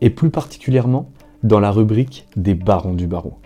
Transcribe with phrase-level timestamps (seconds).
[0.00, 1.10] Et plus particulièrement
[1.42, 3.38] dans la rubrique des barons du barreau.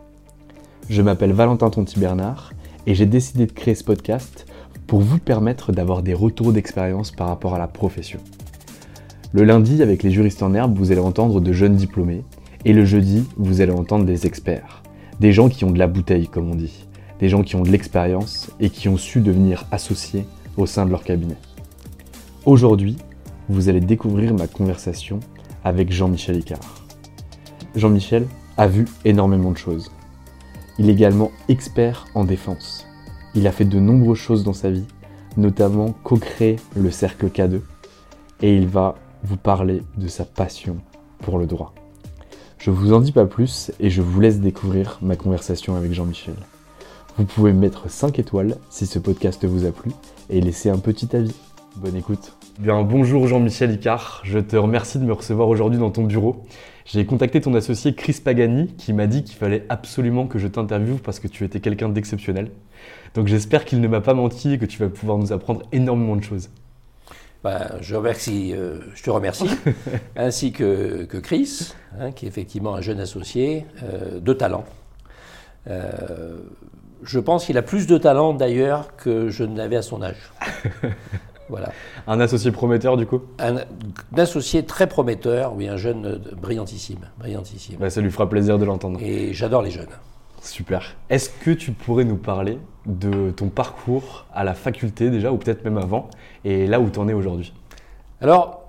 [0.88, 2.52] Je m'appelle Valentin Tonti-Bernard
[2.86, 4.46] et j'ai décidé de créer ce podcast
[4.88, 8.18] pour vous permettre d'avoir des retours d'expérience par rapport à la profession.
[9.32, 12.24] Le lundi, avec les juristes en herbe, vous allez entendre de jeunes diplômés,
[12.64, 14.82] et le jeudi, vous allez entendre des experts,
[15.20, 16.88] des gens qui ont de la bouteille, comme on dit,
[17.20, 20.90] des gens qui ont de l'expérience et qui ont su devenir associés au sein de
[20.90, 21.36] leur cabinet.
[22.44, 22.96] Aujourd'hui,
[23.48, 25.20] vous allez découvrir ma conversation
[25.64, 26.84] avec Jean-Michel Icard.
[27.74, 28.26] Jean-Michel
[28.56, 29.90] a vu énormément de choses.
[30.78, 32.86] Il est également expert en défense.
[33.34, 34.86] Il a fait de nombreuses choses dans sa vie,
[35.36, 37.60] notamment co-créer le cercle K2,
[38.42, 40.78] et il va vous parler de sa passion
[41.20, 41.74] pour le droit.
[42.58, 46.34] Je vous en dis pas plus et je vous laisse découvrir ma conversation avec Jean-Michel.
[47.16, 49.92] Vous pouvez mettre 5 étoiles si ce podcast vous a plu
[50.28, 51.34] et laisser un petit avis.
[51.76, 52.39] Bonne écoute.
[52.60, 56.44] Bien, bonjour Jean-Michel Icard, je te remercie de me recevoir aujourd'hui dans ton bureau.
[56.84, 60.98] J'ai contacté ton associé Chris Pagani qui m'a dit qu'il fallait absolument que je t'interviewe
[60.98, 62.50] parce que tu étais quelqu'un d'exceptionnel.
[63.14, 66.16] Donc j'espère qu'il ne m'a pas menti et que tu vas pouvoir nous apprendre énormément
[66.16, 66.50] de choses.
[67.44, 69.48] Ben, je, remercie, euh, je te remercie,
[70.14, 74.66] ainsi que, que Chris, hein, qui est effectivement un jeune associé euh, de talent.
[75.66, 76.36] Euh,
[77.04, 80.30] je pense qu'il a plus de talent d'ailleurs que je ne l'avais à son âge.
[81.50, 81.72] Voilà.
[82.06, 83.64] Un associé prometteur du coup Un, un
[84.16, 87.00] associé très prometteur, oui, un jeune brillantissime.
[87.18, 87.76] brillantissime.
[87.78, 88.98] Bah, Ça lui fera plaisir de l'entendre.
[89.02, 89.88] Et j'adore les jeunes.
[90.42, 90.94] Super.
[91.10, 95.64] Est-ce que tu pourrais nous parler de ton parcours à la faculté déjà, ou peut-être
[95.64, 96.08] même avant,
[96.44, 97.52] et là où tu en es aujourd'hui?
[98.22, 98.64] Alors,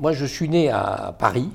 [0.00, 1.50] moi je suis né à Paris,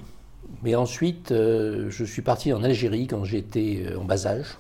[0.64, 4.58] mais ensuite euh, je suis parti en Algérie quand j'étais euh, en bas âge,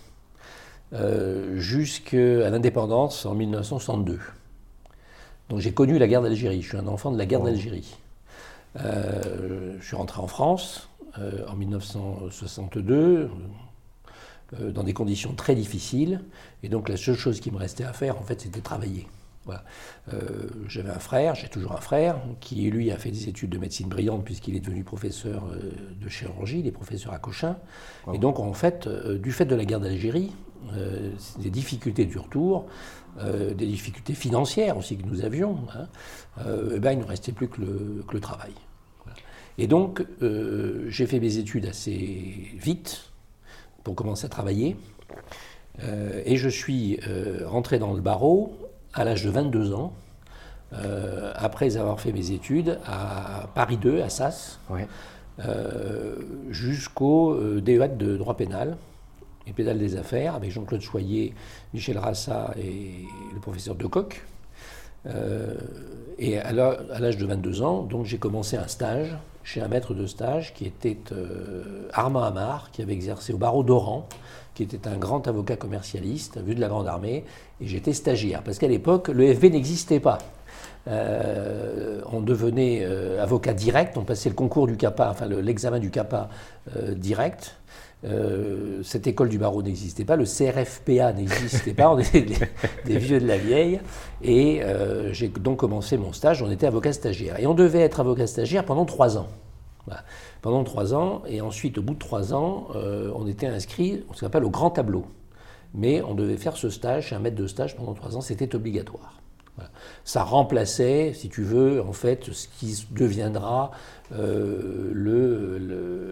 [0.93, 4.19] euh, jusqu'à l'indépendance en 1962.
[5.49, 7.95] Donc j'ai connu la guerre d'Algérie, je suis un enfant de la guerre d'Algérie.
[8.79, 13.29] Euh, je suis rentré en France euh, en 1962
[14.59, 16.21] euh, dans des conditions très difficiles,
[16.63, 19.07] et donc la seule chose qui me restait à faire, en fait, c'était travailler.
[19.45, 19.63] Voilà.
[20.67, 23.87] J'avais un frère, j'ai toujours un frère, qui lui a fait des études de médecine
[23.87, 25.45] brillante puisqu'il est devenu professeur
[26.01, 27.55] de chirurgie, il est professeur à Cochin.
[28.13, 30.33] Et donc en fait, du fait de la guerre d'Algérie,
[31.39, 32.65] des difficultés du retour,
[33.19, 35.87] euh, des difficultés financières aussi que nous avions, hein,
[36.45, 38.51] euh, eh ben, il ne restait plus que le, que le travail.
[39.03, 39.17] Voilà.
[39.57, 43.09] Et donc euh, j'ai fait mes études assez vite
[43.83, 44.75] pour commencer à travailler.
[46.25, 46.99] Et je suis
[47.45, 48.57] rentré dans le barreau
[48.95, 49.93] à l'âge de 22 ans,
[51.35, 54.87] après avoir fait mes études à Paris 2, à Sas, Ouais.
[56.49, 58.75] jusqu'au DEA de droit pénal
[59.47, 61.33] et pénal des affaires avec Jean-Claude Choyer,
[61.73, 64.23] Michel Rassa et le professeur Decoq.
[65.05, 65.53] Euh,
[66.19, 69.67] et à l'â- à l'âge de 22 ans, donc j'ai commencé un stage chez un
[69.69, 74.09] maître de stage qui était euh, Armand Amar, qui avait exercé au barreau d'Oran,
[74.53, 77.23] qui était un grand avocat commercialiste, vu de la Grande Armée,
[77.61, 80.17] et j'étais stagiaire, parce qu'à l'époque, le FV n'existait pas.
[80.87, 82.83] Euh, on devenait
[83.19, 86.29] avocat direct, on passait le concours du CAPA, enfin le- l'examen du CAPA
[88.05, 92.25] euh, cette école du barreau n'existait pas, le CRFPA n'existait pas, on était
[92.85, 93.79] des, vieux de la vieille.
[94.21, 94.61] Et
[95.11, 97.39] j'ai donc commencé mon stage, on était avocat stagiaire.
[97.39, 99.27] Et on devait être avocat stagiaire pendant trois ans.
[100.41, 104.43] Pendant trois ans, et ensuite, au bout de trois ans, on était inscrit, on s'appelle
[104.43, 105.05] au grand tableau.
[105.73, 109.17] Mais on devait faire ce stage, un maître de stage pendant trois ans, c'était obligatoire.
[110.03, 113.75] Ça remplaçait, si tu veux, en fait, ce qui deviendra euh,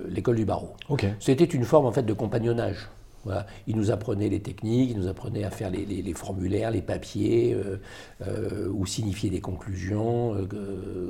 [0.10, 0.74] l'école du barreau.
[1.20, 2.90] C'était une forme en fait de compagnonnage.
[3.68, 7.82] Il nous apprenait les techniques, il nous apprenait à faire les, formulaires, les papiers, euh,
[8.28, 10.36] euh, ou signifier des conclusions,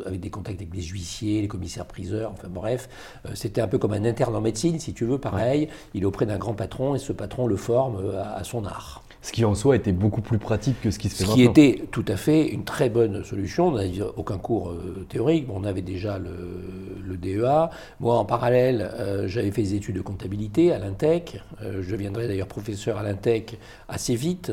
[0.06, 2.90] avec des contacts avec les huissiers, les commissaires-priseurs, enfin bref.
[3.34, 5.68] C'était un peu comme un interne en médecine, si tu veux, pareil.
[5.94, 9.05] Il est auprès d'un grand patron et ce patron le forme à son art.
[9.26, 11.46] Ce qui en soi était beaucoup plus pratique que ce qui se fait ce maintenant.
[11.46, 13.70] Ce qui était tout à fait une très bonne solution.
[13.70, 17.72] On n'avait aucun cours euh, théorique, on avait déjà le, DEA.
[18.00, 21.42] Moi, en parallèle, euh, j'avais fait des études de comptabilité à l'INTEC.
[21.64, 23.58] Euh, je deviendrai d'ailleurs professeur à l'INTEC
[23.90, 24.52] assez vite.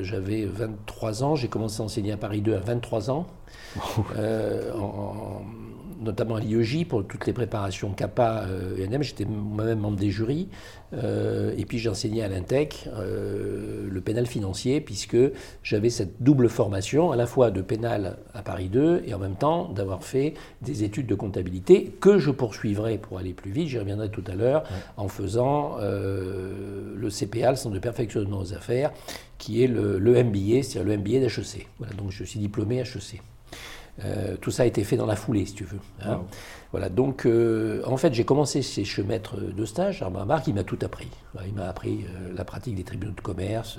[0.00, 3.26] j'avais 23 ans, j'ai commencé à enseigner à Paris 2 à 23 ans.
[4.16, 5.42] en,
[6.00, 8.46] notamment à l'IEJ pour toutes les préparations CAPA
[8.78, 9.02] et euh, NM.
[9.02, 10.48] J'étais moi-même membre des jurys.
[10.92, 15.16] Euh, et puis j'enseignais à l'INTEC euh, le pénal financier, puisque
[15.62, 19.34] j'avais cette double formation, à la fois de pénal à Paris 2 et en même
[19.34, 23.78] temps d'avoir fait des études de comptabilité que je poursuivrai pour aller plus vite, j'y
[23.78, 24.64] reviendrai tout à l'heure,
[24.96, 28.92] en faisant le CPA, le Centre de perfectionnement aux affaires,
[29.38, 31.68] qui est le, le MBA, c'est-à-dire le MBA d'HEC.
[31.78, 33.20] Voilà, donc je suis diplômé HEC.
[34.04, 35.80] Euh, tout ça a été fait dans la foulée, si tu veux.
[36.02, 36.20] Hein.
[36.72, 40.64] Voilà, donc euh, en fait, j'ai commencé chez maître de stage, Armand Marc, il m'a
[40.64, 41.08] tout appris.
[41.46, 43.78] il m'a appris euh, la pratique des tribunaux de commerce,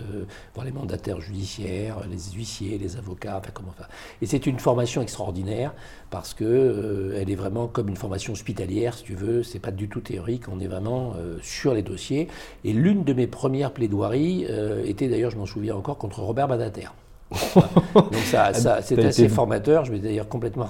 [0.55, 3.89] voir les mandataires judiciaires, les huissiers, les avocats, enfin comment faire.
[4.21, 5.73] Et c'est une formation extraordinaire
[6.09, 9.43] parce que elle est vraiment comme une formation hospitalière, si tu veux.
[9.43, 12.27] C'est pas du tout théorique, on est vraiment sur les dossiers.
[12.63, 14.47] Et l'une de mes premières plaidoiries
[14.85, 16.89] était d'ailleurs, je m'en souviens encore, contre Robert Badater.
[17.31, 19.83] Donc ça, ça c'était assez formateur.
[19.85, 20.67] Je vais d'ailleurs complètement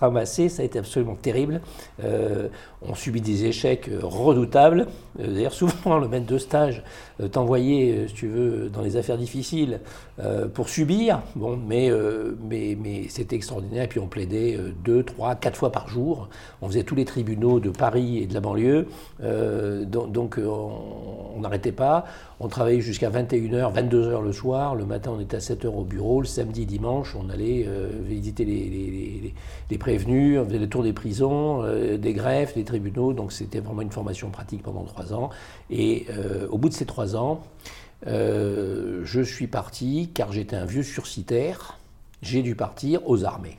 [0.00, 0.48] ramassé.
[0.48, 1.60] Ça a été absolument terrible.
[2.02, 2.48] Euh,
[2.82, 4.86] on subit des échecs euh, redoutables.
[5.20, 6.82] Euh, d'ailleurs, souvent, le maître de stage
[7.28, 9.80] t'envoyait, si tu veux, dans les affaires difficiles
[10.54, 11.22] pour subir.
[11.34, 11.90] Bon, mais,
[12.42, 13.84] mais, mais c'était extraordinaire.
[13.84, 16.28] Et puis on plaidait deux, trois, quatre fois par jour.
[16.62, 18.86] On faisait tous les tribunaux de Paris et de la banlieue.
[19.20, 22.04] donc, on n'arrêtait pas.
[22.38, 24.74] On travaillait jusqu'à 21h, 22h le soir.
[24.74, 26.20] Le matin, on était à 7h au bureau.
[26.20, 27.66] Le samedi, dimanche, on allait
[28.02, 29.34] visiter les,
[29.70, 31.64] les, prévenus, on faisait le tour des prisons,
[31.98, 35.30] des greffes, des tribunaux, donc c'était vraiment une formation pratique pendant trois ans.
[35.70, 37.42] Et euh, au bout de ces trois ans,
[38.06, 41.78] euh, je suis parti, car j'étais un vieux sursitaire,
[42.22, 43.58] j'ai dû partir aux armées.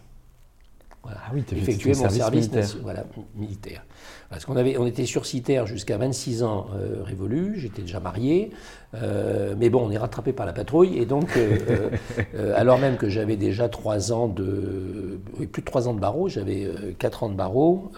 [1.04, 1.19] Voilà.
[1.25, 2.78] Ah oui, effectuer mon service militaire.
[2.84, 3.06] Voilà,
[3.36, 3.84] militaire.
[4.30, 8.52] Parce qu'on avait, on était sursitaire jusqu'à 26 ans euh, révolus, j'étais déjà marié,
[8.94, 11.90] euh, mais bon, on est rattrapé par la patrouille, et donc, euh,
[12.36, 15.20] euh, alors même que j'avais déjà 3 ans de.
[15.40, 17.92] Oui, plus de 3 ans de barreau, j'avais 4 ans de barreau,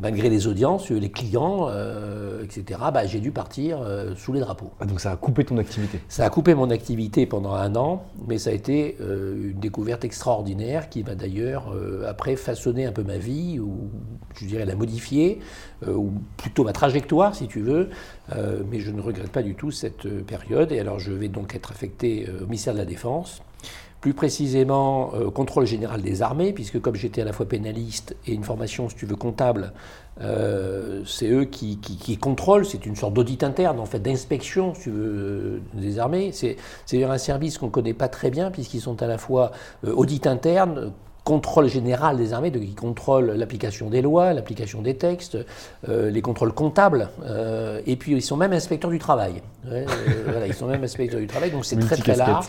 [0.00, 1.68] malgré les audiences, les clients,
[2.42, 3.80] etc., bah, j'ai dû partir
[4.16, 4.70] sous les drapeaux.
[4.80, 8.04] Ah, donc ça a coupé ton activité Ça a coupé mon activité pendant un an,
[8.26, 11.72] mais ça a été une découverte extraordinaire qui m'a d'ailleurs,
[12.06, 13.90] après, façonné un peu ma vie, ou
[14.34, 15.40] je dirais la modifier,
[15.86, 17.90] ou plutôt ma trajectoire, si tu veux,
[18.70, 20.72] mais je ne regrette pas du tout cette période.
[20.72, 23.42] Et alors je vais donc être affecté euh, au ministère de la Défense,
[24.00, 28.44] plus précisément contrôle général des armées, puisque comme j'étais à la fois pénaliste et une
[28.44, 29.72] formation, si tu veux, comptable,
[30.20, 31.78] euh, c'est eux qui,
[32.20, 36.32] contrôlent, c'est une sorte d'audit interne, en fait, d'inspection, si tu veux, des armées.
[36.32, 39.52] C'est un service qu'on ne connaît pas très bien, puisqu'ils sont à la fois
[39.84, 40.92] euh, audit interne,
[41.28, 45.36] contrôle général des armées, qui contrôle l'application des lois, l'application des textes,
[45.86, 49.42] euh, les contrôles comptables, euh, et puis ils sont même inspecteurs du travail.
[49.70, 49.84] Euh,
[50.46, 52.46] ils sont même inspecteurs du travail, donc c'est très très large.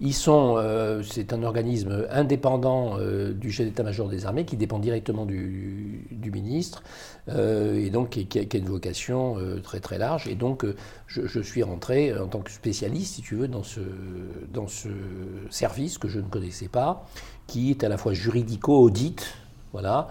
[0.00, 0.62] Ils sont,
[1.08, 2.98] c'est un organisme indépendant
[3.32, 6.82] du chef d'état-major des armées qui dépend directement du, ministre
[7.28, 10.26] et donc qui, a, une vocation très très large.
[10.26, 10.66] Et donc
[11.06, 13.80] je, je, suis rentré en tant que spécialiste, si tu veux, dans ce,
[14.52, 14.88] dans ce
[15.50, 17.06] service que je ne connaissais pas
[17.46, 19.34] qui est à la fois juridico-audit,
[19.72, 20.08] voilà,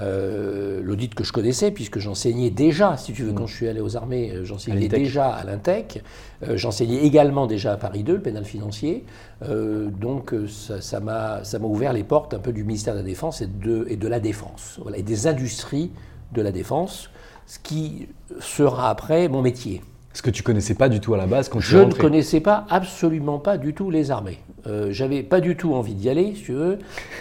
[0.00, 3.48] euh, l'audit que je connaissais, puisque j'enseignais déjà, si tu veux, quand mm.
[3.48, 6.02] je suis allé aux armées, euh, j'enseignais déjà à l'INTEC,
[6.42, 9.04] euh, j'enseignais également déjà à Paris 2, le pénal financier,
[9.40, 13.86] donc ça m'a ouvert les portes un peu du ministère de la Défense et de,
[13.88, 15.90] et de la Défense, voilà, et des industries
[16.32, 17.10] de la Défense,
[17.46, 18.08] ce qui
[18.40, 19.82] sera après mon métier.
[20.14, 22.40] Ce que tu connaissais pas du tout à la base quand tu Je ne connaissais
[22.40, 24.38] pas, absolument pas du tout les armées.
[24.66, 26.78] Euh, j'avais pas du tout envie d'y aller, si tu veux.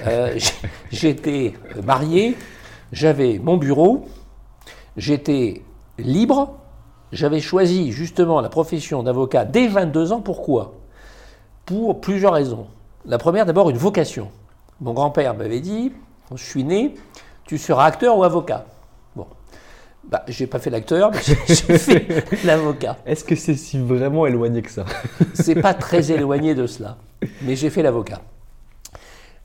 [0.07, 0.37] Euh,
[0.91, 1.53] j'étais
[1.85, 2.35] marié,
[2.91, 4.05] j'avais mon bureau,
[4.97, 5.61] j'étais
[5.97, 6.57] libre,
[7.11, 10.21] J'avais choisi justement la profession d'avocat dès 22 ans.
[10.21, 10.75] Pourquoi?
[11.65, 12.67] Pour plusieurs raisons.
[13.05, 14.31] La première, d'abord, une vocation.
[14.79, 15.91] Mon grand-père m'avait dit,
[16.29, 16.95] quand je suis né,
[17.45, 18.65] tu seras acteur ou avocat.
[19.15, 19.27] Bon.
[20.05, 22.97] Bah, j'ai pas fait l'acteur, mais j'ai fait l'avocat.
[23.05, 24.85] Est-ce que c'est si vraiment éloigné que ça?
[25.33, 26.97] C'est pas très éloigné de cela,
[27.41, 28.21] mais j'ai fait l'avocat.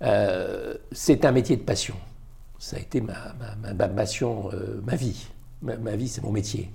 [0.03, 1.95] Euh, c'est un métier de passion.
[2.59, 5.27] Ça a été ma, passion, euh, ma vie.
[5.63, 6.71] Ma, vie, c'est mon métier.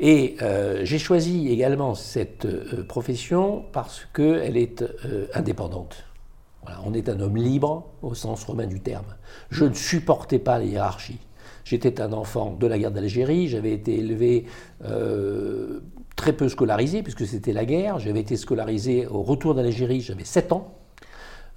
[0.00, 2.46] Et euh, j'ai choisi également cette
[2.86, 4.84] profession parce qu'elle est
[5.34, 6.04] indépendante.
[6.84, 9.16] on est un homme libre au sens romain du terme.
[9.50, 11.18] Je ne supportais pas les hiérarchies.
[11.64, 14.46] J'étais un enfant de la guerre d'Algérie, j'avais été élevé
[16.18, 17.98] très peu scolarisé, puisque c'était la guerre.
[18.00, 20.77] J'avais été scolarisé au retour d'Algérie, j'avais 7 ans.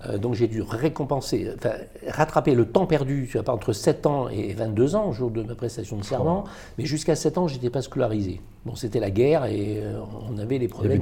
[0.07, 1.73] Euh, donc j'ai dû récompenser, enfin,
[2.07, 5.97] rattraper le temps perdu entre 7 ans et 22 ans, au jour de ma prestation
[5.97, 6.45] de serment,
[6.77, 8.41] mais jusqu'à 7 ans, je n'étais pas scolarisé.
[8.65, 9.99] Bon, c'était la guerre et euh,
[10.31, 11.01] on avait les problèmes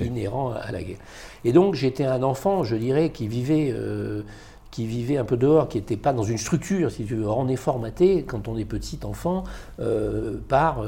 [0.00, 0.98] inhérents à la guerre.
[1.44, 4.22] Et donc j'étais un enfant, je dirais, qui vivait, euh,
[4.70, 7.28] qui vivait un peu dehors, qui n'était pas dans une structure, si tu veux.
[7.28, 9.44] on est formaté, quand on est petit enfant,
[10.48, 10.82] par,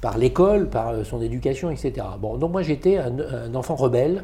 [0.00, 2.06] par l'école, par son éducation, etc.
[2.20, 4.22] Bon, donc moi j'étais un enfant rebelle,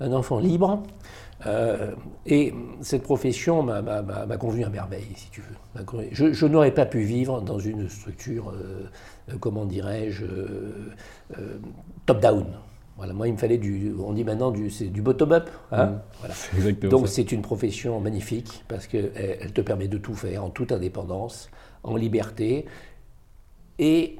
[0.00, 0.82] un enfant libre,
[1.46, 1.92] euh,
[2.26, 5.84] et cette profession m'a convenu à merveille, si tu veux.
[6.12, 8.88] Je, n'aurais pas pu vivre dans une structure, euh,
[9.30, 10.24] euh, comment dirais-je,
[12.06, 12.46] top-down.
[12.96, 13.92] Voilà, moi, il me fallait du.
[13.98, 15.48] On dit maintenant du, du bottom-up.
[15.72, 16.00] Hein mmh.
[16.20, 16.72] voilà.
[16.88, 20.72] Donc, c'est une profession magnifique parce qu'elle elle te permet de tout faire en toute
[20.72, 21.50] indépendance,
[21.82, 22.66] en liberté.
[23.78, 24.16] Et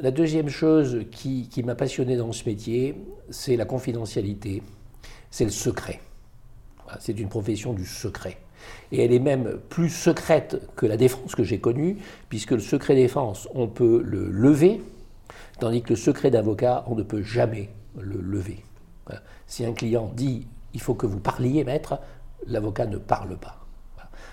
[0.00, 2.96] la deuxième chose qui, qui m'a passionné dans ce métier,
[3.30, 4.62] c'est la confidentialité,
[5.30, 6.00] c'est le secret.
[6.98, 8.38] C'est une profession du secret.
[8.92, 12.94] Et elle est même plus secrète que la défense que j'ai connue, puisque le secret
[12.94, 14.82] défense, on peut le lever,
[15.58, 18.64] tandis que le secret d'avocat, on ne peut jamais le lever.
[19.46, 21.98] Si un client dit il faut que vous parliez, maître,
[22.46, 23.56] l'avocat ne parle pas.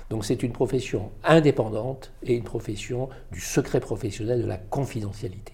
[0.09, 5.53] Donc c'est une profession indépendante et une profession du secret professionnel, de la confidentialité.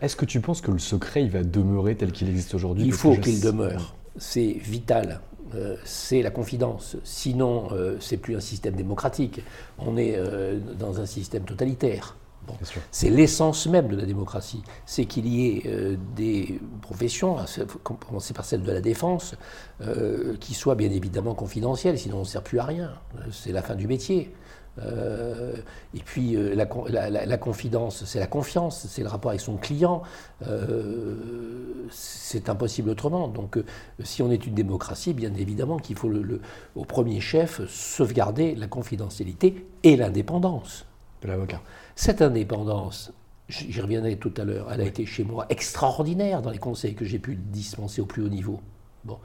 [0.00, 2.84] Est-ce que tu penses que le secret, il va demeurer tel qu'il existe aujourd'hui?
[2.84, 3.96] Il faut qu'il demeure.
[4.16, 5.20] C'est vital.
[5.54, 6.96] Euh, c'est la confidence.
[7.04, 9.42] Sinon, euh, c'est plus un système démocratique.
[9.78, 12.16] On est euh, dans un système totalitaire.
[12.90, 14.62] C'est l'essence même de la démocratie.
[14.84, 17.46] C'est qu'il y ait des professions, à
[17.82, 19.34] commencer par celle de la défense,
[20.40, 22.90] qui soient bien évidemment confidentielles, sinon on ne sert plus à rien.
[23.32, 24.34] C'est la fin du métier.
[24.82, 25.54] Euh,
[25.94, 30.02] et puis euh, la, confidence, c'est la confiance, c'est le rapport avec son client.
[30.46, 31.16] Euh,
[31.90, 33.28] c'est impossible autrement.
[33.28, 33.58] Donc
[34.02, 36.40] si on est une démocratie, bien évidemment qu'il faut le,
[36.74, 40.86] au premier chef sauvegarder la confidentialité et l'indépendance.
[41.22, 41.62] De l'avocat.
[41.96, 43.12] Cette indépendance,
[43.48, 47.06] j'y reviendrai tout à l'heure, elle a été chez moi extraordinaire dans les conseils que
[47.06, 48.60] j'ai pu dispenser au plus haut niveau.
[49.04, 49.18] Bon,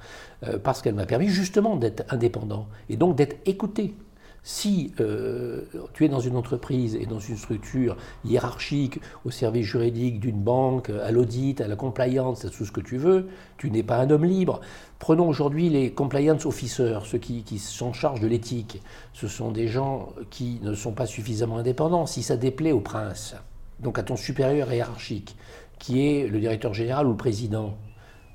[0.63, 3.95] parce qu'elle m'a permis justement d'être indépendant et donc d'être écouté.
[4.43, 10.19] Si euh, tu es dans une entreprise et dans une structure hiérarchique, au service juridique
[10.19, 13.27] d'une banque, à l'audit, à la compliance, à tout ce que tu veux,
[13.57, 14.61] tu n'es pas un homme libre.
[14.97, 18.81] Prenons aujourd'hui les compliance officers, ceux qui, qui sont en charge de l'éthique.
[19.13, 22.05] Ce sont des gens qui ne sont pas suffisamment indépendants.
[22.05, 23.35] Si ça déplaît au prince,
[23.79, 25.35] donc à ton supérieur hiérarchique,
[25.79, 27.77] qui est le directeur général ou le président,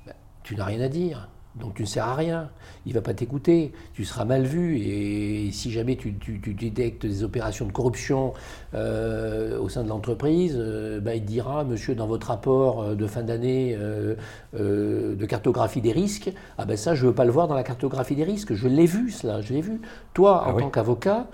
[0.05, 1.29] ben, tu n'as rien à dire.
[1.59, 2.49] Donc tu ne sers à rien,
[2.85, 4.77] il ne va pas t'écouter, tu seras mal vu.
[4.77, 8.33] Et si jamais tu, détectes des opérations de corruption
[8.73, 12.95] euh, au sein de l'entreprise, euh, bah, il te dira, monsieur, dans votre rapport euh,
[12.95, 13.77] de fin d'année
[14.53, 17.63] de cartographie des risques, ah ben ça je ne veux pas le voir dans la
[17.63, 19.81] cartographie des risques, je l'ai vu cela, je l'ai vu.
[20.13, 21.27] Toi, ah en tant qu'avocat,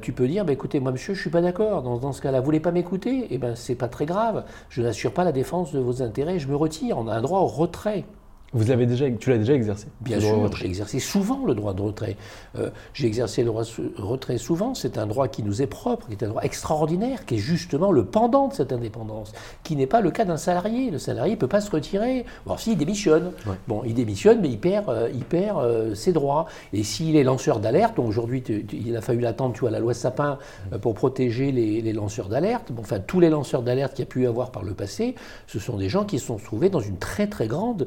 [0.00, 2.38] tu peux dire, bah, écoutez, moi monsieur, je ne suis pas d'accord, dans, ce cas-là,
[2.38, 3.26] vous ne voulez pas m'écouter?
[3.30, 6.48] Eh bien c'est pas très grave, je n'assure pas la défense de vos intérêts, je
[6.48, 8.04] me retire, on a un droit au retrait.
[8.52, 11.82] Vous l'avez déjà, tu l'as déjà exercé Bien sûr, j'ai exercé souvent le droit de
[11.82, 12.16] retrait.
[12.56, 14.74] Euh, j'ai exercé le droit de retrait souvent.
[14.74, 17.90] C'est un droit qui nous est propre, qui est un droit extraordinaire, qui est justement
[17.90, 19.32] le pendant de cette indépendance,
[19.64, 20.90] qui n'est pas le cas d'un salarié.
[20.90, 22.24] Le salarié ne peut pas se retirer.
[22.46, 23.32] Bon, s'il démissionne.
[23.66, 26.46] Bon, il démissionne, mais il perd, euh, il perd euh, ses droits.
[26.72, 30.38] Et s'il est lanceur d'alerte, aujourd'hui, il a fallu attendre, tu vois, la loi Sapin
[30.82, 32.70] pour protéger les, les lanceurs d'alerte.
[32.70, 35.16] Bon, enfin, tous les lanceurs d'alerte qu'il y a pu y avoir par le passé,
[35.46, 37.86] ce sont des gens qui se sont trouvés dans une très très grande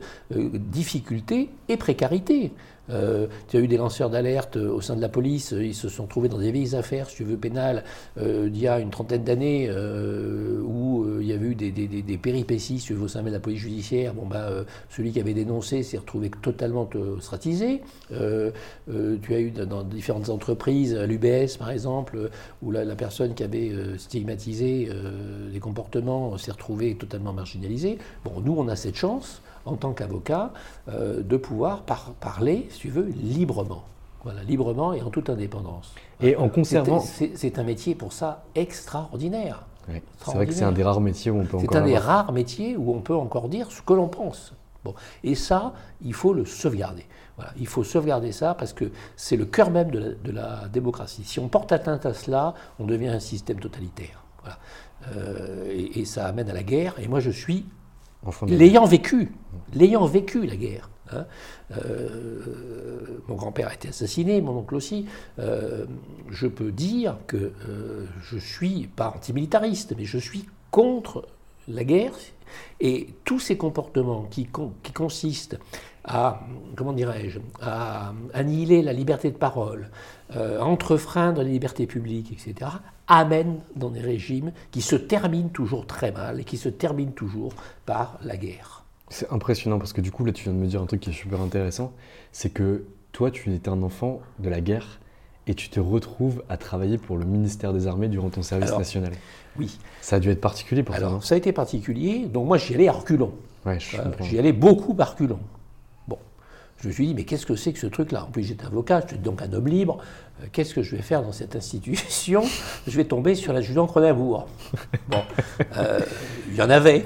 [0.54, 2.52] difficulté et précarité.
[2.90, 5.90] Euh, tu as eu des lanceurs d'alerte euh, au sein de la police, ils se
[5.90, 7.84] sont trouvés dans des vieilles affaires, si tu veux, pénales,
[8.18, 9.70] d'il y a une trentaine d'années,
[10.64, 13.60] où il y avait eu des, péripéties, si tu veux, au sein de la police
[13.60, 14.14] judiciaire.
[14.14, 14.50] Bon, bah,
[14.90, 17.82] celui qui avait dénoncé s'est retrouvé totalement ostratisé.
[18.10, 22.30] tu as eu dans différentes entreprises, à l'UBS par exemple,
[22.62, 24.90] où la, la personne qui avait stigmatisé
[25.52, 27.98] les comportements s'est retrouvée totalement marginalisée.
[28.26, 30.52] Bon, nous, on a cette chance en tant qu'avocat,
[30.90, 31.84] euh, de pouvoir
[32.20, 33.84] parler, si tu veux, librement.
[34.24, 35.94] Voilà, librement et en toute indépendance.
[36.22, 37.00] Et en conservant.
[37.00, 39.66] C'est un métier pour ça extraordinaire.
[40.24, 41.72] C'est vrai que c'est un des rares métiers où on peut encore.
[41.72, 44.54] C'est un des rares métiers où on peut encore dire ce que l'on pense.
[44.84, 44.94] Bon.
[45.24, 47.06] Et ça, il faut le sauvegarder.
[47.38, 47.52] Voilà.
[47.58, 51.24] Il faut sauvegarder ça parce que c'est le cœur même de la, démocratie.
[51.24, 54.24] Si on porte atteinte à cela, on devient un système totalitaire.
[54.42, 54.58] Voilà.
[55.16, 56.96] Euh, et, et, ça amène à la guerre.
[57.00, 57.66] Et moi, je suis
[58.48, 59.32] L'ayant vécu,
[59.74, 60.90] l'ayant vécu la guerre.
[61.12, 61.26] Hein,
[61.72, 65.06] euh, mon grand-père a été assassiné, mon oncle aussi.
[65.40, 65.86] Euh,
[66.30, 71.28] je peux dire que euh, je suis pas antimilitariste, mais je suis contre
[71.68, 72.14] la guerre
[72.80, 74.48] et tous ces comportements qui,
[74.84, 75.60] qui consistent
[76.04, 76.42] à,
[76.76, 79.90] comment dirais-je, à annihiler la liberté de parole,
[80.34, 82.72] à entrefreindre les libertés publiques, etc.,
[83.08, 87.54] amène dans des régimes qui se terminent toujours très mal et qui se terminent toujours
[87.86, 88.84] par la guerre.
[89.10, 91.10] C'est impressionnant parce que du coup, là, tu viens de me dire un truc qui
[91.10, 91.92] est super intéressant,
[92.32, 95.00] c'est que toi, tu étais un enfant de la guerre
[95.48, 99.14] et tu te retrouves à travailler pour le ministère des Armées durant ton service national.
[99.58, 99.80] Oui.
[100.00, 101.08] Ça a dû être particulier pour toi.
[101.08, 102.28] Alors, ça a été particulier.
[102.28, 103.34] Donc moi, j'y allais à reculons.
[103.66, 105.40] Ouais, euh, j'y allais beaucoup à reculons.
[106.82, 108.24] Je me suis dit, mais qu'est-ce que c'est que ce truc-là?
[108.26, 109.98] En plus, j'étais avocat, je suis donc un homme libre.
[110.42, 112.44] Euh, qu'est-ce que je vais faire dans cette institution?
[112.88, 114.48] Je vais tomber sur l'adjudant Cronenbourg.
[115.10, 115.22] Bon,
[115.78, 116.00] euh,
[116.50, 117.06] il y en avait,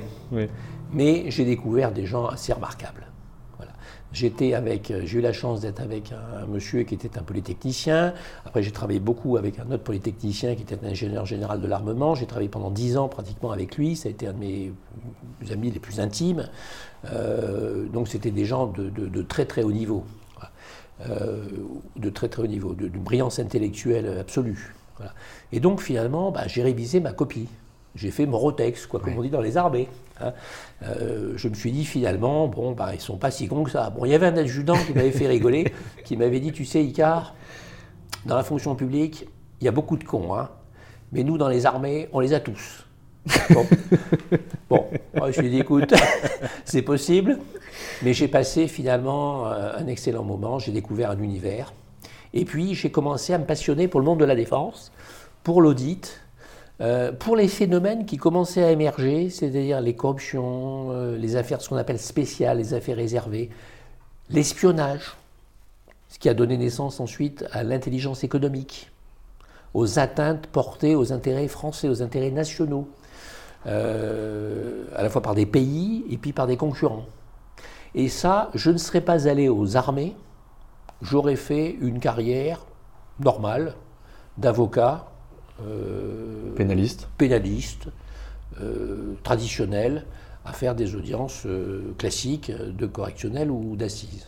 [0.92, 3.08] mais j'ai découvert des gens assez remarquables.
[4.13, 8.13] J'étais avec, euh, j'ai eu la chance d'être avec un, monsieur qui était un polytechnicien.
[8.46, 12.13] Après, j'ai travaillé beaucoup avec un autre polytechnicien qui était un ingénieur général de l'armement.
[12.13, 13.96] J'ai travaillé pendant dix ans pratiquement avec lui.
[13.96, 14.72] Ça a été un de mes
[15.51, 16.48] amis les plus intimes.
[17.03, 20.05] Donc, c'était des gens de, très très haut niveau.
[21.10, 21.48] Euh,
[21.95, 24.74] de très très haut niveau, d'une brillance intellectuelle absolue.
[25.51, 27.48] Et donc finalement, bah, j'ai révisé ma copie.
[27.95, 29.88] J'ai fait mon rotex, quoi, comme on dit dans les armées.
[30.19, 30.33] Hein.
[30.83, 33.89] Euh, je me suis dit finalement, bon, bah, ils sont pas si cons que ça.
[33.89, 35.72] Bon, il y avait un adjudant qui m'avait fait rigoler,
[36.05, 37.36] qui m'avait dit, tu sais, Icar,
[38.25, 39.27] dans la fonction publique,
[39.62, 40.49] il y a beaucoup de cons, hein,
[41.12, 42.88] mais nous, dans les armées, on les a tous.
[43.49, 43.65] Bon,
[44.69, 45.93] bon je me suis dit, écoute,
[46.65, 47.39] c'est possible.
[48.01, 51.73] Mais j'ai passé finalement euh, un excellent moment, j'ai découvert un univers.
[52.33, 54.91] Et puis j'ai commencé à me passionner pour le monde de la défense,
[55.43, 56.19] pour l'audit,
[56.81, 61.69] euh, pour les phénomènes qui commençaient à émerger, c'est-à-dire les corruptions, euh, les affaires, ce
[61.69, 63.49] qu'on appelle spéciales, les affaires réservées,
[64.29, 65.15] l'espionnage,
[66.09, 68.91] ce qui a donné naissance ensuite à l'intelligence économique,
[69.73, 72.88] aux atteintes portées aux intérêts français, aux intérêts nationaux,
[73.65, 77.06] à la fois par des pays et puis par des concurrents.
[77.95, 80.15] Et ça, je ne serais pas allé aux armées,
[81.02, 82.65] j'aurais fait une carrière
[83.19, 83.76] normale
[84.38, 85.06] d'avocat.
[85.62, 87.08] Euh, pénaliste.
[87.17, 87.88] Pénaliste,
[88.60, 90.06] euh, traditionnel,
[90.45, 94.28] à faire des audiences euh, classiques de correctionnel ou d'assises.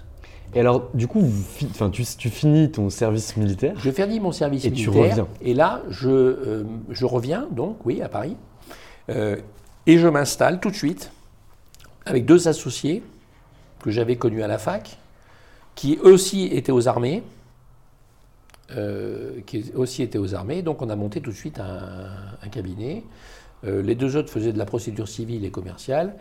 [0.54, 1.24] Et alors, du coup,
[1.72, 4.94] enfin, tu, finis ton service militaire Je finis mon service et militaire.
[4.94, 5.28] Tu reviens.
[5.42, 8.38] Et là, je, je reviens, donc, oui, à Paris.
[9.08, 11.12] Et je m'installe tout de suite
[12.06, 13.04] avec deux associés
[13.82, 14.98] que j'avais connus à la fac,
[15.76, 17.24] qui aussi étaient aux armées,
[18.72, 20.62] euh, qui aussi étaient aux armées.
[20.62, 23.04] Donc on a monté tout de suite un, cabinet.
[23.66, 26.16] Euh, les deux autres faisaient de la procédure civile et commerciale.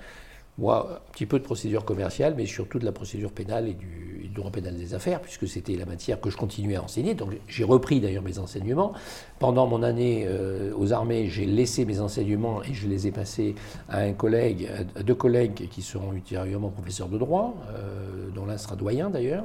[0.56, 4.14] Moi, un petit peu de procédure commerciale, mais surtout de la procédure pénale et du,
[4.34, 7.14] droit pénal des affaires, puisque c'était la matière que je continuais à enseigner.
[7.14, 8.92] Donc j'ai repris d'ailleurs mes enseignements.
[9.38, 13.54] Pendant mon année euh, aux armées, j'ai laissé mes enseignements et je les ai passés
[13.88, 18.58] à un collègue, à deux collègues qui seront ultérieurement professeurs de droit, euh, dont l'un
[18.58, 19.44] sera doyen d'ailleurs,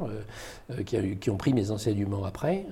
[0.71, 2.65] euh, qui, ont pris mes enseignements après.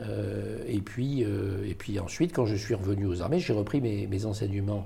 [0.67, 4.25] et, puis, et puis ensuite, quand je suis revenu aux armées, j'ai repris mes, mes
[4.25, 4.85] enseignements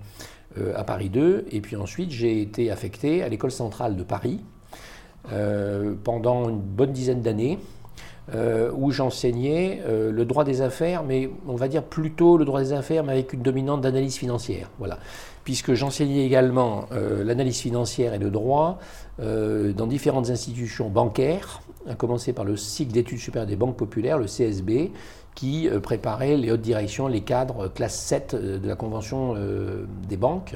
[0.76, 1.46] à Paris 2.
[1.52, 4.40] Et puis ensuite, j'ai été affecté à l'école centrale de Paris
[5.32, 7.60] euh, pendant une bonne dizaine d'années.
[8.36, 12.72] Euh, où j'enseignais le droit des affaires, mais on va dire plutôt le droit des
[12.72, 14.70] affaires, mais avec une dominante d'analyse financière.
[14.78, 15.00] Voilà.
[15.44, 18.80] Puisque j'enseignais également l'analyse financière et le droit
[19.20, 24.26] dans différentes institutions bancaires, à commencer par le cycle d'études supérieures des banques populaires, le
[24.26, 24.92] CSB,
[25.36, 29.36] qui euh, préparait les hautes directions, les cadres euh, classe 7 euh, de la Convention
[30.08, 30.56] des banques.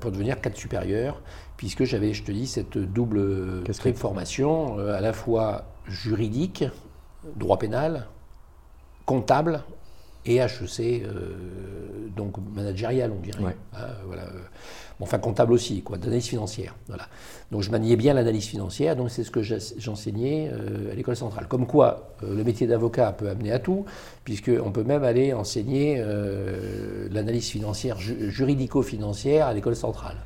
[0.00, 1.22] pour devenir cadre supérieur,
[1.56, 3.62] puisque j'avais, je te dis, cette double
[3.94, 6.64] formation, à la fois juridique,
[7.36, 8.06] droit pénal,
[9.04, 9.62] comptable
[10.24, 11.04] et HEC,
[12.16, 13.56] donc managérial, on dirait.
[13.74, 14.24] Hein, voilà
[15.00, 16.74] enfin comptable aussi, quoi, d'analyse financière.
[16.88, 17.06] Voilà.
[17.50, 21.46] Donc je maniais bien l'analyse financière, donc c'est ce que j'enseignais euh, à l'école centrale.
[21.48, 23.84] Comme quoi, euh, le métier d'avocat peut amener à tout,
[24.24, 30.16] puisqu'on peut même aller enseigner euh, l'analyse financière, juridico-financière à l'école centrale.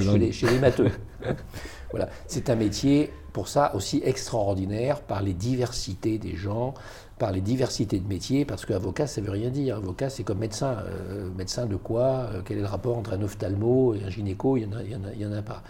[0.00, 0.90] chez, les, chez les matheux.
[1.90, 2.08] voilà.
[2.26, 6.72] C'est un métier, pour ça, aussi extraordinaire par les diversités des gens,
[7.18, 9.76] par les diversités de métiers, parce qu'avocat, ça ne veut rien dire.
[9.76, 10.76] Avocat, c'est comme médecin.
[10.86, 12.02] Euh, médecin de quoi?
[12.32, 14.56] Euh, Quel est le rapport entre un ophtalmo et un gynéco?
[14.56, 15.62] Il n'y en, en, en, a pas.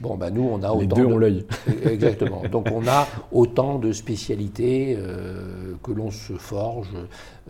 [0.00, 0.96] Bon, ben nous, on a les autant.
[0.96, 1.46] deux ont l'œil.
[1.84, 2.42] Exactement.
[2.50, 6.88] Donc, on a autant de spécialités euh, que l'on se forge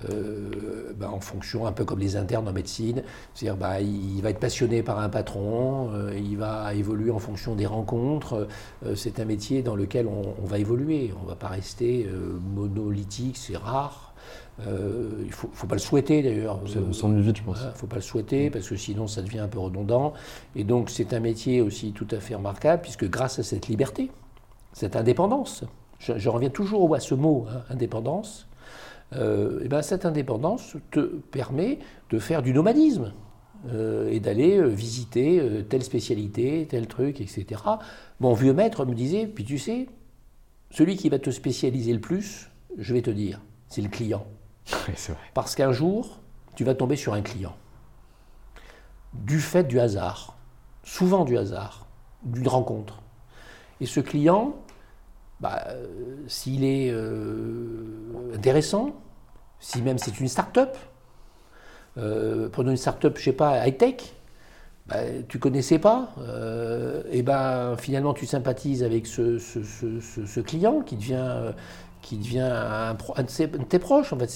[0.03, 3.03] ben, en fonction, un peu comme les internes en médecine.
[3.35, 7.67] C'est-à-dire, ben, il va être passionné par un patron, il va évoluer en fonction des
[7.67, 8.49] rencontres.
[8.95, 11.13] c'est un métier dans lequel on, on va évoluer.
[11.21, 12.09] On ne va pas rester
[12.55, 13.05] monolithique
[13.35, 14.15] c'est rare.
[14.67, 16.61] Euh, il ne faut, pas le souhaiter d'ailleurs.
[16.89, 17.59] On s'ennuie vite, je pense.
[17.61, 20.13] Il ne faut pas le souhaiter parce que sinon ça devient un peu redondant.
[20.55, 24.11] Et donc c'est un métier aussi tout à fait remarquable puisque grâce à cette liberté,
[24.73, 25.65] cette indépendance,
[25.99, 28.47] je, reviens toujours à ce mot, hein, indépendance,
[29.17, 31.79] euh, et ben cette indépendance te permet
[32.11, 33.13] de faire du nomadisme.
[33.73, 37.63] Euh, et d'aller visiter telle spécialité, tel truc, etc.
[38.21, 39.89] Mon vieux maître me disait, puis tu sais,
[40.71, 44.27] celui qui va te spécialiser le plus, je vais te dire, c'est le client.
[45.35, 46.21] Parce qu'un jour,
[46.57, 47.57] tu vas tomber sur un client.
[49.15, 50.37] Du fait du hasard,
[50.83, 51.87] souvent du hasard,
[52.25, 53.01] d'une rencontre.
[53.81, 54.57] Et ce client,
[55.41, 55.65] bah,
[56.27, 58.95] s'il est euh, intéressant,
[59.65, 60.77] si même c'est une start-up,
[61.97, 64.13] euh, prenons une start-up, je sais pas, high-tech,
[64.87, 64.97] bah,
[65.27, 71.55] tu connaissais pas, euh, et ben finalement tu sympathises avec ce, client qui devient
[72.03, 74.13] qui devient un, de, tes proches.
[74.13, 74.27] En fait,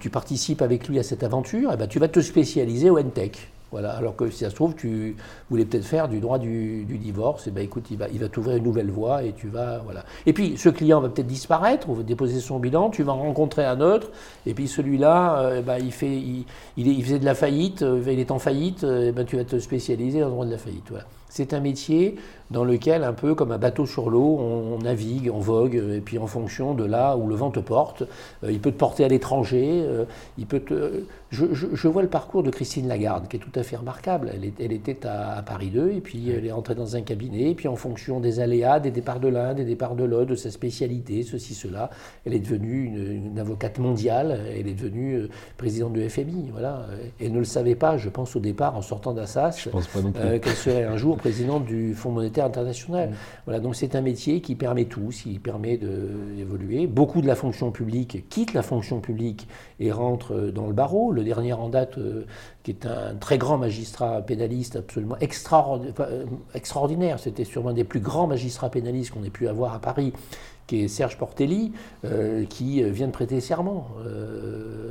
[0.00, 3.51] tu, participes avec lui à cette aventure, et ben, tu vas te spécialiser au NTEC.
[3.72, 5.16] Voilà, alors que si ça se trouve, tu
[5.48, 8.58] voulais peut-être faire du droit du, divorce, et ben écoute, il va, il va t'ouvrir
[8.58, 9.78] une nouvelle voie et tu vas.
[9.78, 10.04] Voilà.
[10.26, 13.64] Et puis, ce client va peut-être disparaître, on va déposer son bilan, tu vas rencontrer
[13.64, 14.10] un autre,
[14.44, 16.44] et puis celui-là, euh, ben, il, fait, il,
[16.76, 19.58] il, faisait de la faillite, euh, il est en faillite, et ben, tu vas te
[19.58, 20.84] spécialiser dans le droit de la faillite.
[20.90, 21.06] Voilà.
[21.32, 22.16] C'est un métier
[22.50, 26.18] dans lequel, un peu comme un bateau sur l'eau, on, navigue, on vogue, et puis
[26.18, 28.02] en fonction de là où le vent te porte,
[28.44, 30.04] euh, il peut te porter à l'étranger, euh,
[30.36, 31.04] il peut te...
[31.32, 34.30] Je, vois le parcours de Christine Lagarde, qui est tout à fait remarquable.
[34.58, 37.68] Elle, était à, Paris 2, et puis elle est entrée dans un cabinet, et puis
[37.68, 41.22] en fonction des aléas, des départs de l'un, des départs de l'autre, de sa spécialité,
[41.22, 41.88] ceci, cela,
[42.26, 46.86] elle est devenue une, avocate mondiale, elle est devenue euh, présidente de FMI, voilà.
[47.18, 49.68] Elle ne le savait pas, je pense, au départ, en sortant d'Assas,
[50.12, 53.08] qu'elle serait un jour présidente du Fonds monétaire international.
[53.08, 53.14] Mm.
[53.46, 56.86] Voilà, donc c'est un métier qui permet tout, qui permet d'évoluer.
[56.86, 59.48] Beaucoup de la fonction publique quittent la fonction publique
[59.80, 61.10] et rentrent dans le barreau.
[61.10, 62.26] Le dernier en date, euh,
[62.62, 68.00] qui est un très grand magistrat pénaliste, absolument euh, extraordinaire, c'était sûrement un des plus
[68.00, 70.12] grands magistrats pénalistes qu'on ait pu avoir à Paris,
[70.66, 71.72] qui est Serge Portelli,
[72.04, 73.88] euh, qui vient de prêter serment,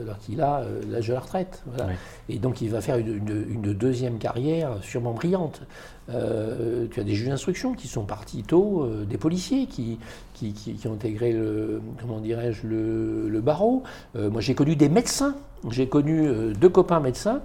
[0.03, 1.63] alors qu'il a l'âge de la retraite.
[2.29, 5.61] Et donc il va faire une, deuxième carrière sûrement brillante.
[6.09, 9.99] Euh, tu as des juges d'instruction qui sont partis tôt, euh, des policiers qui,
[10.33, 13.83] qui, ont intégré le, comment dirais-je, le, barreau.
[14.15, 15.35] Euh, moi, j'ai connu des médecins.
[15.69, 16.27] J'ai connu
[16.59, 17.41] deux copains médecins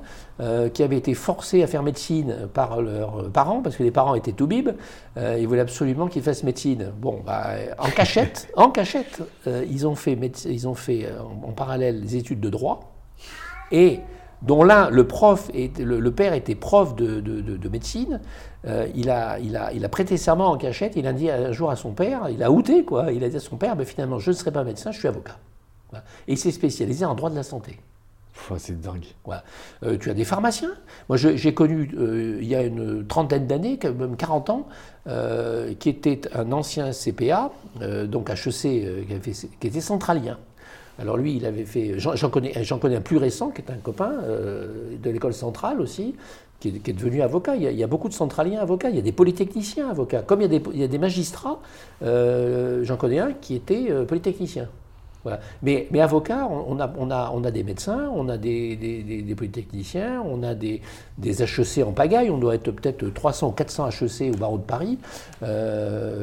[0.73, 4.33] qui avaient été forcés à faire médecine par leurs parents, parce que les parents étaient
[4.33, 4.71] tout bib.
[5.19, 6.93] ils voulaient absolument qu'ils fassent médecine.
[6.99, 11.07] Bon, bah, en cachette, en cachette, ils ont fait, ils ont fait
[11.47, 12.95] en, parallèle des études de droit.
[13.71, 14.01] Et
[14.43, 18.21] dont l'un, le prof, le, père était prof de, médecine,
[18.67, 21.53] euh, il, a, il, a, il, a, prêté serment en cachette, il a dit un
[21.53, 23.87] jour à son père, il a outé quoi, il a dit à son père, ben,
[23.87, 25.39] finalement je ne serai pas médecin, je suis avocat.
[26.29, 27.79] Et il s'est spécialisé en droit de la santé.
[28.59, 29.07] c'est dingue.
[29.83, 30.75] Euh, tu as des pharmaciens?
[31.09, 34.69] Moi, j'ai connu, euh, il y a une trentaine d'années, même 40 ans,
[35.79, 37.53] qui était un ancien CPA,
[38.07, 40.39] donc HEC, qui, qui était centralien.
[40.99, 41.99] Alors lui, il avait fait.
[41.99, 46.15] J'en connais, un plus récent, qui est un copain euh, de l'école centrale aussi,
[46.61, 47.57] qui est, devenu avocat.
[47.57, 50.23] Il y, a, beaucoup de centraliens avocats, il y a des polytechniciens avocats.
[50.23, 51.61] Comme il y a des, magistrats,
[52.03, 54.69] euh, j'en connais un qui était euh, polytechnicien.
[55.61, 60.81] Mais, mais avocat, on a, des médecins, on a des, polytechniciens, on a des,
[61.19, 64.63] des HEC en pagaille, on doit être peut-être 300 ou 400 HEC au barreau de
[64.63, 64.99] Paris,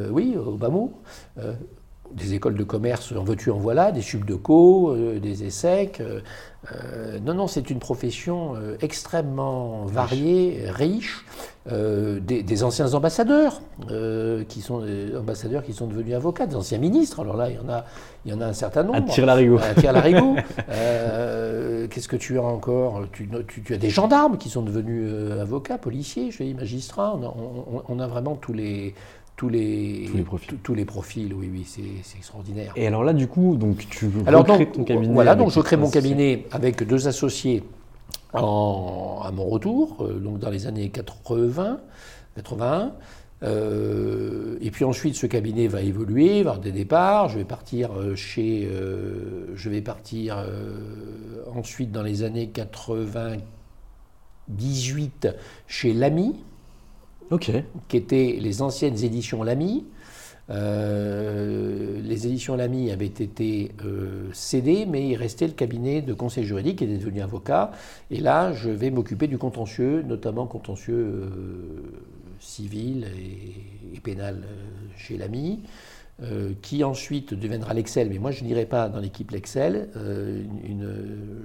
[0.09, 0.69] oui, au bas
[2.15, 5.99] des écoles de commerce en veux-tu en voilà, des subdeco, euh, des ESSEC.
[5.99, 6.19] Euh,
[6.71, 11.25] euh, non, non, c'est une profession euh, extrêmement variée, riche.
[11.71, 13.61] Euh, des, des anciens ambassadeurs
[14.49, 17.21] qui sont des ambassadeurs qui sont devenus avocats, des anciens ministres.
[17.21, 17.85] Alors là, il y en a,
[18.25, 18.97] il y en a un certain nombre.
[18.97, 19.59] À tire-larigot.
[19.79, 20.35] Tire-larigot.
[20.69, 23.01] Euh, Qu'est-ce que tu as encore?
[23.11, 27.15] Tu, tu- tu as des gendarmes qui sont devenus avocats, policiers, je dis magistrats.
[27.17, 28.93] On a, on- on a vraiment tous les
[29.35, 30.57] tous les Tous les profils.
[30.63, 31.33] tous- les profils.
[31.33, 31.81] Oui, oui, c'est
[32.17, 32.71] extraordinaire.
[32.75, 35.13] Et alors là, du coup, donc tu Alors donc, ton cabinet.
[35.13, 37.63] voilà, donc je crée mon cabinet avec deux associés
[38.33, 41.79] en- à mon retour, euh, donc dans les années 80,
[42.35, 42.93] 81.
[43.43, 47.27] Euh, et puis ensuite, ce cabinet va évoluer, va avoir des départs.
[47.29, 50.37] Je vais partir euh, chez, euh, je vais partir
[51.53, 52.47] ensuite dans les années
[54.47, 55.27] 98
[55.67, 56.35] chez l'AMI,
[57.33, 57.51] Ok.
[57.87, 59.85] qui étaient les anciennes éditions Lamy.
[60.51, 66.43] Euh, les éditions Lamy avaient été euh, cédées, mais il restait le cabinet de conseil
[66.43, 67.71] juridique qui était devenu avocat.
[68.11, 71.31] Et là, je vais m'occuper du contentieux, notamment contentieux euh,
[72.39, 74.43] civil et, et pénal
[74.95, 75.63] chez Lamy.
[76.61, 79.89] qui ensuite deviendra l'Excel, mais moi je n'irai pas dans l'équipe l'Excel,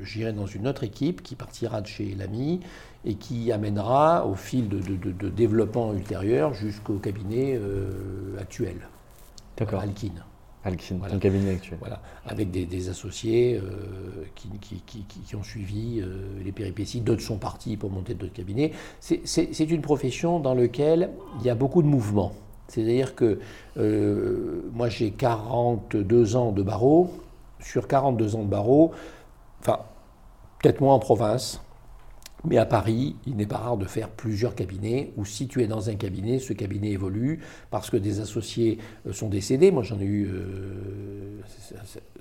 [0.03, 2.61] j'irai dans une autre équipe qui partira de chez l'AMI
[3.09, 8.77] et qui amènera au fil de, de- de- de développement ultérieur jusqu'au cabinet euh, actuel,
[9.57, 9.81] D'accord.
[9.81, 10.12] Alkin.
[10.64, 11.14] Alkin, Voilà.
[11.14, 11.79] ton cabinet actuel.
[11.81, 16.53] Voilà, avec des, des associés euh, qui, qui- qui- qui- qui ont suivi euh, les
[16.53, 17.01] péripéties.
[17.01, 18.73] D'autres sont partis pour monter d'autres cabinets.
[19.01, 22.33] C'est- une profession dans laquelle il y a beaucoup de mouvements.
[22.68, 23.38] C'est-à-dire que
[24.75, 27.11] moi j'ai 42 ans de barreau.
[27.61, 28.92] Sur 42 ans de barreau,
[29.61, 29.79] enfin,
[30.61, 31.61] peut-être moins en province,
[32.44, 35.66] mais à Paris, il n'est pas rare de faire plusieurs cabinets, ou si tu es
[35.66, 39.70] dans un cabinet, ce cabinet évolue parce que des associés euh, sont décédés.
[39.70, 41.40] Moi, j'en ai eu euh,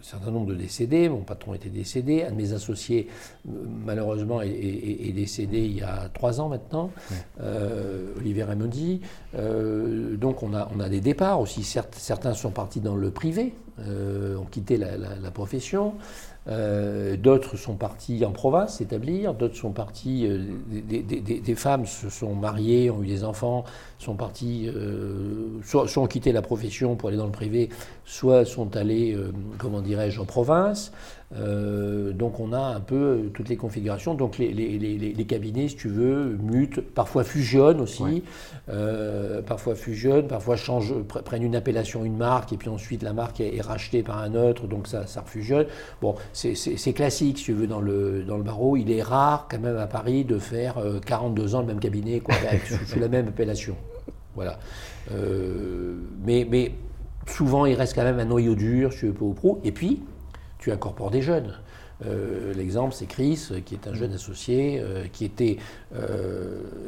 [0.02, 1.10] certain nombre de décédés.
[1.10, 2.24] Mon patron était décédé.
[2.24, 3.08] Un de mes associés,
[3.48, 3.52] euh,
[3.86, 6.92] malheureusement, est, est- est décédé il y a trois ans maintenant,
[7.42, 9.02] euh, Olivier Raimondi.
[9.36, 11.64] Euh, donc, on a, on a des départs aussi.
[11.64, 15.94] Certes, certains sont partis dans le privé, euh, ont quitté la, la- la profession.
[16.50, 21.56] Euh, d'autres sont partis en province s'établir, d'autres sont partis, euh, des, des- des- des
[21.56, 23.66] femmes se sont mariées, ont eu des enfants,
[24.00, 27.68] sont partis, euh, soit ont quitté la profession pour aller dans le privé,
[28.10, 30.94] soit sont allés, euh, comment dirais-je, en province.
[31.36, 34.14] Euh, donc on a un peu euh, toutes les configurations.
[34.14, 38.24] Donc les, les- les- les- les cabinets, si tu veux, mutent, parfois fusionnent aussi,
[38.70, 43.12] euh, parfois fusionnent, parfois changent, pre- prennent une appellation, une marque, et puis ensuite la
[43.12, 45.66] marque est, est rachetée par un autre, donc ça, ça refusionne.
[46.02, 46.54] Bon, c'est-
[46.94, 48.78] classique, si tu veux, dans le, dans le barreau.
[48.78, 52.22] Il est rare, quand même, à Paris, de faire euh, 42 ans le même cabinet,
[52.22, 53.76] quoi, sous, sous la même appellation.
[54.34, 54.60] Voilà.
[56.26, 56.72] Mais, mais
[57.28, 59.60] souvent, il reste quand même un noyau dur, tu veux, peu ou pro.
[59.64, 60.04] Et puis,
[60.58, 61.54] tu incorpores des jeunes.
[62.06, 65.58] Euh, L'exemple, c'est Chris, euh, qui est un jeune associé, euh, qui était,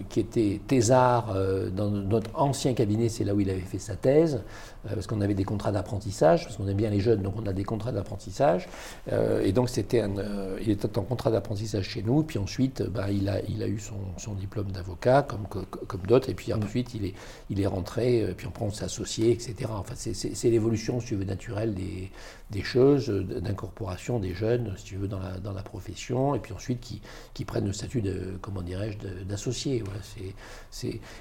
[0.09, 1.35] qui était thésard
[1.73, 4.43] dans notre ancien cabinet, c'est là où il avait fait sa thèse,
[4.87, 7.53] parce qu'on avait des contrats d'apprentissage, parce qu'on aime bien les jeunes, donc on a
[7.53, 8.67] des contrats d'apprentissage.
[9.11, 12.81] Euh, et donc, c'était un, euh, il était en contrat d'apprentissage chez nous, puis ensuite,
[12.81, 16.29] euh, bah, il, a, il a eu son, son diplôme d'avocat, comme, co- comme d'autres,
[16.29, 17.13] et puis ensuite, il est,
[17.49, 19.55] il est rentré, euh, puis après, on s'est associé, etc.
[19.69, 22.09] Enfin, c'est- l'évolution, si tu veux, naturelle des,
[22.49, 26.39] des choses, euh, d'incorporation des jeunes, si tu veux, dans la, dans la profession, et
[26.39, 27.01] puis ensuite qui,
[27.33, 29.83] qui prennent le statut de, comment dirais-je, d'associé.
[29.85, 29.99] Voilà,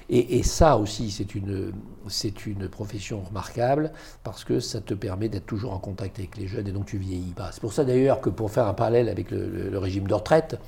[0.09, 1.71] et, et ça aussi, c'est une,
[2.09, 3.91] c'est une profession remarquable,
[4.23, 6.97] parce que ça te permet d'être toujours en contact avec les jeunes, et donc tu
[6.97, 7.49] vieillis pas.
[7.51, 10.13] C'est pour ça d'ailleurs que pour faire un parallèle avec le, le- le régime de
[10.13, 10.59] retraite,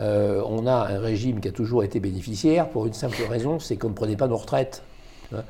[0.00, 3.76] euh, on a un régime qui a toujours été bénéficiaire, pour une simple raison, c'est
[3.76, 4.82] qu'on ne prenait pas nos retraites.
[5.34, 5.42] hein.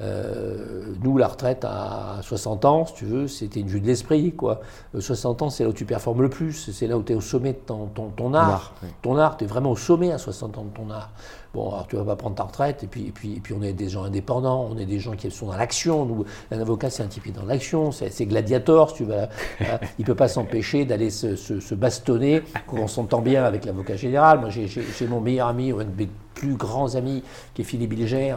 [0.00, 4.32] Euh, nous, la retraite à 60 ans, si tu veux, c'était une vue de l'esprit.
[4.32, 4.60] quoi.
[4.94, 7.14] Euh, 60 ans, c'est là où tu performes le plus, c'est là où tu es
[7.14, 8.50] au sommet de ton, ton, ton art.
[8.50, 9.18] art, oui.
[9.20, 11.10] Art, tu es vraiment au sommet à 60 ans de ton art.
[11.54, 13.62] Bon, alors tu vas pas prendre ta retraite, et puis, et puis, et puis on
[13.62, 16.24] est des gens indépendants, on est des gens qui sont dans l'action.
[16.50, 19.14] Un avocat, c'est un type qui dans l'action, c'est gladiator, tu veux.
[19.60, 24.40] Hein, il peut pas s'empêcher d'aller se, se- bastonner, on s'entend bien avec l'avocat général.
[24.40, 24.68] Moi, j'ai-
[25.06, 27.22] mon meilleur ami, un de mes plus grands amis,
[27.54, 28.34] qui est Philippe Bilger,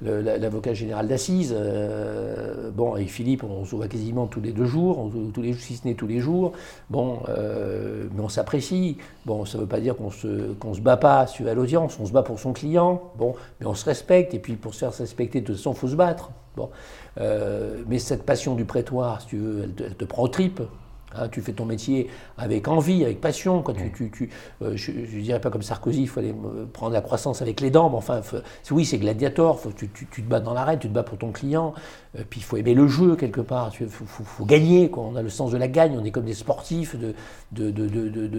[0.00, 1.54] l'avocat général d'Assise.
[1.56, 5.52] Euh, bon, et Philippe, on se voit quasiment tous les deux jours, on- tous les,
[5.54, 6.52] si ce n'est tous les jours.
[6.90, 8.96] Bon, euh, mais on s'apprécie.
[9.26, 12.06] Bon, ça ne veut pas dire qu'on se, qu'on se bat pas à l'audience, on
[12.06, 13.12] se bat pour son client.
[13.16, 15.78] Bon, mais on se respecte, et puis pour se faire respecter, de toute façon, il
[15.78, 16.30] faut se battre.
[16.56, 16.70] Bon.
[17.20, 20.28] Euh, mais cette passion du prétoire, si tu veux, elle te, elle te prend aux
[20.28, 20.62] tripes.
[21.16, 23.62] Hein, tu fais ton métier avec envie, avec passion.
[23.62, 23.74] Quoi.
[23.74, 24.30] Tu, tu,
[24.62, 26.34] euh, je ne dirais pas comme Sarkozy, il fallait
[26.72, 27.88] prendre la croissance avec les dents.
[27.88, 28.20] Mais enfin,
[28.70, 29.60] oui, c'est gladiator.
[29.60, 31.74] Faut, tu, te bats dans l'arène, tu te bats pour ton client.
[32.16, 33.72] Euh, puis il faut aimer le jeu quelque part.
[33.80, 34.88] Il faut, gagner.
[34.88, 35.04] Quoi.
[35.10, 35.98] On a le sens de la gagne.
[36.00, 37.14] On est comme des sportifs de,
[37.52, 37.88] de, de,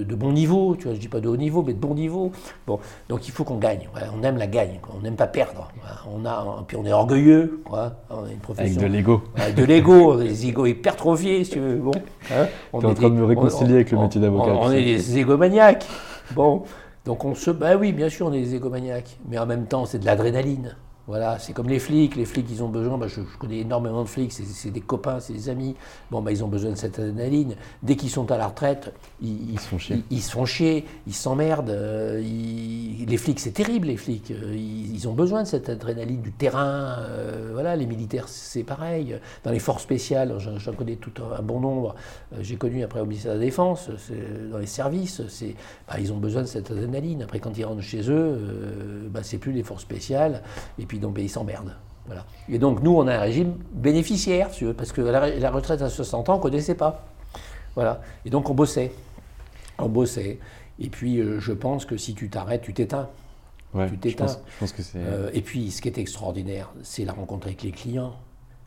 [0.03, 0.75] de bon niveau.
[0.75, 2.31] Tu vois, je dis pas de haut niveau, mais de bon niveau.
[2.67, 3.89] Bon, donc il faut qu'on gagne.
[4.17, 4.79] on aime la gagne.
[4.95, 5.69] On n'aime pas perdre.
[6.09, 7.61] On a, puis on est orgueilleux.
[7.65, 7.93] Quoi.
[8.09, 9.21] On a une profession, avec de l'ego.
[9.35, 10.15] Avec de l'ego.
[10.17, 11.75] des égos hypertrophiés, si tu veux.
[11.75, 11.91] Bon.
[12.31, 14.53] Hein on est en train de me réconcilier avec le métier d'avocat.
[14.53, 15.85] On, est des égomaniaques.
[16.33, 16.63] Bon,
[17.03, 17.51] donc on se.
[17.51, 19.17] Bah oui, bien sûr, on est des égomaniaques.
[19.27, 20.75] Mais en même temps, c'est de l'adrénaline.
[21.07, 22.15] Voilà, c'est comme les flics.
[22.15, 22.97] Les flics, ils ont besoin.
[22.97, 24.31] Bah, je, connais énormément de flics.
[24.31, 25.75] C'est des copains, c'est des amis.
[26.09, 27.55] Bon, bah, ils ont besoin de cette adrénaline.
[27.83, 28.91] Dès qu'ils sont à la retraite,
[29.21, 30.03] ils, ils se font chier.
[30.09, 31.05] Ils.
[31.07, 31.69] Ils s'emmerdent.
[31.69, 33.87] Euh, les flics, c'est terrible.
[33.87, 36.97] Les flics, euh, ils, ont besoin de cette adrénaline du terrain.
[36.99, 39.17] Euh, voilà, les militaires, c'est pareil.
[39.43, 41.95] Dans les forces spéciales, j'en connais tout un, bon nombre.
[42.41, 43.89] J'ai connu après au ministère de la Défense,
[44.51, 45.21] dans les services,
[45.87, 47.21] bah, ils ont besoin de cette adrénaline.
[47.21, 50.41] Après, quand ils rentrent chez eux, bah, c'est plus les forces spéciales.
[50.79, 51.75] Et puis donc ben, ils s'emmerdent.
[52.05, 52.25] Voilà.
[52.49, 56.33] Et donc nous, on a un régime bénéficiaire, parce que la, retraite à 60 ans,
[56.33, 57.05] on ne connaissait pas.
[57.73, 58.01] Voilà.
[58.25, 58.91] Et donc on bossait.
[59.79, 60.39] On bossait.
[60.79, 63.09] Et puis euh, je pense que si tu t'arrêtes, tu t'éteins.
[63.89, 64.27] tu t'éteins.
[64.27, 64.99] Je pense, que c'est...
[64.99, 68.15] Euh, et puis ce qui est extraordinaire, c'est la rencontre avec les clients.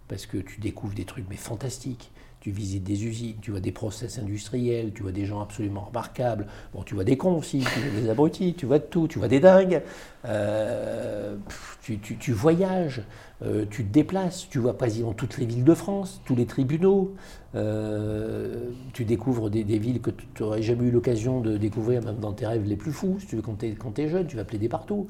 [0.08, 2.10] Parce que tu découvres des trucs mais fantastiques
[2.48, 6.46] tu visites des usines, tu vois des process industriels, tu vois des gens absolument remarquables.
[6.72, 9.18] Bon, tu vois des cons aussi, tu vois des abrutis, tu vois de tout, tu
[9.18, 9.82] vois des dingues.
[10.24, 11.36] Euh,
[11.82, 13.02] tu, voyages,
[13.42, 17.14] euh, tu te déplaces, tu vois quasiment toutes les villes de France, tous les tribunaux.
[17.54, 22.32] Euh, tu découvres des, villes que tu n'aurais jamais eu l'occasion de découvrir, même dans
[22.32, 23.18] tes rêves les plus fous.
[23.20, 25.06] Si tu veux, quand tu es, jeune, tu vas plaider partout.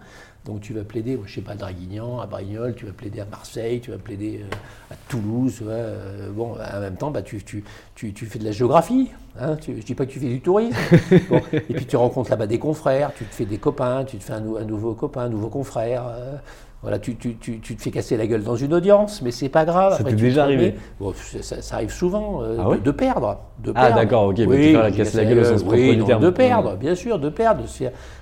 [0.49, 3.21] Donc tu vas plaider, je je sais pas, à Draguignan, à Brignoles, tu vas plaider
[3.21, 4.41] à Marseille, tu vas plaider
[4.91, 5.63] à Toulouse.
[6.35, 9.11] bon, en même temps, bah, tu, fais de la géographie.
[9.39, 10.75] Hein, je ne dis pas que tu fais du tourisme.
[11.53, 14.33] et puis tu rencontres là-bas des confrères, tu te fais des copains, tu te fais
[14.33, 16.07] un, nouveau copain, un nouveau confrère.
[16.09, 16.37] Euh,
[16.81, 19.65] voilà, tu, tu, tu, te fais casser la gueule dans une audience, mais c'est pas
[19.65, 19.97] grave.
[19.99, 24.27] Ça t'est déjà arrivé bon, ça, arrive souvent euh, ah de, perdre, de, Ah d'accord,
[24.27, 25.65] ok, mais tu fais casser la gueule au sens
[26.07, 26.23] terme.
[26.23, 27.65] De perdre, bien sûr, de perdre.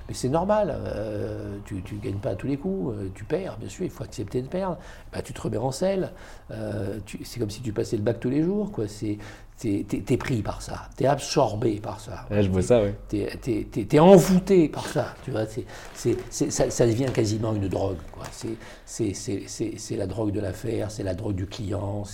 [0.09, 3.69] Mais c'est normal, euh, tu ne gagnes pas à tous les coups, tu perds, bien
[3.69, 4.79] sûr, il faut accepter de perdre.
[5.12, 6.12] Bah, tu te remets en selle,
[7.25, 8.71] c'est comme si tu passais le bac tous les jours.
[8.71, 8.87] Quoi.
[9.59, 12.27] T'es es, pris par ça, t'es absorbé par ça.
[12.31, 12.90] je vois ça, oui.
[13.09, 15.47] T'es es, envoûté par ça, tu vois.
[15.47, 18.25] ça, ça, devient quasiment une drogue, quoi.
[18.33, 18.57] C'est
[19.96, 22.05] la drogue de l'affaire, c'est la drogue du client,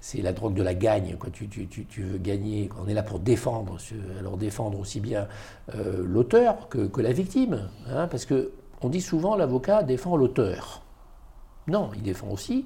[0.00, 1.30] c'est la drogue de la gagne, quoi.
[1.30, 3.78] Tu, tu, veux gagner, on est là pour défendre,
[4.18, 5.28] alors défendre aussi bien
[5.74, 10.82] euh, l'auteur que, la victime, hein, parce que on dit souvent l'avocat défend l'auteur.
[11.66, 12.64] Non, il défend aussi,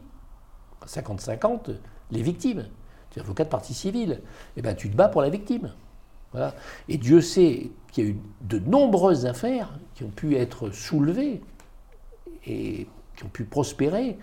[0.86, 1.74] 50-50,
[2.10, 2.66] les victimes
[3.12, 4.20] tu es avocat de partie civile,
[4.56, 5.72] eh ben, tu te bats pour la victime.
[6.88, 11.42] Et Dieu sait qu'il y a eu de nombreuses affaires qui ont pu être soulevées
[12.46, 12.86] et
[13.24, 14.18] ont pu prospérer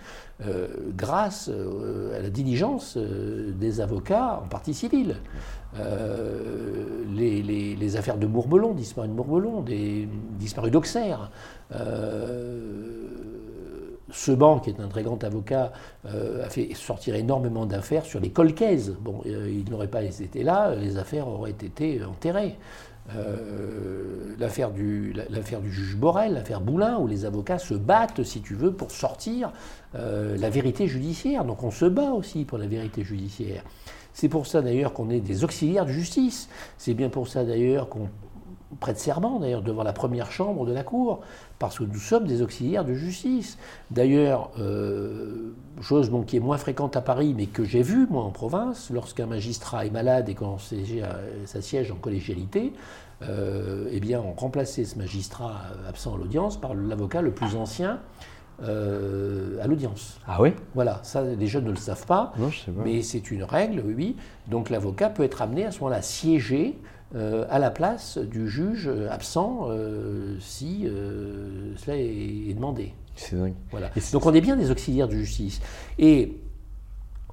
[0.48, 5.18] euh, grâce euh, à la diligence euh, des avocats en partie civile.
[7.14, 10.08] Les, affaires de Mourbelon, disparu de Mourbelon, des
[10.38, 11.32] disparus d'Auxerre,
[14.12, 15.72] Seban, qui est un très grand avocat,
[16.06, 18.96] a fait sortir énormément d'affaires sur les colcaises.
[19.02, 22.58] Bon, il n'aurait pas été là, les affaires auraient été enterrées.
[23.16, 28.56] Euh, l'affaire du, du, juge Borel, l'affaire Boulin, où les avocats se battent, si tu
[28.56, 29.52] veux, pour sortir
[29.94, 31.44] la vérité judiciaire.
[31.44, 33.64] Donc on se bat aussi pour la vérité judiciaire.
[34.14, 36.50] C'est pour ça d'ailleurs qu'on est des auxiliaires de justice.
[36.78, 38.10] C'est bien pour ça d'ailleurs qu'on
[38.80, 41.22] prête serment d'ailleurs devant la première chambre de la Cour,
[41.58, 43.58] parce que nous sommes des auxiliaires de justice.
[43.92, 48.32] D'ailleurs, euh, chose qui est moins fréquente à Paris, mais que j'ai vue moi en
[48.32, 50.58] province, lorsqu'un magistrat est malade et qu'on
[51.46, 52.74] s'assiège en collégialité,
[53.22, 55.56] euh, eh bien on remplaçait ce magistrat
[55.88, 58.00] absent à l'audience par l'avocat le plus ancien.
[58.62, 60.20] Euh, à l'audience.
[60.28, 60.52] Ah oui?
[60.76, 62.82] Voilà, ça les jeunes ne le savent pas, non, je sais pas.
[62.84, 64.18] mais c'est une règle, oui.
[64.48, 66.78] Donc l'avocat peut être amené à ce moment-là à siéger
[67.16, 72.94] euh, à la place du juge absent euh, si euh, cela est, demandé.
[73.16, 73.56] C'est dingue.
[73.72, 73.90] Voilà.
[74.12, 75.60] Donc on est bien des auxiliaires de justice.
[75.98, 76.38] Et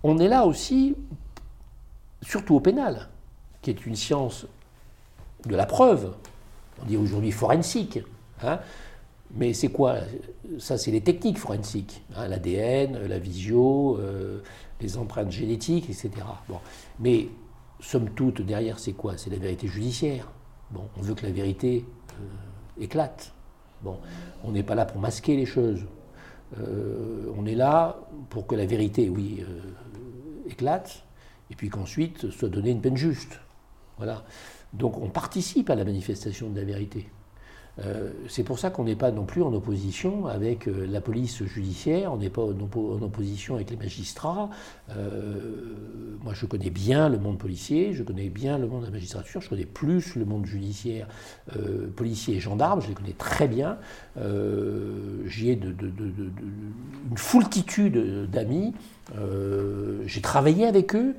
[0.02, 0.96] on est là aussi,
[2.22, 3.08] surtout au pénal,
[3.60, 4.46] qui est une science
[5.44, 6.14] de la preuve.
[6.82, 7.98] On dit aujourd'hui forensique.
[8.42, 8.60] Hein.
[9.34, 9.96] mais c'est quoi?
[10.58, 12.02] Ça, c'est les techniques forensiques.
[12.16, 14.00] Hein, L'ADN, la visio,
[14.80, 16.10] les empreintes génétiques, etc.
[16.48, 16.60] Bon.
[16.98, 17.28] Mais
[17.80, 19.16] somme toute, derrière, c'est quoi?
[19.16, 20.30] C'est la vérité judiciaire.
[20.70, 23.32] Bon, on veut que la vérité euh, éclate.
[23.82, 23.98] Bon,
[24.44, 25.84] on n'est pas là pour masquer les choses.
[26.58, 27.98] Euh, on est là
[28.30, 29.60] pour que la vérité, oui, euh,
[30.48, 31.04] éclate,
[31.50, 33.40] et puis qu'ensuite soit donnée une peine juste.
[33.98, 34.24] Voilà.
[34.72, 37.08] Donc on participe à la manifestation de la vérité.
[37.84, 41.44] Euh, c'est pour ça qu'on n'est pas non plus en opposition avec euh, la police
[41.44, 44.48] judiciaire, on n'est pas en, opposition avec les magistrats.
[44.90, 45.74] Euh,
[46.22, 49.40] moi, je connais bien le monde policier, je connais bien le monde de la magistrature,
[49.40, 51.06] je connais plus le monde judiciaire,
[51.94, 53.78] policier et gendarme, je les connais très bien.
[55.26, 58.74] J'y ai une foultitude d'amis.
[60.06, 61.14] J'ai travaillé avec eux.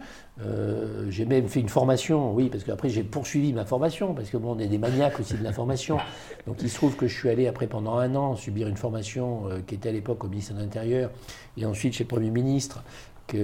[0.46, 4.38] Euh, j'ai même fait une formation, oui, parce qu'après j'ai poursuivi ma formation, parce que
[4.38, 5.98] bon, on est des maniaques aussi de la formation.
[6.46, 9.50] Donc il se trouve que je suis allé après pendant un an subir une formation
[9.50, 11.10] euh, qui était à l'époque au ministère de l'Intérieur
[11.58, 12.84] et ensuite chez le Premier ministre
[13.28, 13.38] qui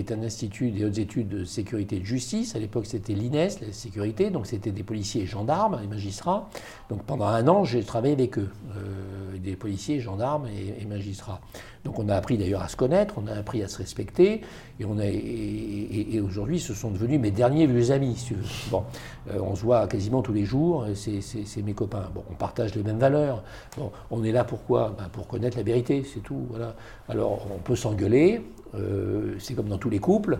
[0.00, 2.54] est un institut des hautes études de sécurité et de justice.
[2.56, 6.50] À l'époque, c'était l'INES, la sécurité, donc c'était des policiers et gendarmes, et magistrats.
[6.90, 11.40] Donc pendant un an, j'ai travaillé avec eux, euh, des policiers, gendarmes et, magistrats.
[11.84, 14.40] Donc on a appris d'ailleurs à se connaître, on a appris à se respecter,
[14.80, 18.28] et, aujourd'hui, ce sont devenus mes derniers vieux amis.
[18.70, 18.84] Bon,
[19.30, 22.10] euh, on se voit quasiment tous les jours, c'est mes copains.
[22.14, 23.44] Bon, on partage les mêmes valeurs.
[23.76, 24.94] Bon, on est là pourquoi?
[24.98, 26.46] Ben, Pour connaître la vérité, c'est tout.
[26.50, 26.74] Voilà.
[27.08, 28.42] Alors on peut s'engueuler,
[28.74, 30.38] euh, c'est comme dans tous les couples,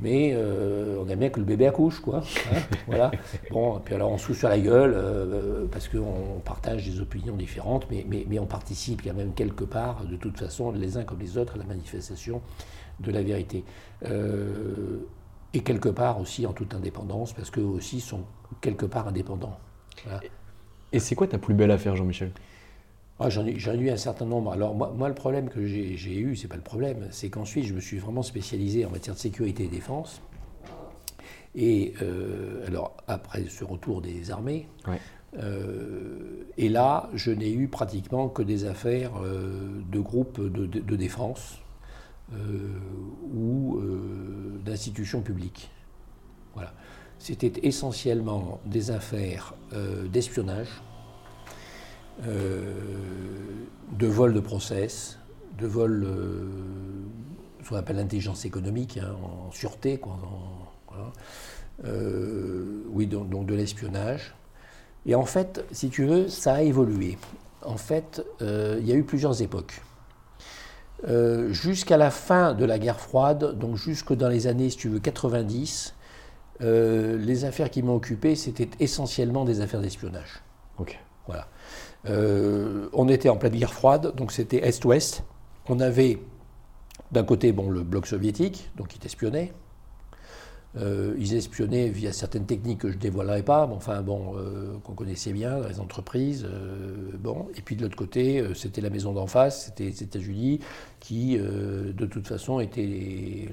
[0.00, 2.18] mais euh, on aime bien que le bébé accouche, quoi.
[2.52, 3.10] Hein, voilà.
[3.50, 7.86] Bon, puis alors on se sur la gueule euh, parce qu'on partage des opinions différentes,
[7.90, 11.38] mais, mais, on participe quand même quelque part, de toute façon, les uns comme les
[11.38, 12.42] autres, à la manifestation
[13.00, 13.64] de la vérité.
[15.52, 18.24] et quelque part aussi en toute indépendance, parce qu'eux aussi sont
[18.60, 19.58] quelque part indépendants.
[20.92, 22.32] Et c'est quoi ta plus belle affaire, Jean-Michel?
[23.18, 24.52] Ah, J'en ai, eu un certain nombre.
[24.52, 27.80] Alors moi, le problème que j'ai eu, c'est pas le problème, c'est qu'ensuite je me
[27.80, 30.20] suis vraiment spécialisé en matière de sécurité et défense.
[31.54, 34.68] Et euh, alors après ce retour des armées,
[35.38, 40.96] euh, et là je n'ai eu pratiquement que des affaires euh, de groupes de, de
[40.96, 41.58] défense
[43.32, 43.80] ou
[44.64, 45.70] d'institutions publiques.
[46.54, 46.74] Voilà.
[47.20, 49.54] C'était essentiellement des affaires
[50.12, 50.68] d'espionnage
[52.22, 55.18] de vol de process,
[55.58, 56.44] de vol, euh,
[57.62, 60.18] ce qu'on appelle l'intelligence économique, hein, en sûreté, quoi,
[61.84, 64.34] euh, oui, donc, de l'espionnage.
[65.04, 67.18] Et en fait, si tu veux, ça a évolué.
[67.62, 69.82] En fait, il y a eu plusieurs époques.
[71.50, 74.98] jusqu'à la fin de la guerre froide, donc jusque dans les années, si tu veux,
[74.98, 75.94] 90,
[76.60, 80.42] les affaires qui m'ont occupé, c'était essentiellement des affaires d'espionnage.
[80.78, 80.98] Ok.
[81.26, 81.48] Voilà.
[82.08, 85.24] Euh, on était en pleine guerre froide, donc c'était Est-Ouest.
[85.68, 86.18] On avait
[87.12, 89.52] d'un côté bon, le bloc soviétique, donc qui espionnait.
[90.76, 94.76] Euh, ils espionnaient via certaines techniques que je ne dévoilerai pas, mais enfin bon, euh,
[94.84, 96.46] qu'on connaissait bien dans les entreprises.
[97.18, 100.60] bon, et puis de l'autre côté, c'était la maison d'en face, c'était les États-Unis,
[101.06, 103.48] qui de toute façon étaient,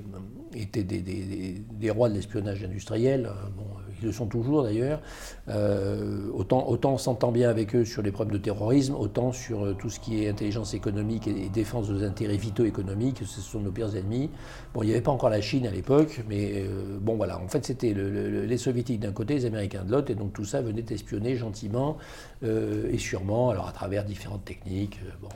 [0.56, 3.30] étaient des, rois de l'espionnage industriel.
[3.56, 3.66] Bon,
[4.04, 5.02] ils le sont toujours d'ailleurs.
[5.50, 9.66] Euh, autant, autant on s'entend bien avec eux sur les problèmes de terrorisme, autant sur
[9.66, 13.42] euh, tout ce qui est intelligence économique et, défense de nos intérêts vitaux économiques, ce
[13.42, 14.30] sont nos pires ennemis.
[14.74, 17.48] Bon, il n'y avait pas encore la Chine à l'époque, mais euh, bon voilà, en
[17.48, 20.86] fait c'était les soviétiques d'un côté, les américains de l'autre, et donc tout ça venait
[20.90, 21.98] espionner gentiment
[22.44, 25.00] et sûrement, alors à travers différentes techniques.
[25.22, 25.30] bon,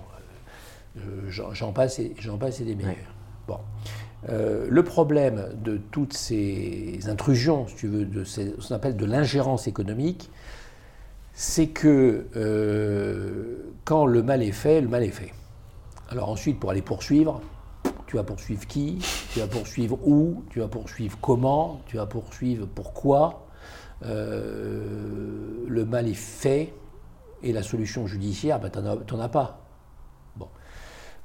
[1.29, 2.95] j'en passe, et, passe et des meilleurs.
[3.47, 3.59] Bon.
[4.29, 9.05] Euh, le problème de toutes ces intrusions, si tu veux, de ce qu'on appelle de
[9.05, 10.29] l'ingérence économique,
[11.33, 15.33] c'est que euh, quand le mal est fait, le mal est fait.
[16.09, 17.41] Alors ensuite, pour aller poursuivre,
[18.07, 18.99] tu vas poursuivre qui?
[19.33, 20.43] Tu vas poursuivre où?
[20.49, 21.81] Tu vas poursuivre comment?
[21.85, 23.47] Tu vas poursuivre pourquoi?
[24.05, 26.73] Euh, Le mal est fait
[27.43, 29.66] et la solution judiciaire, ben, tu n'en as pas.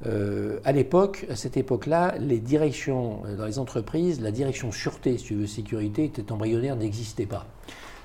[0.06, 5.18] Euh, à l'époque, à cette époque-là, les directions euh, dans les entreprises, la direction sûreté,
[5.18, 7.46] si tu veux, sécurité, était embryonnaire, n'existait pas.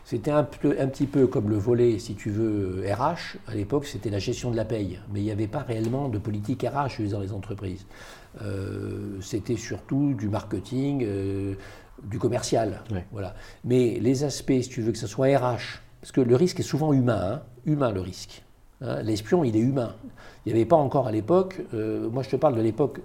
[0.05, 3.37] C'était un, un, petit peu comme le volet, si tu veux, RH.
[3.47, 4.99] À l'époque, c'était la gestion de la paye.
[5.11, 7.85] Mais il n'y avait pas réellement de politique RH dans les entreprises.
[8.41, 11.05] Euh, c'était surtout du marketing,
[12.03, 12.83] du commercial.
[13.11, 13.35] Voilà.
[13.65, 16.63] Mais les aspects, si tu veux, que ce soit RH, parce que le risque est
[16.63, 18.43] souvent humain, hein, humain le risque.
[18.81, 19.95] Hein, l'espion, il est humain.
[20.45, 23.01] Il n'y avait pas encore à l'époque, euh, moi je te parle de l'époque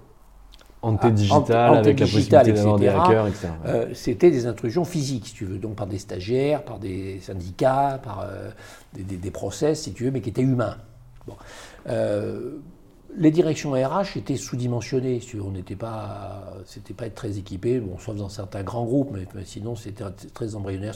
[0.81, 3.47] anté-digital, avec la possibilité d'avoir des hackers, etc.
[3.65, 7.99] Euh, c'était des intrusions physiques, si tu veux, donc par des stagiaires, par des syndicats,
[8.03, 8.49] par euh,
[8.93, 10.77] des, des, process, si tu veux, mais qui étaient humains.
[13.15, 15.21] les directions RH étaient sous-dimensionnées.
[15.43, 19.25] On n'était pas, c'était pas être très équipé, bon, sauf dans certains grands groupes, mais,
[19.45, 20.03] sinon c'était
[20.33, 20.95] très embryonnaire.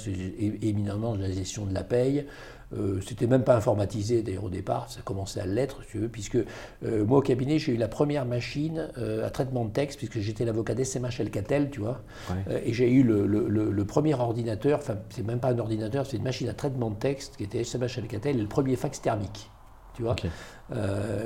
[0.62, 2.26] Éminemment la gestion de la paye.
[2.74, 6.10] Euh, c'était même pas informatisé d'ailleurs au départ, ça commençait à l'être, si tu veux,
[6.10, 9.98] puisque euh, moi au cabinet j'ai eu la première machine euh, à traitement de texte,
[9.98, 12.02] puisque j'étais l'avocat d'SMH Alcatel, tu vois,
[12.50, 16.50] et j'ai eu le, premier ordinateur, enfin c'est même pas un ordinateur, c'est une machine
[16.50, 19.50] à traitement de texte qui était SMH Alcatel, et le premier fax thermique,
[19.94, 20.18] tu vois.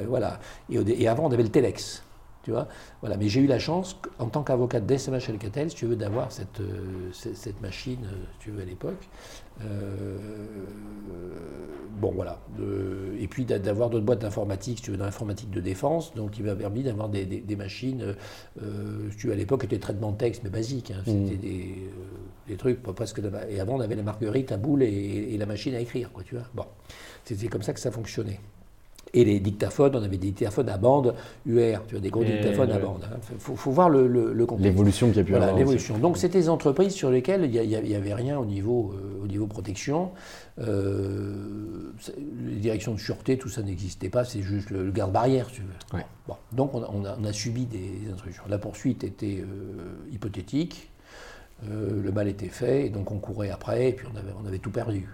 [0.07, 0.39] voilà.
[0.69, 2.03] Et, et, avant on avait le Telex.
[2.43, 2.67] Tu vois
[3.01, 3.17] voilà.
[3.17, 6.61] Mais j'ai eu la chance, en tant qu'avocat d'SMH Alcatel, si tu veux, d'avoir cette,
[7.13, 9.07] cette, machine, si tu veux, à l'époque.
[9.63, 10.17] Euh,
[11.99, 12.39] bon, voilà.
[13.19, 16.43] et puis d'avoir d'autres boîtes d'informatique, si tu veux, dans l'informatique de défense, donc qui
[16.43, 18.15] m'a permis d'avoir des, machines,
[18.61, 20.91] euh, si tu veux, à l'époque, étaient traitement de texte, mais basique.
[20.91, 21.01] Hein.
[21.05, 21.37] C'était mmh.
[21.37, 23.21] des, euh, des, trucs presque.
[23.49, 26.35] Et avant, on avait la marguerite à boule et, la machine à écrire, quoi, tu
[26.35, 26.45] vois.
[26.53, 26.65] Bon.
[27.23, 28.39] C'était comme ça que ça fonctionnait.
[29.13, 32.71] Et les dictaphones, on avait des dictaphones à bande UR, tu vois, des gros dictaphones
[32.71, 33.05] à bande.
[33.09, 33.35] Il hein.
[33.37, 34.65] faut, voir le, le, contexte.
[34.65, 35.97] L'évolution qu'il y a pu voilà, l'évolution.
[35.97, 39.47] Donc c'était des entreprises sur lesquelles il n'y avait rien au niveau, euh, au niveau
[39.47, 40.11] protection.
[40.59, 41.91] Euh,
[42.45, 45.99] les directions de sûreté, tout ça n'existait pas, c'est juste le, garde-barrière, tu veux.
[46.27, 46.35] Bon.
[46.53, 48.43] Donc on a, subi des intrusions.
[48.49, 50.89] La poursuite était euh, hypothétique,
[51.69, 54.59] le mal était fait, et donc on courait après, et puis on avait, on avait
[54.59, 55.07] tout perdu.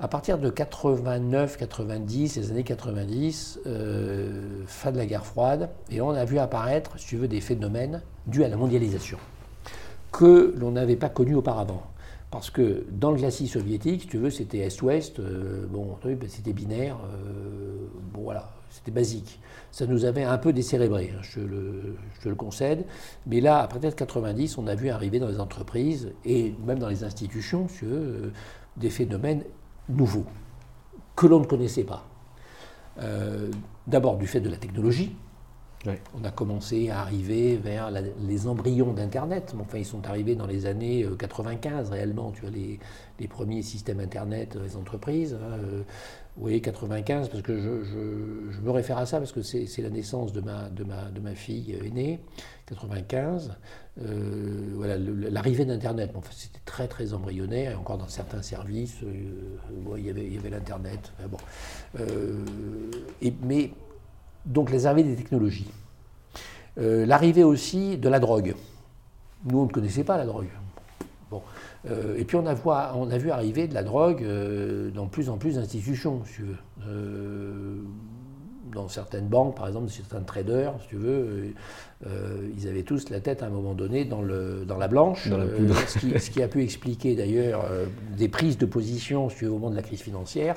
[0.00, 6.00] À partir de 89, 90, les années 90, euh, fin de la guerre froide, et
[6.00, 9.18] on a vu apparaître, si tu veux, des phénomènes dus à la mondialisation
[10.12, 11.82] que l'on n'avait pas connus auparavant.
[12.30, 15.96] Parce que dans le glacis soviétique, si tu veux, c'était Est-Ouest, euh, bon,
[16.28, 19.40] c'était binaire, euh, bon voilà, c'était basique.
[19.72, 21.40] Ça nous avait un peu décérébré, hein, je,
[22.22, 22.84] te le concède.
[23.26, 26.88] Mais là, partir de 90, on a vu arriver dans les entreprises et même dans
[26.88, 28.32] les institutions, si tu veux,
[28.76, 29.42] des phénomènes
[29.88, 30.26] nouveaux
[31.16, 32.04] que l'on ne connaissait pas.
[33.00, 33.50] Euh,
[33.86, 35.14] d'abord du fait de la technologie.
[35.86, 39.54] On a commencé à arriver vers les embryons d'Internet.
[39.58, 42.32] Enfin, ils sont arrivés dans les années 95 euh, réellement.
[42.32, 42.78] Tu vois, les,
[43.20, 45.34] les premiers systèmes Internet des entreprises.
[45.34, 45.82] Hein, euh,
[46.36, 50.40] oui, 95, parce que je, me réfère à ça parce que c'est la naissance de
[50.40, 52.20] ma, de ma, de ma fille aînée,
[52.66, 53.56] 95.
[54.00, 59.96] Euh, voilà, l'arrivée d'Internet, enfin, c'était très très embryonnaire, et encore dans certains services, euh,
[59.96, 61.12] il y avait, il y avait l'Internet.
[61.28, 61.38] bon.
[63.42, 63.72] mais,
[64.46, 65.70] donc les arrivées des technologies.
[66.76, 68.54] L'arrivée aussi de la drogue.
[69.44, 70.48] Nous, on ne connaissait pas la drogue.
[71.30, 71.42] Bon.
[71.90, 72.54] Euh, et puis on a,
[72.94, 76.42] on a, vu arriver de la drogue euh, dans plus en plus d'institutions, si tu
[76.42, 76.56] veux.
[78.68, 81.54] Euh, dans certaines banques, par exemple, certains traders, si tu veux,
[82.56, 85.98] ils avaient tous la tête à un moment donné dans, le, dans la blanche, ce
[85.98, 87.64] qui, ce, qui, a pu expliquer d'ailleurs
[88.16, 90.54] des prises de position si tu veux, au moment de la crise financière,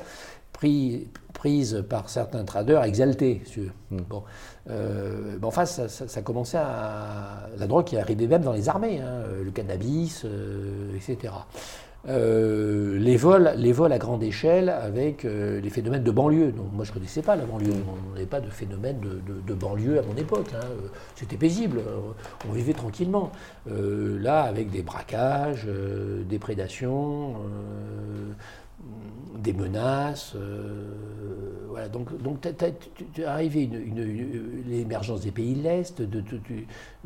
[0.61, 3.41] pris, prise par certains traders exaltés.
[3.89, 3.97] Hmm.
[4.07, 4.23] Bon.
[4.69, 7.49] Euh, enfin, ça, ça, commençait à.
[7.57, 11.33] La drogue qui arrivait même dans les armées, hein, le cannabis, euh, etc.
[12.07, 16.51] Euh, les, vols, les vols à grande échelle avec les phénomènes de banlieue.
[16.51, 17.73] Donc, moi, je ne connaissais pas la banlieue.
[17.73, 17.83] Hmm.
[18.09, 20.47] On n'avait pas de phénomène de, banlieue à mon époque.
[20.55, 20.65] Hein.
[21.15, 21.81] C'était paisible.
[22.49, 23.31] On vivait tranquillement.
[23.67, 25.67] là, avec des braquages,
[26.27, 27.35] des prédations
[29.41, 30.33] des menaces.
[30.35, 30.83] Euh,
[31.69, 36.21] voilà, donc, donc tu es arrivé une, l'émergence des pays de l'Est, de,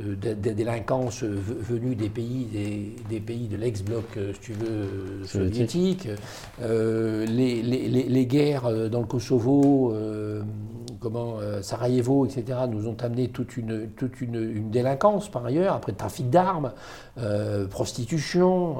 [0.01, 5.23] euh, de, délinquance venue des pays, des, des pays de l'ex-bloc, euh, si tu veux,
[5.25, 6.07] soviétique,
[6.59, 9.93] les, les, les, guerres dans le Kosovo,
[10.99, 15.91] comment Sarajevo, etc., nous ont amené toute une, toute une, une délinquance par ailleurs, après
[15.91, 16.71] trafic d'armes,
[17.69, 18.77] prostitution.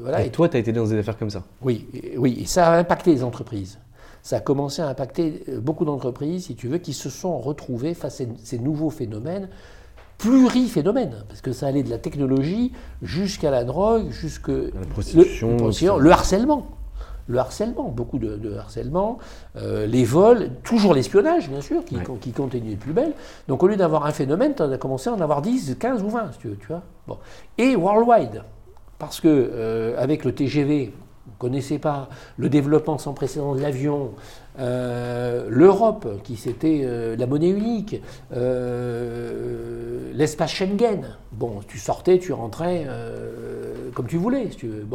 [0.00, 0.24] voilà.
[0.24, 1.44] Et, toi, tu as été dans des affaires comme ça?
[1.62, 1.81] Oui,
[2.16, 3.78] oui et ça a impacté les entreprises.
[4.22, 7.94] Ça a commencé à impacter euh, beaucoup d'entreprises, si tu veux, qui se sont retrouvées
[7.94, 9.48] face à ces nouveaux phénomènes,
[10.22, 12.70] pluriphénomènes, parce que ça allait de la technologie
[13.02, 16.68] jusqu'à la drogue, jusque la prostitution, le, harcèlement.
[17.26, 19.18] Le harcèlement, beaucoup de, harcèlement,
[19.56, 23.14] euh, les vols, toujours l'espionnage, bien sûr, qui, qui, continue de plus belle.
[23.48, 26.10] Donc au lieu d'avoir un phénomène, tu as commencé à en avoir 10, 15 ou
[26.10, 26.56] 20, si tu veux.
[26.56, 27.18] Tu vois bon.
[27.58, 28.44] Et worldwide,
[29.00, 30.92] parce que euh, avec le TGV,
[31.42, 34.12] connaissez pas, le développement sans précédent de l'avion,
[34.60, 38.00] euh, l'Europe, qui c'était euh, la monnaie unique,
[38.32, 41.16] euh, l'espace Schengen.
[41.32, 42.86] Bon, tu sortais, tu rentrais
[43.92, 44.86] comme tu voulais, si tu veux.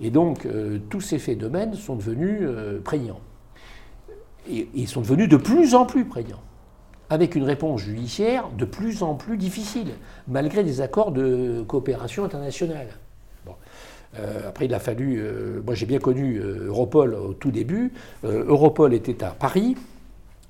[0.00, 0.48] Et donc,
[0.88, 2.48] tous ces phénomènes sont devenus
[2.82, 3.20] prégnants.
[4.50, 6.42] Et ils sont devenus de plus en plus prégnants
[7.10, 9.92] avec une réponse judiciaire de plus en plus difficile,
[10.26, 12.88] malgré des accords de coopération internationale.
[14.18, 15.20] Euh, après, il a fallu.
[15.20, 17.92] Euh, moi, j'ai bien connu euh, Europol au tout début.
[18.24, 19.76] Europol était à Paris.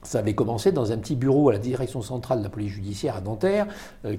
[0.02, 3.16] ça avait commencé dans un petit bureau à la direction centrale de la police judiciaire
[3.16, 3.66] à Nanterre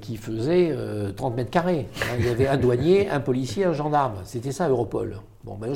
[0.01, 0.75] qui faisait
[1.15, 1.87] 30 mètres carrés.
[2.01, 4.15] Hein, il y avait un douanier, un policier, un gendarme.
[4.23, 5.17] C'était ça Europol.
[5.43, 5.73] Bon, ben,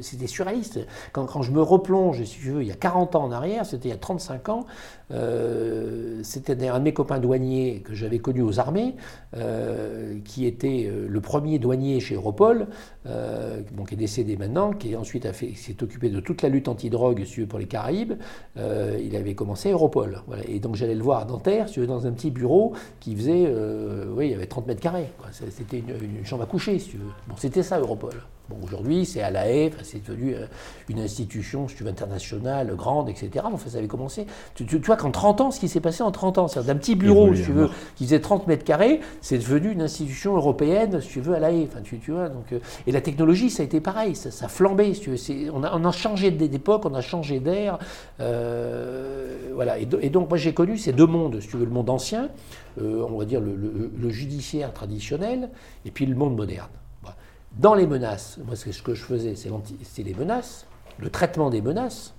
[0.00, 0.78] c'était surréaliste.
[1.12, 3.88] Quand, je me replonge, si tu veux, il y a 40 ans en arrière, c'était
[3.88, 4.64] il y a 35 ans,
[5.10, 8.94] euh, c'était un de mes copains douaniers que j'avais connu aux armées,
[9.36, 12.68] euh, qui était euh, le premier douanier chez Europol,
[13.04, 17.58] bon, qui est décédé maintenant, qui ensuite s'est occupé de toute la lutte anti-drogue pour
[17.58, 18.12] les Caraïbes.
[18.56, 20.22] il avait commencé Europol.
[20.28, 20.44] Voilà.
[20.46, 23.52] Et donc j'allais le voir à Nanterre, tu veux, dans un petit bureau qui faisait,
[24.14, 25.10] oui, il y avait 30 mètres carrés.
[25.32, 27.10] C'était une, une, chambre à coucher, si tu veux.
[27.26, 28.12] Bon, c'était ça Europol.
[28.48, 30.46] Bon, aujourd'hui, c'est à la haie, c'est devenu euh,
[30.88, 33.44] une institution, si tu veux, internationale, grande, etc.
[33.44, 34.26] Enfin, ça avait commencé.
[34.54, 36.94] Tu, vois qu'en 30 ans, ce qui s'est passé en 30 ans, c'est-à-dire d'un petit
[36.94, 41.08] bureau, si tu veux, qui faisait 30 mètres carrés, c'est devenu une institution européenne, si
[41.08, 41.66] tu veux, à la haie.
[41.70, 44.48] Enfin, tu, vois, donc, euh, et la technologie, ça a été pareil, ça, ça a
[44.48, 45.50] flambé, si tu veux.
[45.52, 47.78] On a, on a changé d'époque, on a changé d'air.
[48.20, 49.78] Euh, voilà.
[49.78, 52.28] Et, donc, moi, j'ai connu ces deux mondes, si tu veux, le monde ancien,
[52.80, 55.50] on va dire le judiciaire traditionnel,
[55.84, 56.68] et puis le monde moderne.
[57.56, 60.66] Dans les menaces, moi ce que je faisais, c'est les menaces,
[60.98, 62.14] le traitement des menaces.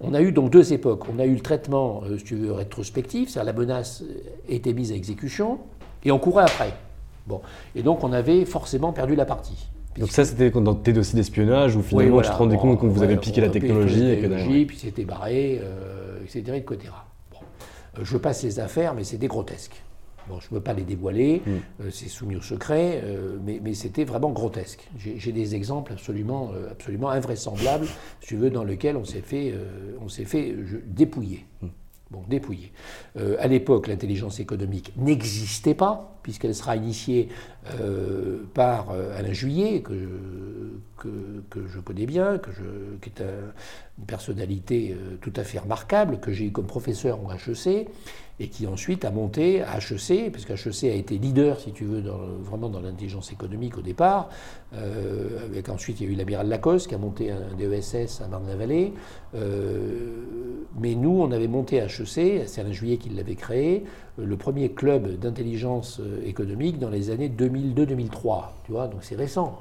[0.00, 1.04] On a eu donc deux époques.
[1.08, 4.04] On a eu le traitement, euh, si tu veux, rétrospectif, c'est-à-dire la menace
[4.46, 5.58] était mise à exécution,
[6.04, 6.74] et on courait après.
[7.26, 7.40] Bon.
[7.74, 9.68] Et donc on avait forcément perdu la partie.
[9.98, 13.02] Donc ça, c'était dans tes dossiers d'espionnage où finalement tu te rendais compte qu'on vous
[13.02, 14.10] avait piqué la technologie.
[14.10, 16.42] et que puis c'était barré, euh, etc.
[16.56, 16.92] etc.
[17.32, 17.38] Bon.
[17.98, 19.82] Euh, je passe les affaires, mais c'était grotesque.
[20.28, 21.50] Bon, je ne peux pas les dévoiler, mm.
[21.50, 24.88] euh, c'est soumis au secret, euh, mais, c'était vraiment grotesque.
[24.98, 27.86] J'ai des exemples absolument, euh, absolument invraisemblables,
[28.20, 29.54] si tu veux, dans lesquels on s'est fait,
[30.00, 30.06] on
[30.86, 31.46] dépouiller.
[31.62, 31.66] Mm.
[32.08, 32.70] Bon, dépouiller.
[33.16, 37.28] à l'époque, l'intelligence économique n'existait pas, puisqu'elle sera initiée
[38.52, 39.94] par Alain Juillet, que,
[41.68, 42.40] je connais bien,
[43.00, 43.22] qui est
[43.98, 47.86] une personnalité tout à fait remarquable, que j'ai eu comme professeur en HEC,
[48.38, 52.02] et qui ensuite a monté à HEC, parce qu'HEC a été leader, si tu veux,
[52.42, 54.28] vraiment dans l'intelligence économique au départ.
[54.74, 58.28] Euh, avec ensuite, il y a eu l'amiral Lacoste qui a monté un DESS à
[58.28, 58.92] Marne-la-Vallée.
[59.34, 60.22] Euh,
[60.78, 64.70] mais nous, on avait monté HEC, c'est Alain Juillet qui l'avait créé, euh, le premier
[64.70, 68.44] club d'intelligence économique dans les années 2002-2003.
[68.64, 69.60] Tu vois, donc c'est récent,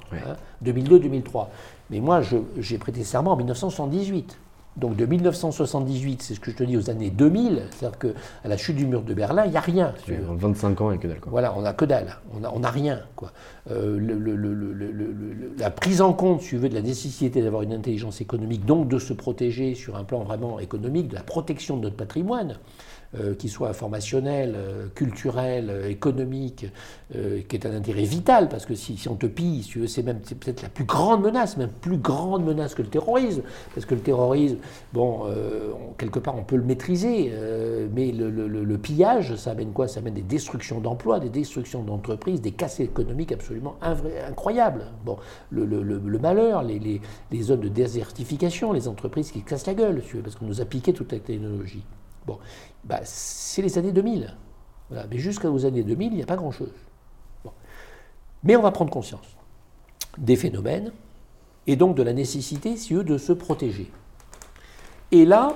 [0.64, 1.42] 2002-2003.
[1.42, 1.48] Hein.
[1.90, 2.22] Mais moi,
[2.58, 4.38] j'ai prêté serment en 1978.
[4.78, 8.10] Donc de 1978, c'est ce que je te dis, aux années 2000, c'est-à-dire qu'à
[8.50, 9.94] la chute du mur de Berlin, il n'y a rien.
[10.30, 11.22] En 25 ans, il n'y a que dalle.
[11.28, 13.00] Voilà, on n'a que dalle, on n'a on a rien.
[13.16, 13.32] Quoi.
[13.72, 18.66] Euh, la prise en compte, si tu veux, de la nécessité d'avoir une intelligence économique,
[18.66, 22.52] donc de se protéger sur un plan vraiment économique, de la protection de notre patrimoine,
[22.52, 22.56] euh,
[23.40, 26.66] qui soit informationnel, euh, culturel, euh, économique,
[27.48, 30.70] qui est un intérêt vital, parce que si, on te pille, c'est même peut-être la
[30.70, 33.44] plus grande menace, même plus grande menace que le terrorisme,
[33.74, 34.58] parce que le terrorisme,
[34.92, 35.24] bon,
[36.00, 37.32] quelque part on peut le maîtriser,
[37.94, 39.88] mais le, pillage, ça amène quoi?
[39.88, 43.76] Ça amène des destructions d'emplois, des destructions d'entreprises, des casses économiques absolument
[44.28, 44.86] incroyables.
[45.06, 45.18] Bon,
[45.52, 47.02] le, malheur, les,
[47.32, 50.92] les zones de désertification, les entreprises qui cassent la gueule, parce qu'on nous a piqué
[50.92, 51.84] toute la technologie.
[52.26, 52.40] Bon,
[52.86, 54.36] bah, c'est les années 2000.
[55.10, 56.72] Mais jusqu'aux années 2000, il n'y a pas grand-chose.
[58.44, 59.36] Mais on va prendre conscience
[60.18, 60.94] des phénomènes
[61.68, 63.92] et donc de la nécessité, si eux, de se protéger.
[65.12, 65.56] Et là,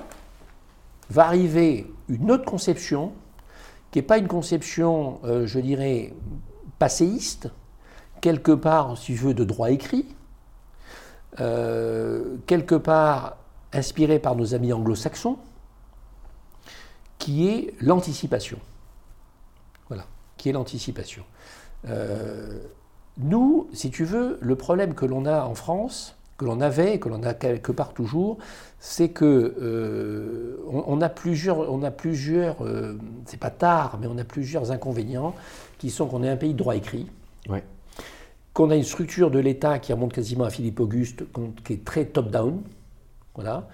[1.09, 3.13] va arriver une autre conception,
[3.91, 6.13] qui n'est pas une conception, euh, je dirais,
[6.79, 7.49] passéiste,
[8.21, 10.07] quelque part, si je veux, de droit écrit,
[11.39, 13.37] euh, quelque part
[13.71, 15.37] inspirée par nos amis anglo-saxons,
[17.19, 18.57] qui est l'anticipation.
[19.89, 20.05] Voilà,
[20.37, 21.23] qui est l'anticipation.
[21.87, 22.57] Euh,
[23.17, 26.99] nous, si tu veux, le problème que l'on a en France, que l'on avait et
[26.99, 28.37] que l'on a quelque part toujours,
[28.79, 34.17] c'est que euh, on, a plusieurs, on a plusieurs, euh, c'est pas tard, mais on
[34.17, 35.35] a plusieurs inconvénients
[35.77, 37.07] qui sont qu'on est un pays de droit écrit,
[38.53, 41.23] qu'on a une structure de l'État qui remonte quasiment à Philippe Auguste,
[41.65, 42.61] qui est très top-down,
[43.35, 43.67] voilà,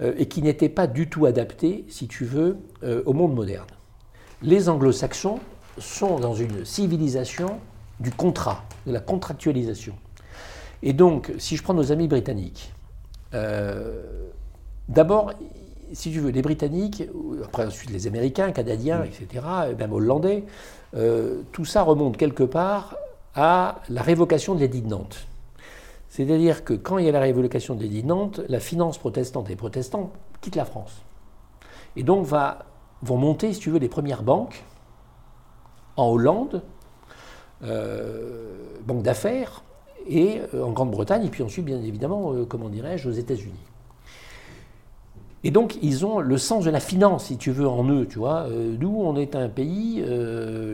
[0.00, 3.68] et qui n'était pas du tout adapté, si tu veux, euh, au monde moderne.
[4.42, 5.38] Les anglo-saxons
[5.78, 7.60] sont dans une civilisation
[8.00, 9.94] du contrat, de la contractualisation.
[10.82, 12.72] Et donc, si je prends nos amis britanniques,
[13.34, 14.02] euh,
[14.88, 15.32] d'abord,
[15.92, 17.04] si tu veux, les Britanniques,
[17.44, 19.44] après ensuite les Américains, Canadiens, etc.,
[19.78, 20.44] même Hollandais,
[21.52, 22.96] tout ça remonte quelque part
[23.34, 25.26] à la révocation de l'édit de Nantes.
[26.14, 30.12] C'est-à-dire que quand il y a la révolution des Nantes, la finance protestante et protestants
[30.40, 31.02] quittent la France.
[31.96, 32.28] Et donc
[33.02, 34.62] vont monter, si tu veux, les premières banques
[35.96, 36.62] en Hollande,
[37.64, 38.54] euh,
[38.86, 39.64] banques d'affaires,
[40.06, 43.52] et euh, en Grande-Bretagne, et puis ensuite, bien évidemment, euh, comment dirais-je, aux États-Unis.
[45.42, 48.20] Et donc, ils ont le sens de la finance, si tu veux, en eux, tu
[48.20, 48.46] vois.
[48.48, 50.02] Euh, nous, on est un pays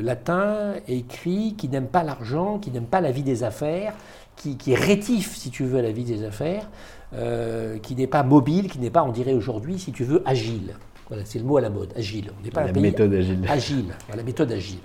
[0.03, 3.95] latin, écrit, qui n'aime pas l'argent, qui n'aime pas la vie des affaires,
[4.41, 6.69] qui, est rétif, si tu veux, à la vie des affaires,
[7.15, 10.75] euh, qui n'est pas mobile, qui n'est pas, on dirait aujourd'hui, si tu veux, agile.
[11.09, 12.31] Voilà, c'est le mot à la mode, agile.
[12.39, 13.41] On n'est pas la méthode agile.
[13.49, 14.79] Agile, la méthode agile.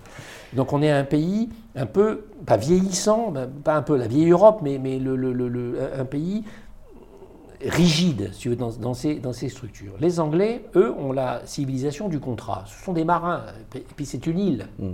[0.53, 3.33] Donc on est un pays un peu, pas vieillissant,
[3.63, 6.43] pas un peu la vieille Europe, mais, mais le, le, un pays
[7.61, 9.93] rigide, si tu veux, dans, ces, dans, ces, structures.
[9.99, 12.63] Les Anglais, eux, ont la civilisation du contrat.
[12.67, 13.43] Ce sont des marins,
[13.75, 14.67] et puis c'est une île.
[14.79, 14.93] Mm.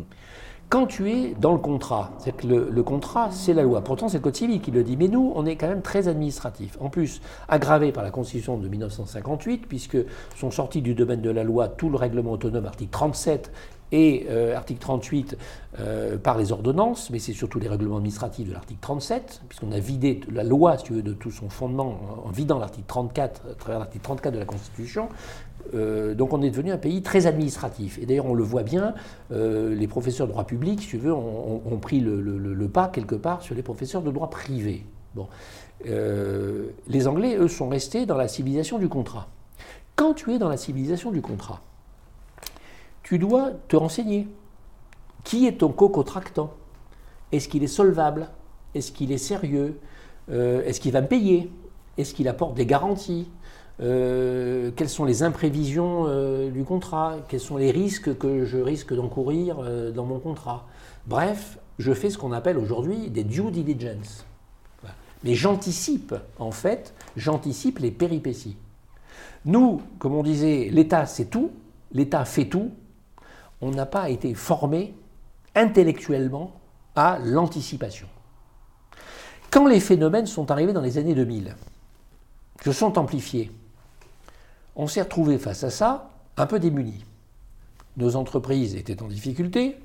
[0.72, 3.84] Quand tu es dans le contrat, c'est que le, contrat, c'est la loi.
[3.84, 4.96] Pourtant, c'est le Code civil qui le dit.
[4.96, 6.78] Mais nous, on est quand même très administratif.
[6.80, 9.98] En plus, aggravé par la Constitution de 1958, puisque
[10.38, 13.52] sont sortis du domaine de la loi tout le règlement autonome, article 37,
[13.92, 15.38] et euh, article 38
[15.80, 19.80] euh, par les ordonnances, mais c'est surtout les règlements administratifs de l'article 37, puisqu'on a
[19.80, 23.54] vidé la loi, si tu veux, de tout son fondement en, vidant l'article 34, à
[23.56, 25.10] travers l'article 34 de la Constitution.
[25.74, 28.00] Euh, donc on est devenu un pays très administratif.
[28.00, 28.94] Et d'ailleurs on le voit bien,
[29.30, 33.56] les professeurs de droit public, si tu veux, ont, pris le, pas quelque part sur
[33.56, 34.86] les professeurs de droit privé.
[35.16, 35.28] Bon.
[35.86, 39.28] les Anglais, eux, sont restés dans la civilisation du contrat.
[39.96, 41.62] Quand tu es dans la civilisation du contrat,
[43.04, 44.28] tu dois te renseigner.
[45.24, 46.52] Qui est ton co-contractant?
[47.32, 48.30] Est-ce qu'il est solvable?
[48.74, 49.80] Est-ce qu'il est sérieux?
[50.30, 51.52] Euh, Est-ce qu'il va me payer?
[51.98, 53.30] Est-ce qu'il apporte des garanties?
[53.82, 57.18] Euh, Quelles sont les imprévisions euh, du contrat?
[57.28, 59.58] Quels sont les risques que je risque d'encourir
[59.94, 60.68] dans mon contrat?
[61.08, 64.26] Bref, je fais ce qu'on appelle aujourd'hui des due diligence.
[65.24, 68.58] Mais j'anticipe, en fait, j'anticipe les péripéties.
[69.46, 71.52] Nous, comme on disait, l'État c'est tout,
[71.92, 72.72] l'État fait tout,
[73.62, 74.96] on n'a pas été formé
[75.56, 76.54] intellectuellement
[76.96, 78.08] à l'anticipation.
[79.52, 81.56] Quand les phénomènes sont arrivés dans les années 2000,
[82.64, 83.52] se sont amplifiés,
[84.76, 87.06] on s'est retrouvé face à ça un peu démunis.
[87.98, 89.78] Nos entreprises étaient en difficulté,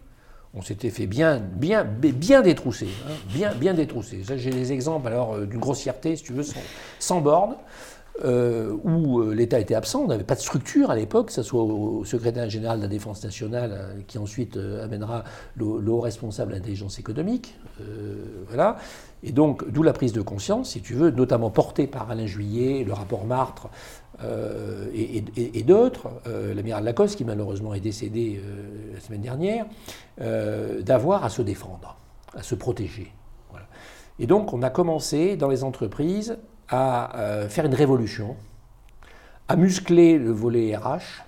[0.56, 4.22] on s'était fait bien, bien, bien détrousser, hein, bien, bien détrousser.
[4.36, 6.44] J'ai des exemples alors euh, d'une grossièreté, si tu veux,
[6.98, 7.56] sans, borne.
[8.24, 11.42] Euh, où euh, l'État était absent, on n'avait pas de structure à l'époque, que ce
[11.42, 15.22] soit au, secrétaire général de la Défense nationale, qui ensuite amènera
[15.54, 17.54] le, haut responsable de l'intelligence économique.
[18.48, 18.78] voilà.
[19.22, 22.84] Et donc, d'où la prise de conscience, si tu veux, notamment portée par Alain Juillet,
[22.84, 23.68] le rapport Martre
[24.94, 26.08] et, d'autres,
[26.54, 28.40] l'amiral Lacoste, qui malheureusement est décédé
[28.94, 29.66] la semaine dernière,
[30.18, 31.96] d'avoir à se défendre,
[32.34, 33.12] à se protéger.
[34.18, 36.38] Et donc, on a commencé dans les entreprises
[36.68, 38.36] à euh, faire une révolution,
[39.48, 41.24] à muscler le volet RH.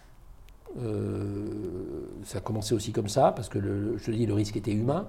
[0.80, 1.46] Euh,
[2.24, 4.72] ça a commencé aussi comme ça, parce que le, je te dis, le risque était
[4.72, 5.06] humain.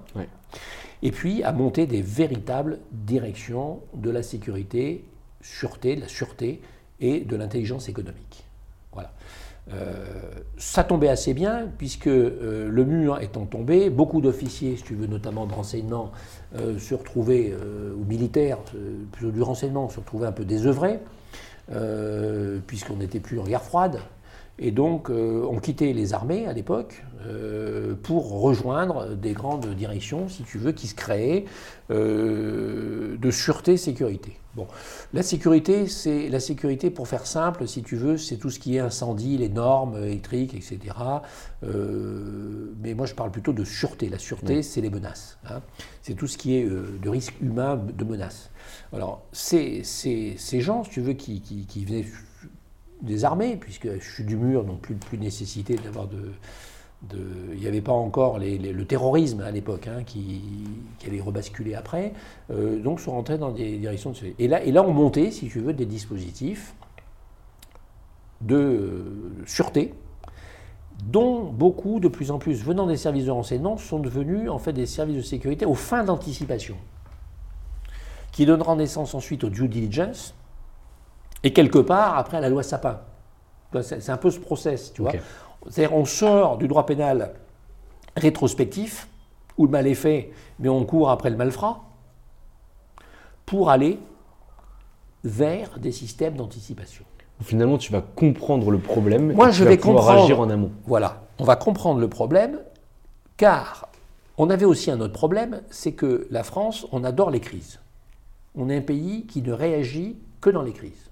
[1.02, 5.04] Et puis à monter des véritables directions de la sécurité,
[5.40, 6.60] sûreté, de la sûreté
[7.00, 8.44] et de l'intelligence économique.
[8.92, 9.12] Voilà.
[9.72, 10.04] Euh,
[10.56, 15.06] ça tombait assez bien, puisque euh, le mur étant tombé, beaucoup d'officiers, si tu veux,
[15.06, 16.10] notamment de renseignement,
[16.56, 17.54] euh, se retrouvaient,
[17.96, 18.58] ou militaires,
[19.12, 21.00] plutôt du renseignement, se retrouvaient un peu désœuvrés,
[22.66, 24.00] puisqu'on n'était plus en guerre froide.
[24.60, 27.02] Et donc, on quittait les armées à l'époque
[28.02, 31.46] pour rejoindre des grandes directions, si tu veux, qui se créaient
[31.88, 34.36] de sûreté-sécurité.
[34.56, 34.66] Bon,
[35.14, 38.76] la sécurité, c'est la sécurité pour faire simple, si tu veux, c'est tout ce qui
[38.76, 40.78] est incendie, les normes électriques, etc.
[41.62, 44.08] Euh, mais moi, je parle plutôt de sûreté.
[44.08, 45.38] La sûreté, c'est les menaces.
[45.48, 45.60] Hein.
[46.02, 48.50] C'est tout ce qui est euh, de risque humain, de menaces.
[48.92, 52.06] Alors, ces, ces, gens, si tu veux, qui, qui, venaient
[53.02, 56.32] des armées, puisque je suis du mur, donc plus, nécessité d'avoir de
[57.54, 60.42] il n'y avait pas encore le terrorisme à l'époque hein, qui,
[60.98, 62.12] qui, allait rebasculer après,
[62.50, 65.48] euh, donc sont rentrés dans des directions de et là, et là on montait, si
[65.48, 66.74] tu veux, des dispositifs
[68.42, 69.94] de sûreté,
[71.04, 74.72] dont beaucoup, de plus en plus, venant des services de renseignement, sont devenus en fait
[74.72, 76.76] des services de sécurité aux fins d'anticipation,
[78.32, 80.34] qui donneront naissance ensuite au due diligence,
[81.42, 83.00] et quelque part après à la loi Sapin.
[83.82, 85.12] C'est un peu ce process, tu vois.
[85.68, 87.34] C'est-à-dire on sort du droit pénal
[88.16, 89.08] rétrospectif,
[89.58, 91.84] où le mal est fait, mais on court après le malfrat,
[93.46, 93.98] pour aller
[95.22, 97.04] vers des systèmes d'anticipation.
[97.42, 100.72] Finalement, tu vas comprendre le problème Moi, et je vais pouvoir comprendre, agir en amont.
[100.86, 102.58] Voilà, on va comprendre le problème,
[103.36, 103.88] car
[104.36, 107.80] on avait aussi un autre problème, c'est que la France, on adore les crises.
[108.54, 111.09] On est un pays qui ne réagit que dans les crises.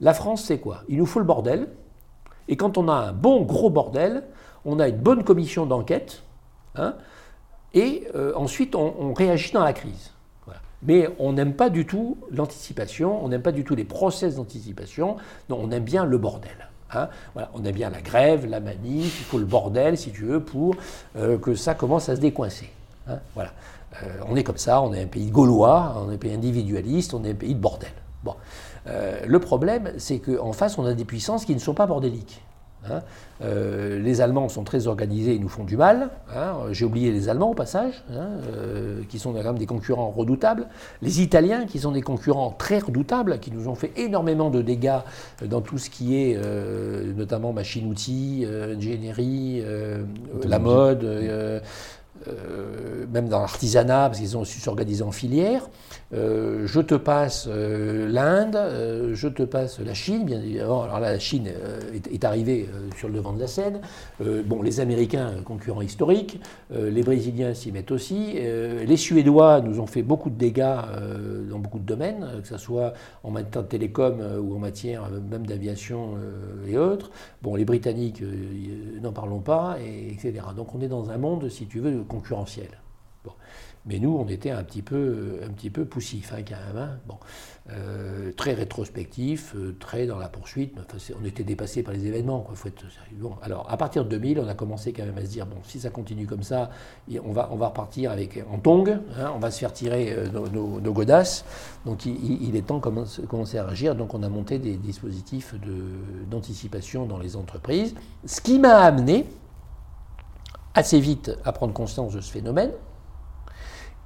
[0.00, 0.82] La France, c'est quoi?
[0.88, 1.68] Il nous faut le bordel,
[2.48, 4.24] et quand on a un bon gros bordel,
[4.64, 6.22] on a une bonne commission d'enquête,
[6.74, 6.94] hein,
[7.74, 10.12] et euh, ensuite on, réagit dans la crise.
[10.82, 15.16] Mais on n'aime pas du tout l'anticipation, on n'aime pas du tout les process d'anticipation,
[15.48, 16.68] on aime bien le bordel.
[16.92, 17.08] Hein.
[17.34, 20.76] on aime bien la grève, la manif, il faut le bordel, si tu veux, pour
[21.16, 22.70] euh, que ça commence à se décoincer.
[23.08, 23.18] Hein.
[23.34, 23.50] voilà.
[24.02, 27.14] Euh, on est comme ça, on est un pays gaulois, on est un pays individualiste,
[27.14, 27.90] on est un pays de bordel.
[28.22, 28.34] Bon.
[28.88, 32.42] Euh, le problème, c'est qu'en face, on a des puissances qui ne sont pas bordéliques.
[32.88, 33.00] Hein.
[33.42, 36.10] Euh, les Allemands sont très organisés et nous font du mal.
[36.34, 36.54] Hein.
[36.70, 40.68] J'ai oublié les Allemands au passage, hein, euh, qui sont quand même des concurrents redoutables.
[41.02, 45.00] Les Italiens, qui sont des concurrents très redoutables, qui nous ont fait énormément de dégâts
[45.44, 46.38] dans tout ce qui est
[47.16, 49.64] notamment machine-outils, ingénierie,
[50.44, 51.62] la mode.
[53.12, 55.68] même dans l'artisanat, parce qu'ils ont su s'organiser en filière.
[56.12, 60.82] Euh, je te passe euh, l'Inde, euh, je te passe la Chine, bien évidemment.
[60.84, 61.48] Alors là, la Chine
[62.10, 63.80] est, arrivée sur le devant de la scène.
[64.20, 66.40] bon, les Américains, concurrents historiques,
[66.70, 68.34] les Brésiliens s'y mettent aussi.
[68.34, 70.76] les Suédois nous ont fait beaucoup de dégâts
[71.48, 75.46] dans beaucoup de domaines, que ce soit en matière de télécom ou en matière même
[75.46, 76.14] d'aviation
[76.66, 77.10] et autres.
[77.42, 78.22] Bon, les Britanniques,
[79.02, 80.46] n'en parlons pas, et, etc.
[80.56, 82.68] Donc on est dans un monde, si tu veux, concurrentiel.
[83.86, 86.76] Mais nous, on était un petit peu, un petit peu poussif, quand même.
[86.76, 86.98] Hein.
[87.06, 87.18] Bon.
[87.68, 90.72] Euh, très rétrospectif, euh, très dans la poursuite.
[91.20, 92.40] on était dépassé par les événements.
[92.40, 92.54] Quoi.
[92.54, 92.84] Faut être
[93.14, 93.32] bon.
[93.42, 95.80] Alors, à partir de 2000, on a commencé quand même à se dire bon, si
[95.80, 96.70] ça continue comme ça,
[97.24, 100.28] on va, on va repartir avec, en tongue, hein, on va se faire tirer euh,
[100.52, 101.44] nos, godasses.
[101.84, 103.96] Donc, il, est temps de commencer à agir.
[103.96, 105.56] Donc, on a monté des dispositifs
[106.30, 107.96] d'anticipation dans les entreprises.
[108.26, 109.26] Ce qui m'a amené
[110.74, 112.70] assez vite à prendre conscience de ce phénomène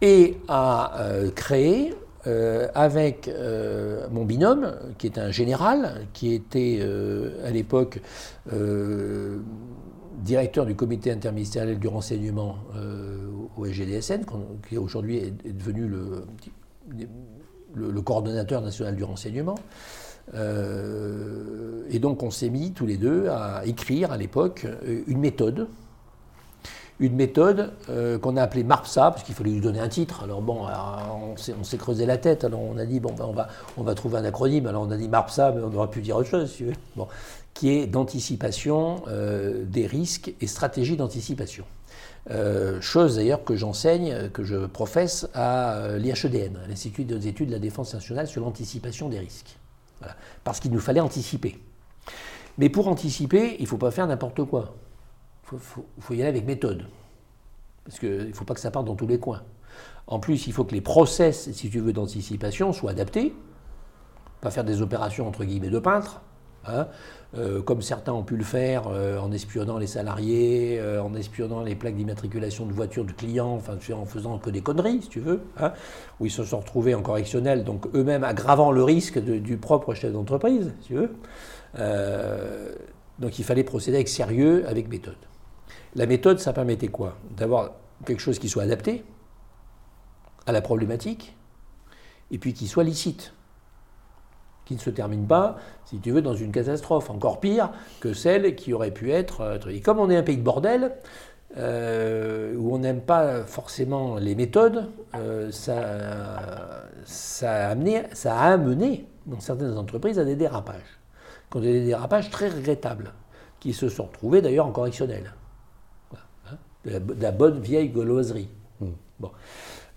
[0.03, 1.95] et à euh, créer
[2.27, 6.81] euh, avec euh, mon binôme, qui est un général, qui était
[7.45, 8.01] à l'époque
[10.23, 12.57] directeur du comité interministériel du renseignement
[13.57, 14.23] au SGDSN,
[14.69, 16.25] qui aujourd'hui est, devenu le,
[17.75, 19.55] le, coordonnateur national du renseignement.
[20.35, 24.67] et donc on s'est mis tous les deux à écrire à l'époque
[25.07, 25.69] une méthode
[27.01, 30.23] une méthode euh, qu'on a appelée MARPSA, parce qu'il fallait lui donner un titre.
[30.23, 30.67] Alors bon,
[31.59, 33.47] on s'est creusé la tête, alors on a dit, bon, ben,
[33.77, 36.17] on, va, trouver un acronyme, alors on a dit MARPSA, mais on aurait pu dire
[36.17, 36.73] autre chose, si tu.
[36.97, 37.09] Bon,
[37.55, 41.65] qui est d'anticipation euh, des risques et stratégie d'anticipation.
[42.31, 47.59] Euh, chose d'ailleurs que j'enseigne, que je professe à l'IHEDN, l'Institut des études de la
[47.59, 49.57] défense nationale sur l'anticipation des risques.
[50.45, 51.59] Parce qu'il nous fallait anticiper.
[52.57, 54.75] Mais pour anticiper, il ne faut pas faire n'importe quoi
[55.59, 56.87] faut, faut, y aller avec méthode.
[57.85, 59.43] Parce qu'il ne faut pas que ça parte dans tous les coins.
[60.07, 63.35] En plus, il faut que les process, si tu veux, d'anticipation soient adaptés.
[64.41, 66.23] Pas faire des opérations entre guillemets de peintre,
[66.67, 66.89] hein.
[67.37, 71.63] euh, comme certains ont pu le faire euh, en espionnant les salariés, euh, en espionnant
[71.63, 73.61] les plaques d'immatriculation de voitures de clients,
[73.93, 75.73] en faisant que des conneries, si tu veux, hein,
[76.19, 80.13] où ils se sont retrouvés en correctionnel, donc eux-mêmes aggravant le risque du propre chef
[80.13, 81.11] d'entreprise, si tu veux.
[83.19, 85.17] donc il fallait procéder avec sérieux, avec méthode.
[85.97, 87.17] La méthode, ça permettait quoi?
[87.37, 87.73] D'avoir
[88.07, 89.05] quelque chose qui soit adapté
[90.47, 91.37] à la problématique,
[92.31, 93.35] et puis qui soit licite,
[94.65, 98.55] qui ne se termine pas, si tu veux, dans une catastrophe, encore pire que celle
[98.55, 99.41] qui aurait pu être...
[99.41, 100.93] Euh, et comme on est un pays de bordel,
[101.57, 105.81] euh, où on n'aime pas forcément les méthodes, euh, ça,
[107.51, 111.01] a amené, dans certaines entreprises à des dérapages.
[111.57, 113.13] Des dérapages très regrettables,
[113.59, 115.33] qui se sont retrouvés d'ailleurs en correctionnel
[116.85, 118.49] de la, bonne vieille gauloiserie.
[118.81, 118.93] Hmm.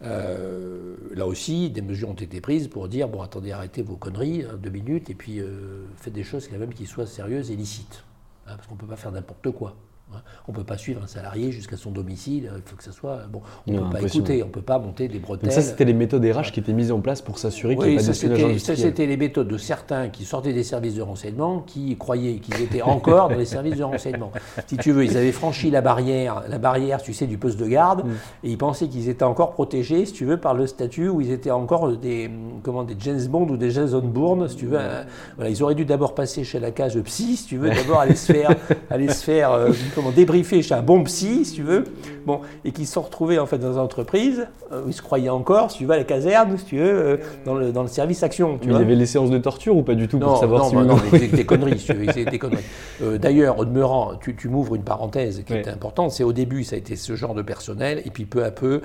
[0.03, 4.43] Euh, là aussi, des mesures ont été prises pour dire bon, attendez, arrêtez vos conneries,
[4.43, 7.55] hein, deux minutes, et puis euh, faites des choses quand même qui soient sérieuses et
[7.55, 8.03] licites.
[8.45, 9.75] Hein, parce qu'on ne peut pas faire n'importe quoi.
[10.15, 10.21] Hein.
[10.47, 13.21] On ne peut pas suivre un salarié jusqu'à son domicile, il faut que ça soit.
[13.31, 15.51] Bon, on ne peut pas écouter, on ne peut pas monter des bretelles.
[15.51, 17.97] ça, c'était les méthodes RH qui étaient mises en place pour s'assurer qu'il n'y ait
[17.97, 21.95] pas d'espionnage Ça, c'était les méthodes de certains qui sortaient des services de renseignement, qui
[21.97, 24.31] croyaient qu'ils étaient encore dans les services de renseignement.
[24.67, 27.67] Si tu veux, ils avaient franchi la barrière, la barrière, tu sais, du poste de
[27.67, 28.11] garde, mm.
[28.43, 31.31] et ils pensaient qu'ils étaient encore protégés, si tu veux, par le statut où ils
[31.31, 32.29] étaient encore des,
[32.63, 34.79] comment, des James Bond ou des Jason Bourne, si tu veux.
[34.79, 35.05] Hein.
[35.35, 38.15] Voilà, ils auraient dû d'abord passer chez la case psy, si tu veux, d'abord aller
[38.15, 38.55] se faire,
[38.89, 39.71] aller se faire euh,
[40.03, 41.85] comment, débriefer chez un bon psy, si tu veux,
[42.25, 45.01] bon, et qui se sont retrouvés en fait dans une entreprise euh, où ils se
[45.01, 47.81] croyaient encore, si tu veux, à la caserne, si tu veux, euh, dans, le, dans,
[47.81, 48.57] le, service action.
[48.59, 50.37] Tu Mais il y avait les séances de torture ou pas du tout non, pour
[50.37, 52.63] savoir non, si non, non, mais des conneries, si tu veux, des conneries.
[53.01, 56.11] Euh, d'ailleurs, au demeurant, tu, tu m'ouvres une parenthèse qui est importante.
[56.11, 58.81] C'est au début, ça a été ce genre de personnel, et puis peu à peu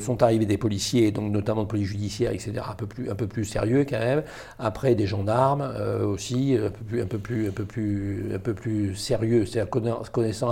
[0.00, 3.26] sont arrivés des policiers, donc notamment de police judiciaire, etc., un peu plus, un peu
[3.26, 4.22] plus sérieux quand même.
[4.58, 5.68] Après, des gendarmes
[6.04, 9.70] aussi, un peu plus, un peu plus, un peu plus, un peu plus sérieux, c'est-à-dire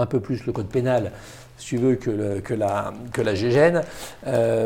[0.01, 1.13] un peu plus le code pénal,
[1.61, 3.83] si tu veux, que, que, la, que la GGN,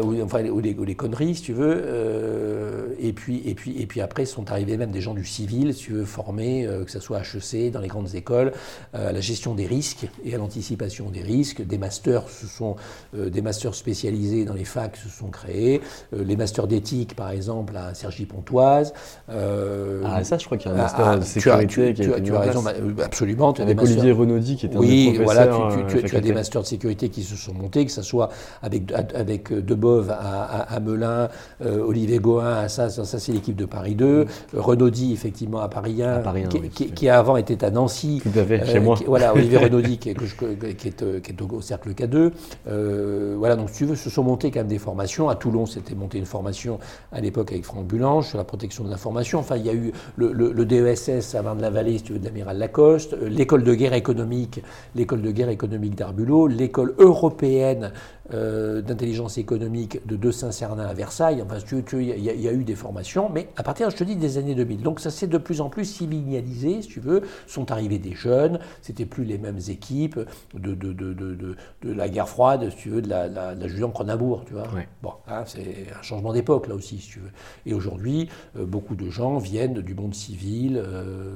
[0.02, 2.94] ou, enfin, ou les, les, conneries, si tu veux.
[2.98, 5.84] et, puis, et, puis, et puis après sont arrivés même des gens du civil, si
[5.84, 8.52] tu veux, formés, que ce soit HEC, dans les grandes écoles,
[8.92, 11.64] à la gestion des risques et à l'anticipation des risques.
[11.66, 12.76] Des masters, ce sont
[13.12, 15.80] des masters spécialisés dans les facs se sont créés.
[16.12, 18.92] les masters d'éthique, par exemple, à Sergi Pontoise.
[19.28, 22.62] ah, ça, je crois qu'il y a un master de sécurité tu, tu, as raison,
[22.62, 22.72] bah,
[23.04, 23.52] absolument.
[23.52, 25.48] Avec Olivier Renaudy qui était oui, un des voilà,
[25.88, 28.28] tu, tu, as des masters de sécurité qui se sont montés, que ce soit
[28.62, 31.28] avec, avec Debove à, à, Melun,
[31.64, 34.58] euh, Olivier Goin à ça, ça, c'est l'équipe de Paris 2, mm.
[34.58, 38.20] Renaudy effectivement à Paris 1, Paris 1 qui, oui, qui, qui, avant était à Nancy.
[38.22, 38.96] Tout à fait, euh, chez moi.
[39.06, 42.30] voilà, Olivier Renaudy qui, est, qui, est, au cercle K2.
[42.68, 45.28] Euh, voilà, donc tu veux, se sont montés quand même des formations.
[45.28, 46.78] À Toulon, c'était monté une formation
[47.12, 49.38] à l'époque avec Franck Bulange sur la protection de l'information.
[49.38, 52.24] Enfin, il y a eu le, le, le DESS à Marne-la-Vallée, si tu veux, de
[52.24, 54.62] l'amiral Lacoste, euh, l'école de guerre économique,
[54.94, 57.92] l'école de guerre économique d'Arbulot, l'école européenne
[58.32, 61.42] euh, d'intelligence économique de De Saint-Cernin à Versailles.
[61.42, 61.58] Enfin,
[61.92, 64.80] il y, a eu des formations, mais à partir, je te dis, des années 2000.
[64.80, 67.22] Donc ça s'est de plus en plus civilisé, si tu veux.
[67.46, 70.18] Sont arrivés des jeunes, c'était plus les mêmes équipes
[70.54, 74.44] de, de, de, de, la guerre froide, si tu veux, de la, la, la Cronenbourg,
[74.46, 74.68] tu vois.
[75.02, 77.30] Bon, hein, c'est un changement d'époque, là aussi, si tu veux.
[77.66, 80.78] Et aujourd'hui, euh, beaucoup de gens viennent du monde civil.
[80.82, 81.32] Euh,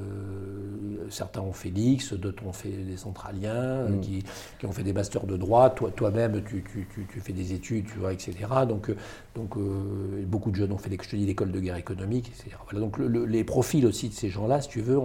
[1.09, 1.69] certains ont fait
[2.13, 4.01] d'autres ont fait des centraliens, mm.
[4.01, 4.23] qui,
[4.59, 5.69] qui, ont fait des masters de droit.
[5.69, 8.33] Toi, toi-même, tu, tu tu, fais des études, tu vois, etc.
[8.67, 8.95] Donc, euh,
[9.35, 12.55] donc euh, beaucoup de jeunes ont fait, je te dis, l'école de guerre économique, etc.
[12.69, 14.99] Voilà, donc les profils aussi de ces gens-là, si tu veux,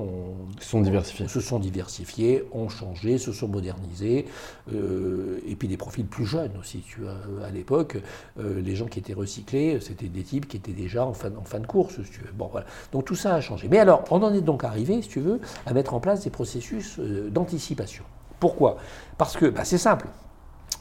[0.60, 1.28] sont diversifiés.
[1.28, 4.26] se sont diversifiés, ont changé, se sont modernisés.
[4.72, 7.16] Euh, et puis des profils plus jeunes aussi, tu vois.
[7.46, 7.96] À l'époque,
[8.38, 11.60] les gens qui étaient recyclés, c'était des types qui étaient déjà en fin, en fin
[11.60, 12.32] de course, si tu veux.
[12.32, 12.66] Bon, voilà.
[12.92, 13.68] Donc tout ça a changé.
[13.68, 16.30] Mais alors, on en est donc arrivé, si tu veux, à mettre en place des
[16.30, 18.04] processus d'anticipation.
[18.44, 18.76] Pourquoi?
[19.16, 20.06] Parce que bah, c'est simple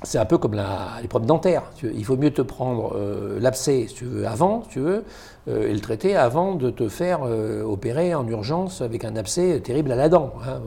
[0.03, 0.53] c'est un peu comme
[1.01, 1.63] les problèmes dentaires.
[1.81, 5.05] Il faut mieux te prendre euh, l'abcès, si avant, tu veux,
[5.47, 9.61] euh, et le traiter avant de te faire euh, opérer en urgence avec un abcès
[9.61, 10.33] terrible à la dent.
[10.45, 10.59] Hein.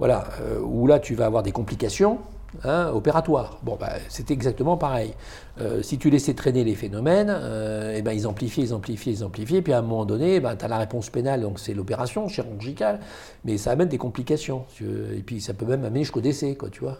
[0.00, 0.24] Voilà,
[0.64, 2.18] où là tu vas avoir des complications,
[2.64, 3.58] Hein, opératoire.
[3.62, 5.14] Bon, bah, c'est exactement pareil.
[5.60, 9.24] Euh, si tu laissais traîner les phénomènes, euh, eh ben, ils amplifient, ils amplifient, ils
[9.24, 11.72] amplifient, et puis à un moment donné, ben, tu as la réponse pénale, donc c'est
[11.72, 13.00] l'opération chirurgicale,
[13.44, 14.66] mais ça amène des complications.
[14.80, 16.98] Et puis ça peut même amener jusqu'au décès, quoi, tu vois.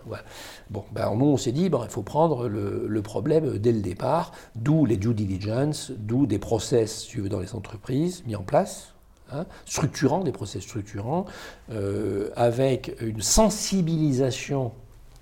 [0.71, 4.33] Bon, ben, nous, on s'est dit, ben, il faut prendre le, problème dès le départ,
[4.55, 8.95] d'où les due diligence, d'où des process, tu veux, dans les entreprises mis en place,
[9.33, 11.27] hein, structurants, des process structurants,
[11.73, 14.73] euh, avec une sensibilisation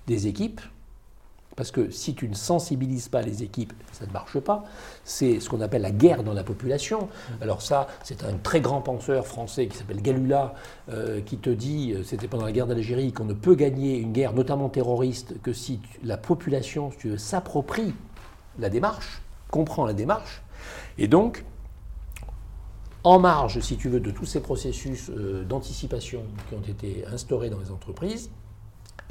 [0.07, 0.61] des équipes,
[1.55, 4.63] parce que si tu ne sensibilises pas les équipes, ça ne marche pas.
[5.03, 7.09] C'est ce qu'on appelle la guerre dans la population.
[7.41, 10.53] Alors ça, c'est un très grand penseur français qui s'appelle Galula,
[10.89, 14.13] euh, qui te dit, euh, c'était pendant la guerre d'Algérie, qu'on ne peut gagner une
[14.13, 17.93] guerre, notamment terroriste, que si la population, si tu s'approprie
[18.57, 20.41] la démarche, comprend la démarche,
[20.97, 21.43] et donc,
[23.03, 27.49] en marge, si tu veux, de tous ces processus euh, d'anticipation qui ont été instaurés
[27.49, 28.29] dans les entreprises,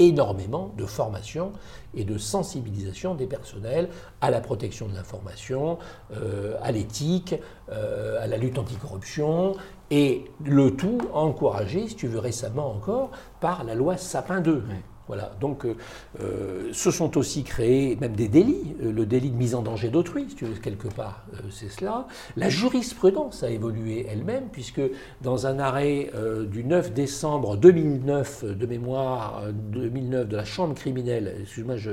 [0.00, 1.52] énormément de formation
[1.94, 3.88] et de sensibilisation des personnels
[4.20, 5.78] à la protection de l'information,
[6.12, 7.34] euh, à l'éthique,
[7.70, 9.54] euh, à la lutte anticorruption,
[9.90, 14.64] et le tout encouragé, si tu veux récemment encore, par la loi Sapin 2.
[15.10, 15.32] Voilà.
[15.40, 15.74] Donc, euh,
[16.20, 18.76] euh, se sont aussi créés même des délits.
[18.80, 22.06] Euh, le délit de mise en danger d'autrui, si tu veux, quelque part, c'est cela.
[22.36, 24.80] La jurisprudence a évolué elle-même, puisque
[25.20, 26.12] dans un arrêt
[26.48, 31.90] du 9 décembre 2009, de mémoire 2009, de la Chambre criminelle, excuse-moi, je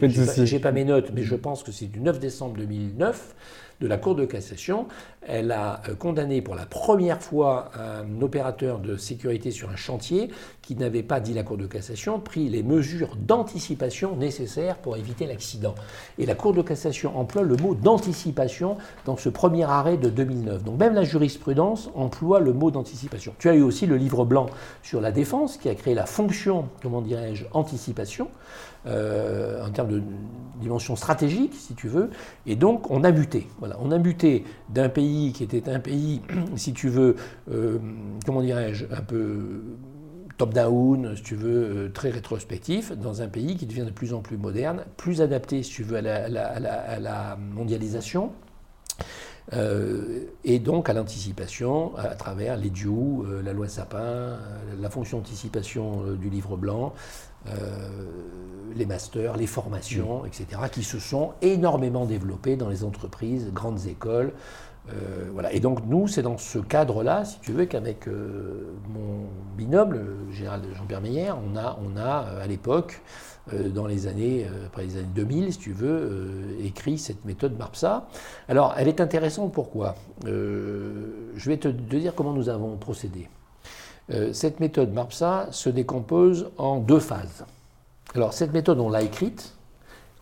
[0.00, 3.34] n'ai pas, pas, mes notes, mais je pense que c'est du 9 décembre 2009,
[3.80, 4.86] de la Cour de cassation.
[5.22, 10.30] Elle a euh, condamné pour la première fois un opérateur de sécurité sur un chantier
[10.62, 15.26] qui n'avait pas, dit la Cour de cassation, pris les mesures d'anticipation nécessaires pour éviter
[15.26, 15.74] l'accident.
[16.18, 20.64] Et la Cour de cassation emploie le mot d'anticipation dans ce premier arrêt de 2009.
[20.64, 23.34] Donc même la jurisprudence emploie le mot d'anticipation.
[23.38, 24.46] Tu as eu aussi le livre blanc
[24.82, 28.28] sur la défense qui a créé la fonction, comment dirais-je, anticipation.
[28.86, 30.02] Euh, en termes de
[30.60, 32.08] dimension stratégique, si tu veux,
[32.46, 33.48] et donc on a muté.
[33.58, 36.22] Voilà, on a muté d'un pays qui était un pays,
[36.56, 37.16] si tu veux,
[37.50, 37.78] euh,
[38.24, 39.62] comment dirais-je, un peu
[40.38, 44.20] top-down, si tu veux, euh, très rétrospectif, dans un pays qui devient de plus en
[44.20, 48.30] plus moderne, plus adapté, si tu veux, à la, mondialisation.
[50.44, 54.38] et donc à l'anticipation à, travers les DIU, la loi Sapin,
[54.80, 56.94] la fonction d'anticipation du livre blanc,
[58.74, 64.32] les masters, les formations, etc., qui se sont énormément développées dans les entreprises, grandes écoles,
[65.32, 65.52] voilà.
[65.52, 69.26] Et donc nous, c'est dans ce cadre-là, si tu veux, qu'avec mon
[69.56, 73.02] binôme, le général Jean-Pierre Meyer, on a, on a à l'époque
[73.52, 77.24] euh, dans les années, euh, après les années 2000, si tu veux, euh, écrit cette
[77.24, 78.08] méthode MARPSA.
[78.48, 79.94] Alors, elle est intéressante pourquoi?
[80.24, 83.28] Je vais te, dire comment nous avons procédé.
[84.32, 87.44] Cette méthode MARPSA se décompose en deux phases.
[88.14, 89.54] Alors, cette méthode, on l'a écrite,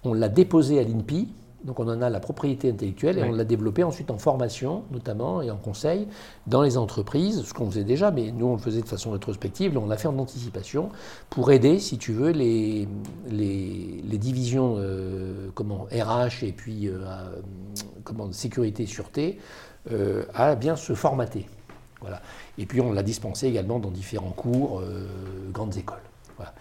[0.05, 1.28] on l'a déposée à l'INPI,
[1.64, 5.41] donc on en a la propriété intellectuelle et on l'a développée ensuite en formation notamment
[5.41, 6.07] et en conseil
[6.47, 9.76] dans les entreprises, ce qu'on faisait déjà, mais nous on le faisait de façon rétrospective,
[9.78, 10.91] on l'a fait en anticipation
[11.30, 12.87] pour aider, si tu veux, les,
[13.30, 16.99] les, divisions euh, comment, RH et puis euh,
[18.05, 19.39] comment, sécurité, sûreté
[19.91, 21.47] euh, à bien se formater.
[22.01, 22.20] Voilà.
[22.59, 24.83] Et puis on l'a dispensé également dans différents cours,
[25.53, 26.03] grandes écoles.
[26.37, 26.55] Voilà.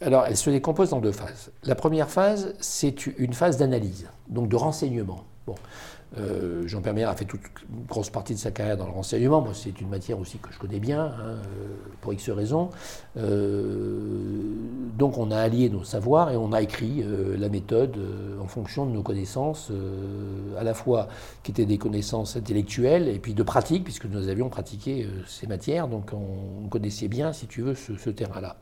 [0.00, 1.50] Alors, elle se décompose en deux phases.
[1.64, 5.24] La première phase, c'est une phase d'analyse, donc de renseignement.
[6.18, 9.40] Euh, Jean-Pierre Meyer a fait toute une grosse partie de sa carrière dans le renseignement.
[9.40, 11.36] Moi, c'est une matière aussi que je connais bien, hein, euh,
[12.00, 12.70] pour X raisons.
[13.16, 14.54] Euh,
[14.98, 17.04] donc, on a allié nos savoirs et on a écrit
[17.38, 17.98] la méthode
[18.40, 19.72] en fonction de nos connaissances,
[20.58, 21.08] à la fois
[21.42, 25.88] qui étaient des connaissances intellectuelles et puis de pratique, puisque nous avions pratiqué ces matières.
[25.88, 28.56] Donc, on, connaissait bien, si tu veux, ce terrain-là.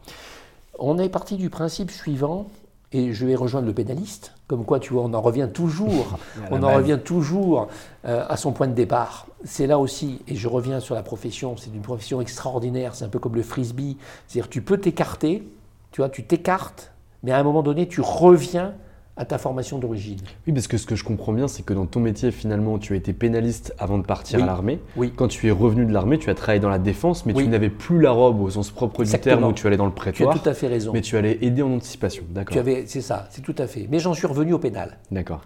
[0.78, 2.46] On est parti du principe suivant,
[2.92, 6.18] et je vais rejoindre le pénaliste, comme quoi tu vois, on en revient toujours,
[6.50, 7.68] on en revient toujours
[8.06, 9.26] euh, à son point de départ.
[9.44, 13.10] C'est là aussi, et je reviens sur la profession, c'est une profession extraordinaire, c'est un
[13.10, 15.46] peu comme le frisbee, c'est-à-dire tu peux t'écarter,
[15.92, 18.74] tu vois, tu t'écartes, mais à un moment donné, tu reviens
[19.18, 20.18] à ta formation d'origine.
[20.46, 22.92] Oui, parce que ce que je comprends bien, c'est que dans ton métier, finalement, tu
[22.92, 24.78] as été pénaliste avant de partir à l'armée.
[24.96, 25.12] Oui.
[25.14, 27.68] Quand tu es revenu de l'armée, tu as travaillé dans la défense, mais tu n'avais
[27.68, 30.32] plus la robe au sens propre du terme où tu allais dans le prétoire.
[30.32, 30.92] Tu as tout à fait raison.
[30.92, 32.62] Mais tu allais aider en anticipation, d'accord.
[32.86, 33.88] c'est ça, c'est tout à fait.
[33.90, 34.98] Mais j'en suis revenu au pénal.
[35.10, 35.42] D'accord.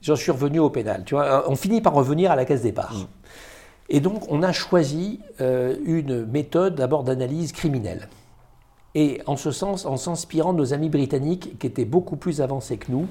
[0.00, 1.02] J'en suis revenu au pénal.
[1.04, 2.94] Tu vois, on finit par revenir à la case départ.
[2.94, 3.06] Mm.
[3.90, 8.08] Et donc, on a choisi euh, une méthode d'abord d'analyse criminelle.
[8.94, 12.76] Et en ce sens, en s'inspirant de nos amis britanniques qui étaient beaucoup plus avancés
[12.76, 13.06] que nous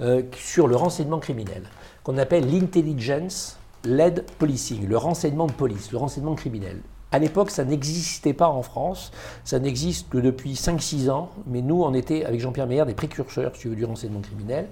[0.00, 1.62] euh, sur le renseignement criminel,
[2.02, 6.80] qu'on appelle l'intelligence led policing, le renseignement de police, le renseignement criminel.
[7.10, 9.12] À l'époque, ça n'existait pas en France,
[9.44, 13.56] ça n'existe que depuis 5-6 ans, mais nous, on était, avec Jean-Pierre Meyer, des précurseurs,
[13.56, 14.68] si du renseignement criminel.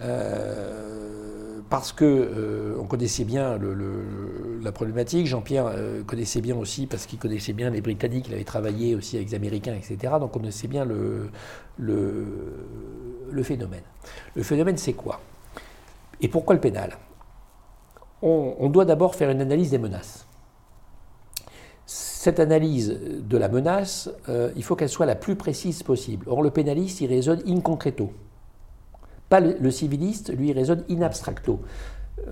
[0.00, 3.58] Euh, parce que euh, on connaissait bien
[4.62, 5.26] la problématique.
[5.26, 9.16] Jean-Pierre euh, connaissait bien aussi parce qu'il connaissait bien les Britanniques, il avait travaillé aussi
[9.16, 10.14] avec les Américains, etc.
[10.20, 11.30] Donc on connaissait bien le,
[13.42, 13.84] phénomène.
[14.34, 15.20] Le phénomène, c'est quoi?
[16.20, 16.98] Et pourquoi le pénal?
[18.24, 20.26] On, doit d'abord faire une analyse des menaces.
[21.86, 24.08] Cette analyse de la menace,
[24.54, 26.26] il faut qu'elle soit la plus précise possible.
[26.28, 28.12] Or, le pénaliste, il raisonne in concreto
[29.40, 31.60] le, civiliste, lui, raisonne in abstracto.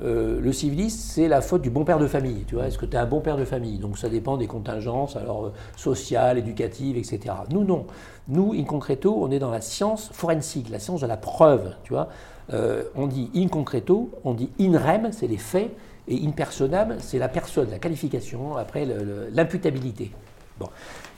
[0.03, 2.45] Euh, le civiliste, c'est la faute du bon père de famille.
[2.47, 3.79] Tu vois, est-ce que tu es un bon père de famille?
[3.79, 7.35] Donc ça dépend des contingences, alors euh, sociales, éducatives, etc.
[7.51, 7.87] Nous, non.
[8.29, 11.75] Nous, in concreto, on est dans la science forensique, la science de la preuve.
[11.83, 12.09] Tu vois,
[12.53, 15.71] euh, on dit in concreto, on dit in rem, c'est les faits,
[16.09, 18.87] et in personam, c'est la personne, la qualification, après
[19.33, 20.13] l'imputabilité.
[20.59, 20.69] Bon.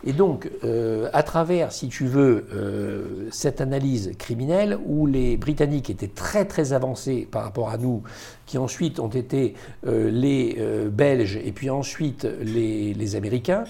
[0.04, 5.90] Et donc, euh, à travers, si tu veux, euh, cette analyse criminelle, où les Britanniques
[5.90, 8.02] étaient très très avancés par rapport à nous,
[8.46, 9.54] qui ensuite ont été
[9.86, 10.58] euh, les
[10.90, 13.64] Belges et puis ensuite les, Américains,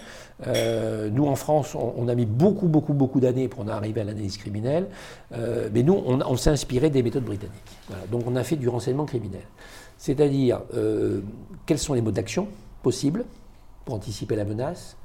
[1.13, 4.37] nous en France, on, a mis beaucoup beaucoup beaucoup d'années pour en arriver à l'analyse
[4.37, 4.87] criminelle,
[5.33, 7.55] mais nous, on, s'est inspiré des méthodes britanniques.
[8.11, 9.43] Donc on a fait du renseignement criminel.
[9.99, 10.61] C'est-à-dire,
[11.67, 12.49] quels sont les modes d'action
[12.83, 13.25] possibles
[13.85, 14.97] pour anticiper la menace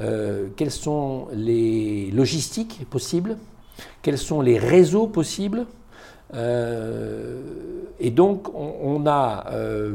[0.00, 3.36] euh, quelles sont les logistiques possibles,
[4.02, 5.66] quels sont les réseaux possibles?
[6.34, 7.40] Euh,
[8.00, 9.94] et donc, on, a euh,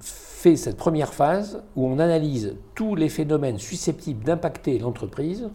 [0.00, 5.48] fait cette première phase où on analyse tous les phénomènes susceptibles d'impacter l'entreprise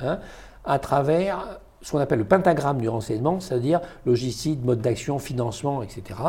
[0.00, 0.18] hein,
[0.64, 6.20] à travers ce qu'on appelle le pentagramme du renseignement, c'est-à-dire logistique, mode d'action, financement, etc.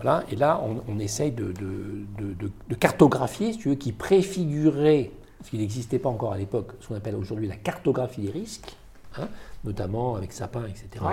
[0.00, 0.24] Voilà.
[0.30, 5.10] Et là, on, essaye de, de, cartographier, si tu veux, qui préfigurait
[5.44, 8.74] ce qui n'existait pas encore à l'époque, ce qu'on appelle aujourd'hui la cartographie des risques,
[9.18, 9.28] hein,
[9.64, 11.04] notamment avec Sapin, etc.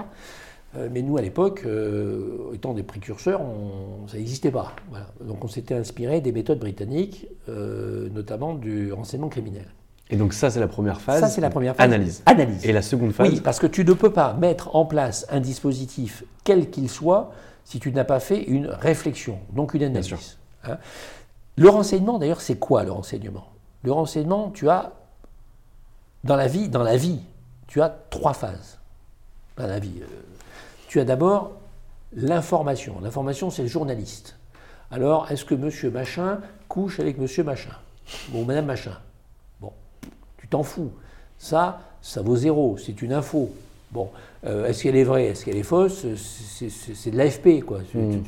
[0.78, 3.42] Euh, mais nous, à l'époque, euh, étant des précurseurs,
[4.08, 4.74] ça n'existait pas.
[5.20, 9.66] Donc on s'était inspiré des méthodes britanniques, euh, notamment du renseignement criminel.
[10.10, 11.20] Et donc ça, c'est la première phase.
[11.20, 11.86] Ça, c'est la première phase.
[11.86, 12.24] Analyse.
[12.26, 12.66] Analyse.
[12.66, 15.40] Et la seconde phase Oui, parce que tu ne peux pas mettre en place un
[15.40, 17.32] dispositif, quel qu'il soit,
[17.66, 20.38] si tu n'as pas fait une réflexion, donc une analyse.
[20.64, 20.78] Hein.
[21.56, 23.48] le renseignement, d'ailleurs, c'est quoi le renseignement?
[23.84, 24.92] Le renseignement, tu as,
[26.24, 27.20] dans la vie, dans la vie,
[27.68, 28.80] tu as trois phases.
[29.58, 30.00] Dans la vie.
[30.02, 30.06] Euh,
[30.88, 31.52] tu as d'abord
[32.14, 33.00] l'information.
[33.02, 34.38] L'information, c'est le journaliste.
[34.92, 37.72] Alors, est-ce que monsieur machin couche avec monsieur machin
[38.34, 38.98] Ou madame machin?
[39.62, 39.72] Bon,
[40.38, 40.92] tu t'en fous.
[41.38, 43.52] Ça, ça vaut zéro, c'est une info.
[43.92, 44.10] Bon,
[44.46, 46.06] euh, est-ce qu'elle est vraie, est-ce qu'elle est fausse?
[46.16, 47.80] C'est de l'AFP, quoi.
[47.94, 48.22] Hmm.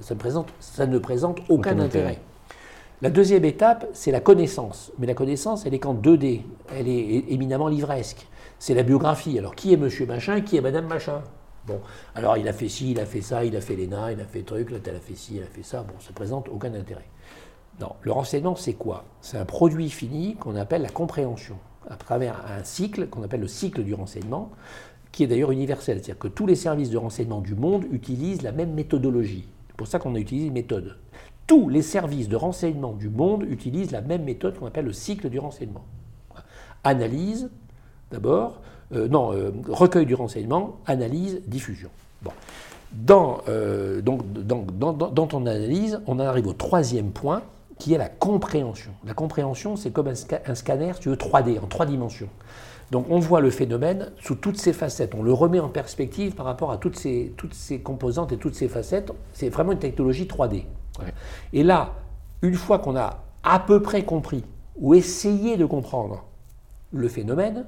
[0.00, 2.18] ça, présente, ça, ne présente aucun, intérêt.
[3.02, 4.92] La deuxième étape, c'est la connaissance.
[4.98, 6.42] Mais la connaissance, elle est qu'en 2D.
[6.76, 8.26] Elle est éminemment livresque.
[8.58, 9.38] C'est la biographie.
[9.38, 11.22] Alors, qui est monsieur machin, qui est madame machin?
[11.66, 11.80] Bon,
[12.14, 14.24] alors il a fait ci, il a fait ça, il a fait l'ENA, il a
[14.24, 15.82] fait truc, là, elle a fait ci, il a fait ça.
[15.82, 17.08] Bon, ça présente aucun intérêt.
[17.80, 19.04] Non, le renseignement, c'est quoi?
[19.22, 21.56] C'est un produit fini qu'on appelle la compréhension,
[21.88, 24.50] à travers un cycle qu'on appelle le cycle du renseignement,
[25.10, 25.96] qui est d'ailleurs universel.
[25.96, 29.48] C'est-à-dire que tous les services de renseignement du monde utilisent la même méthodologie.
[29.68, 30.98] C'est pour ça qu'on a utilisé une méthode.
[31.50, 35.28] Tous les services de renseignement du monde utilisent la même méthode qu'on appelle le cycle
[35.28, 35.84] du renseignement.
[36.84, 37.50] Analyse,
[38.12, 38.60] d'abord,
[38.94, 41.90] euh, non, euh, recueil du renseignement, analyse, diffusion.
[43.48, 47.42] Euh, donc, dans, ton analyse, on arrive au troisième point,
[47.80, 48.92] qui est la compréhension.
[49.04, 52.28] La compréhension, c'est comme un, scanner, si tu veux, 3D, en trois dimensions.
[52.92, 56.46] Donc on voit le phénomène sous toutes ses facettes, on le remet en perspective par
[56.46, 59.10] rapport à toutes ces, toutes ces composantes et toutes ces facettes.
[59.32, 60.62] C'est vraiment une technologie 3D.
[61.52, 61.94] Et là,
[62.42, 64.44] une fois qu'on a à peu près compris
[64.76, 66.24] ou essayé de comprendre
[66.92, 67.66] le phénomène,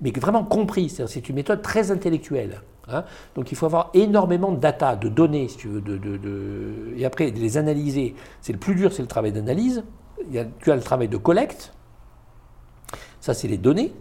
[0.00, 0.88] mais vraiment compris.
[0.88, 2.62] C'est une méthode très intellectuelle.
[2.88, 3.04] Hein.
[3.34, 7.30] Donc il faut avoir énormément de data, de données, si tu veux, de, et après
[7.30, 8.14] de les analyser.
[8.40, 9.84] C'est le plus dur, c'est le travail d'analyse.
[10.60, 11.72] Tu as le travail de collecte.
[13.20, 13.92] Ça, c'est les données.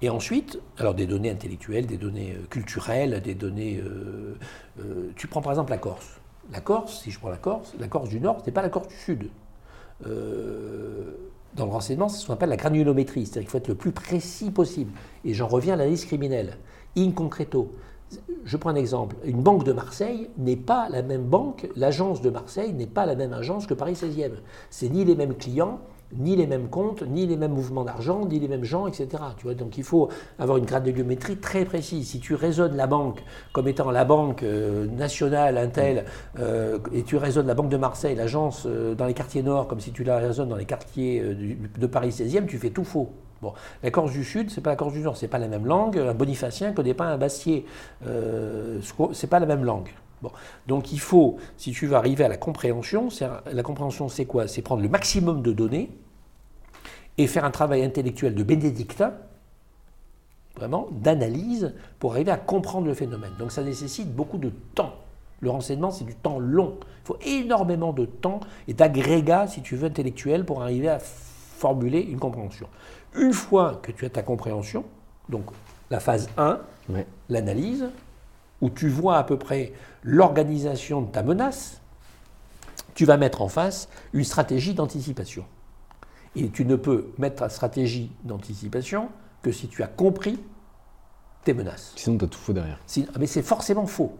[0.00, 3.80] Et ensuite, alors des données intellectuelles, des données euh, culturelles, des données.
[3.80, 4.36] Euh,
[4.80, 6.20] euh, tu prends par exemple la Corse.
[6.50, 8.68] La Corse, si je prends la Corse, la Corse du Nord, ce n'est pas la
[8.68, 9.30] Corse du Sud
[11.54, 13.92] dans le renseignement, c'est ce qu'on appelle la granulométrie, c'est-à-dire qu'il faut être le plus
[13.92, 14.90] précis possible.
[15.24, 16.56] Et j'en reviens à l'analyse criminelle.
[16.96, 17.74] In concreto,
[18.44, 19.16] je prends un exemple.
[19.24, 23.14] Une banque de Marseille n'est pas la même banque, l'agence de Marseille n'est pas la
[23.14, 24.32] même agence que Paris 16e.
[24.70, 25.80] C'est ni les mêmes clients,
[26.18, 29.08] ni les mêmes comptes, ni les mêmes mouvements d'argent, ni les mêmes gens, etc.
[29.36, 30.08] Tu vois, donc il faut
[30.38, 32.08] avoir une granuliométrie très précise.
[32.08, 33.22] Si tu raisonnes la banque
[33.52, 36.04] comme étant la banque euh, nationale, Intel,
[36.38, 39.80] euh, et tu raisonnes la Banque de Marseille, l'agence euh, dans les quartiers nord, comme
[39.80, 43.10] si tu la raisonnes dans les quartiers de Paris 16e, tu fais tout faux.
[43.40, 45.66] Bon, la Corse du Sud, c'est pas la Corse du Nord, c'est pas la même
[45.66, 45.98] langue.
[45.98, 47.66] Un bonifacien connaît pas un bassier,
[48.02, 49.88] c'est pas la même langue.
[50.22, 50.30] Bon.
[50.68, 53.08] Donc il faut, si tu veux arriver à la compréhension,
[53.52, 54.46] la compréhension c'est quoi?
[54.46, 55.90] C'est prendre le maximum de données
[57.18, 59.14] et faire un travail intellectuel de bénédictin,
[60.56, 63.32] vraiment, d'analyse, pour arriver à comprendre le phénomène.
[63.38, 64.94] Donc ça nécessite beaucoup de temps.
[65.40, 66.78] Le renseignement, c'est du temps long.
[66.80, 72.00] Il faut énormément de temps et d'agrégat, si tu veux, intellectuel pour arriver à formuler
[72.00, 72.68] une compréhension.
[73.14, 74.84] Une fois que tu as ta compréhension,
[75.28, 75.46] donc
[75.90, 76.60] la phase 1,
[77.28, 77.86] l'analyse,
[78.60, 79.72] où tu vois à peu près
[80.02, 81.80] l'organisation de ta menace,
[82.94, 85.44] tu vas mettre en face une stratégie d'anticipation.
[86.36, 89.08] Et tu ne peux mettre ta stratégie d'anticipation
[89.42, 90.38] que si tu as compris
[91.44, 91.92] tes menaces.
[91.96, 92.78] Sinon, tu as tout faux derrière.
[92.98, 94.16] Ah, mais c'est forcément faux.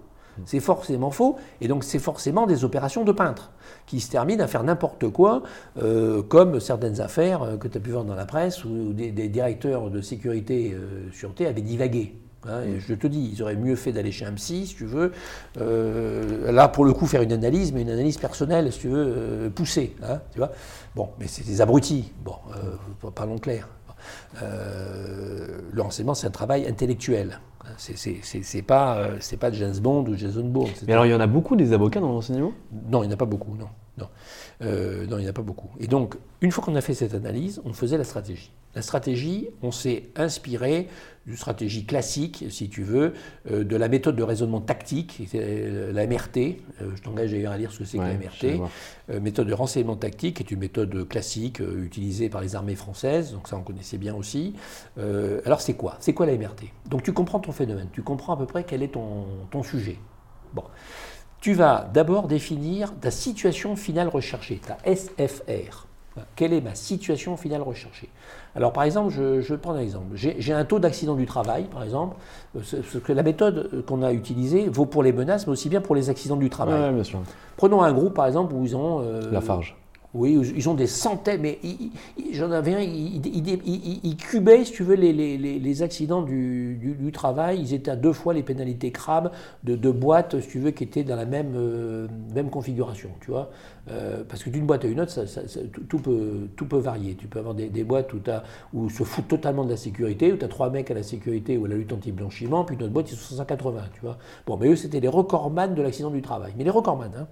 [0.47, 3.51] C'est forcément faux, et donc c'est forcément des opérations de peintre
[3.87, 5.43] qui se terminent à faire n'importe quoi,
[5.83, 9.11] euh, comme certaines affaires euh, que tu as pu voir dans la presse où des,
[9.29, 12.15] directeurs de sécurité euh, sûreté avaient divagué.
[12.49, 14.85] Hein, et je te dis, ils auraient mieux fait d'aller chez un psy, si tu
[14.85, 15.13] veux.
[15.61, 19.15] Euh, là, pour le coup, faire une analyse, mais une analyse personnelle, si tu veux,
[19.17, 19.95] euh, poussée.
[20.03, 20.51] Hein, tu vois
[20.95, 22.13] bon, mais c'est des abrutis.
[22.25, 23.69] Bon, euh, parlons clair.
[24.41, 27.41] le renseignement, c'est un travail intellectuel.
[27.79, 30.71] C'est pas, c'est pas James Bond ou Jason Bourne.
[30.87, 32.53] Mais alors, il y en a beaucoup des avocats dans le renseignement?
[32.91, 33.69] Non, il n'y en a pas beaucoup, non.
[33.99, 34.09] Non,
[34.61, 35.71] non il n'y en a pas beaucoup.
[35.81, 38.51] Et donc, une fois qu'on a fait cette analyse, on faisait la stratégie.
[38.75, 40.89] La stratégie, on s'est inspiré
[41.27, 43.13] d'une stratégie classique, si tu veux,
[43.51, 46.37] euh, de la méthode de raisonnement tactique, euh, la MRT.
[46.81, 48.61] Euh, je t'engage d'ailleurs à lire ce que c'est que la MRT.
[49.21, 53.57] méthode de renseignement tactique est une méthode classique utilisée par les armées françaises, donc ça
[53.57, 54.55] on connaissait bien aussi.
[54.97, 55.97] alors c'est quoi?
[56.01, 58.83] C'est quoi la MRT Donc tu comprends ton phénomène, tu comprends à peu près quel
[58.83, 59.99] est ton, ton sujet.
[60.55, 60.65] Bon.
[61.43, 65.89] Tu vas d'abord définir ta situation finale recherchée, ta SFR.
[66.37, 68.09] Quelle est ma situation finale recherchée?
[68.55, 70.15] Alors par exemple, je, je vais prendre un exemple.
[70.15, 72.17] J'ai un taux d'accident du travail, par exemple.
[73.05, 76.11] Que la méthode qu'on a utilisée vaut pour les menaces, mais aussi bien pour les
[76.11, 76.95] accidents du travail.
[76.95, 77.19] bien sûr.
[77.57, 79.01] Prenons un groupe, par exemple, où ils ont...
[79.01, 79.75] Euh, la Farge.
[80.15, 81.59] Oui, ils ont des centaines, mais
[82.33, 87.61] j'en avais un, ils cubaient, si tu veux, les, accidents du, travail.
[87.61, 89.33] Ils étaient à deux fois les pénalités crabes
[89.65, 92.09] de deux boîtes, si tu veux, qui étaient dans la même, euh,
[92.51, 93.51] configuration, tu vois.
[93.91, 95.13] Euh, parce que d'une boîte à une autre,
[95.89, 97.15] tout, peut, tout peut varier.
[97.15, 98.43] Tu peux avoir des, boîtes où, as,
[98.75, 101.57] où se foutent totalement de la sécurité, où tu as trois mecs à la sécurité
[101.57, 104.19] ou à la lutte anti-blanchiment, puis une autre boîte, ils sont 180, tu vois.
[104.47, 106.53] Bon, mais eux, c'était les recordman de l'accident du travail.
[106.59, 107.27] Mais les recordman, hein.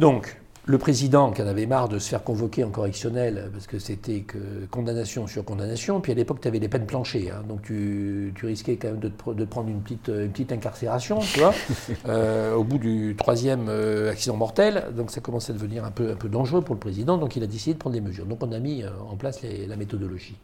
[0.00, 0.39] Donc,
[0.70, 4.20] le président qui en avait marre de se faire convoquer en correctionnel, parce que c'était
[4.20, 4.38] que
[4.70, 7.42] condamnation sur condamnation, puis à l'époque tu avais les peines planchées, hein.
[7.48, 11.52] donc tu, risquais quand même de, te, prendre une petite, une petite incarcération, tu vois,
[12.08, 16.12] euh, au bout du troisième euh, accident mortel, donc ça commençait à devenir un peu,
[16.12, 18.26] un peu dangereux pour le président, donc il a décidé de prendre des mesures.
[18.26, 20.36] Donc on a mis euh, en place la méthodologie.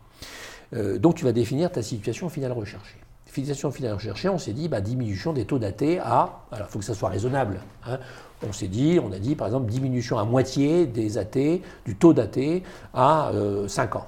[0.72, 2.98] donc tu vas définir ta situation finale recherchée.
[3.36, 6.78] Situation finale recherchée, on s'est dit bah, diminution des taux datés à, alors il faut
[6.78, 7.98] que ça soit raisonnable, hein,
[8.42, 12.14] on s'est dit, on a dit par exemple diminution à moitié des AT, du taux
[12.14, 12.62] d'AT
[12.94, 13.30] à
[13.68, 14.06] 5 euh, ans.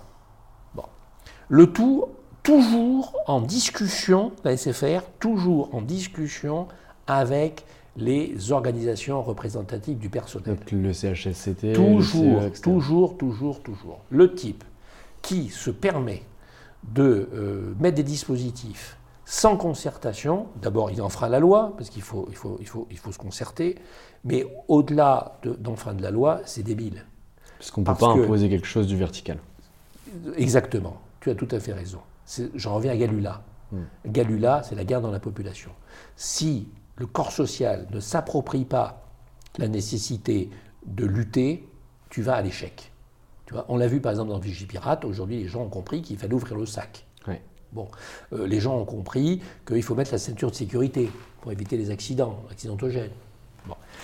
[0.74, 0.84] Bon.
[1.50, 2.06] Le tout
[2.42, 6.66] toujours en discussion, la SFR, toujours en discussion
[7.06, 7.66] avec
[7.98, 10.56] les organisations représentatives du personnel.
[10.56, 14.00] Donc le CHSCT Toujours, le toujours, toujours, toujours.
[14.08, 14.64] Le type
[15.20, 16.22] qui se permet
[16.94, 18.96] de euh, mettre des dispositifs
[19.30, 22.96] sans concertation, d'abord il enfreint la loi, parce qu'il faut, il faut, il faut, il
[22.96, 23.76] faut se concerter,
[24.24, 27.04] mais au-delà d'enfreindre la loi, c'est débile.
[27.58, 29.38] Parce qu'on ne peut pas imposer quelque chose du vertical.
[30.38, 32.00] Exactement, tu as tout à fait raison.
[32.54, 33.42] J'en reviens à Galula.
[33.70, 33.82] Hmm.
[34.06, 35.72] Galula, c'est la guerre dans la population.
[36.16, 39.02] Si le corps social ne s'approprie pas
[39.58, 40.48] la nécessité
[40.86, 41.68] de lutter,
[42.08, 42.92] tu vas à l'échec.
[43.68, 46.56] On l'a vu par exemple dans Vigipirate, aujourd'hui les gens ont compris qu'il fallait ouvrir
[46.56, 47.04] le sac.
[47.72, 47.88] Bon,
[48.32, 51.90] euh, les gens ont compris qu'il faut mettre la ceinture de sécurité pour éviter les
[51.90, 53.10] accidents accidentogènes.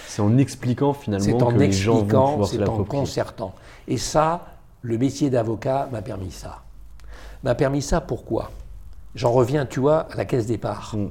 [0.07, 3.55] C'est en expliquant finalement en que les gens vont C'est en concertant.
[3.89, 4.47] Et ça,
[4.83, 6.63] le métier d'avocat m'a permis ça.
[7.43, 8.51] M'a permis ça pourquoi?
[9.15, 10.95] J'en reviens, tu vois, à la caisse départ.
[10.97, 11.09] Mm.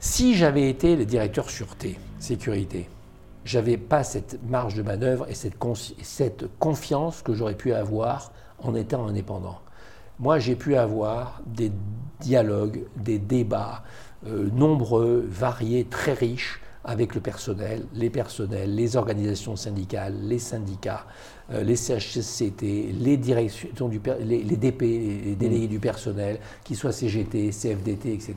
[0.00, 2.88] Si j'avais été le directeur sûreté, sécurité,
[3.44, 5.56] j'avais pas cette marge de manœuvre et cette,
[6.02, 8.32] cette confiance que j'aurais pu avoir
[8.62, 9.58] en étant indépendant.
[10.20, 11.70] Moi, j'ai pu avoir des
[12.20, 13.84] dialogues, des débats
[14.26, 21.06] euh, nombreux, variés, très riches avec le personnel, les personnels, les organisations syndicales, les syndicats,
[21.52, 25.70] euh, les CHCT, les directions du, les, DP, les délégués mm.
[25.70, 28.34] du personnel, qu'ils soient CGT, CFDT, etc.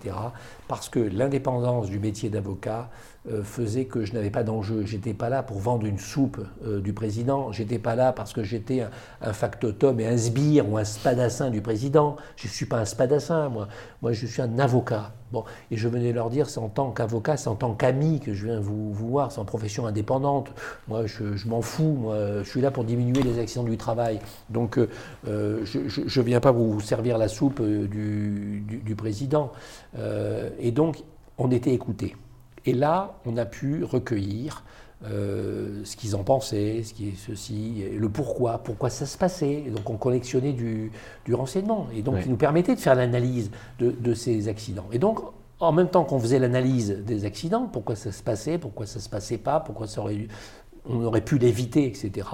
[0.72, 2.90] Parce que l'indépendance du métier d'avocat
[3.30, 4.84] euh, faisait que je n'avais pas d'enjeu.
[4.84, 7.52] J'étais pas là pour vendre une soupe euh, du président.
[7.52, 8.84] J'étais pas là parce que j'étais
[9.22, 12.16] un, factotum et un sbire ou un spadassin du président.
[12.36, 13.68] Je ne suis pas un spadassin, moi.
[14.02, 15.12] Moi, je suis un avocat.
[15.32, 18.34] Bon, et je venais leur dire, c'est en tant qu'avocat, c'est en tant qu'ami que
[18.34, 20.52] je viens vous, voir, c'est en profession indépendante.
[20.88, 21.96] Moi, je, m'en fous.
[22.02, 24.20] Moi, je suis là pour diminuer les accidents du travail.
[24.50, 24.88] Donc euh,
[25.64, 29.52] je ne viens pas vous servir la soupe du, président.
[30.62, 31.04] Et donc
[31.38, 32.16] on était écoutés.
[32.66, 34.64] Et là, on a pu recueillir
[35.04, 39.64] ce qu'ils en pensaient, ce qui est ceci, le pourquoi, pourquoi ça se passait.
[39.76, 40.92] donc on collectionnait du,
[41.34, 41.88] renseignement.
[41.96, 44.86] Et donc il nous permettait de faire l'analyse de, ces accidents.
[44.92, 45.20] Et donc
[45.60, 49.04] en même temps qu'on faisait l'analyse des accidents, pourquoi ça se passait, pourquoi ça ne
[49.04, 50.28] se passait pas, pourquoi ça aurait,
[50.86, 52.28] on aurait pu l'éviter, etc.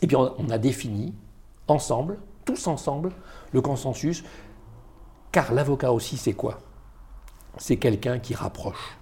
[0.00, 1.14] Et puis on a défini
[1.68, 3.10] ensemble, tous ensemble,
[3.52, 4.24] le consensus,
[5.30, 6.58] car l'avocat aussi c'est quoi?
[7.58, 8.98] C'est quelqu'un qui rapproche.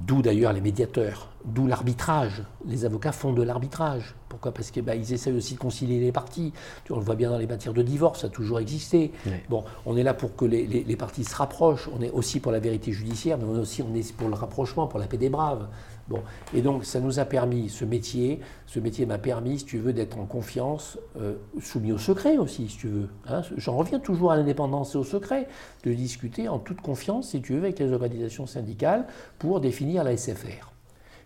[0.00, 2.42] D'où d'ailleurs les médiateurs, d'où l'arbitrage.
[2.66, 4.14] Les avocats font de l'arbitrage.
[4.28, 4.52] Pourquoi?
[4.52, 6.52] Parce qu'ils bah, essayent aussi de concilier les parties.
[6.90, 9.12] on le voit bien dans les matières de divorce, ça a toujours existé.
[9.50, 11.88] Bon, on est là pour que les, les, parties se rapprochent.
[11.96, 14.34] On est aussi pour la vérité judiciaire, mais on est aussi on est pour le
[14.34, 15.68] rapprochement, pour la paix des braves.
[16.08, 16.20] Bon.
[16.54, 19.92] Et donc, ça nous a permis, ce métier, ce métier m'a permis, si tu veux,
[19.92, 23.08] d'être en confiance, euh, soumis au secret aussi, si tu veux.
[23.28, 23.42] Hein.
[23.56, 25.48] J'en reviens toujours à l'indépendance et au secret,
[25.84, 29.06] de discuter en toute confiance, si tu veux, avec les organisations syndicales
[29.38, 30.72] pour définir la SFR.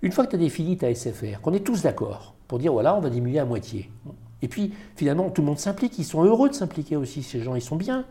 [0.03, 2.95] Une fois que tu as défini ta SFR, qu'on est tous d'accord pour dire, voilà,
[2.95, 3.91] on va diminuer à moitié.
[4.47, 5.99] Et puis, finalement, tout le monde s'implique.
[5.99, 7.57] Ils sont heureux de s'impliquer aussi, ces gens.
[7.57, 8.05] Ils sont bien.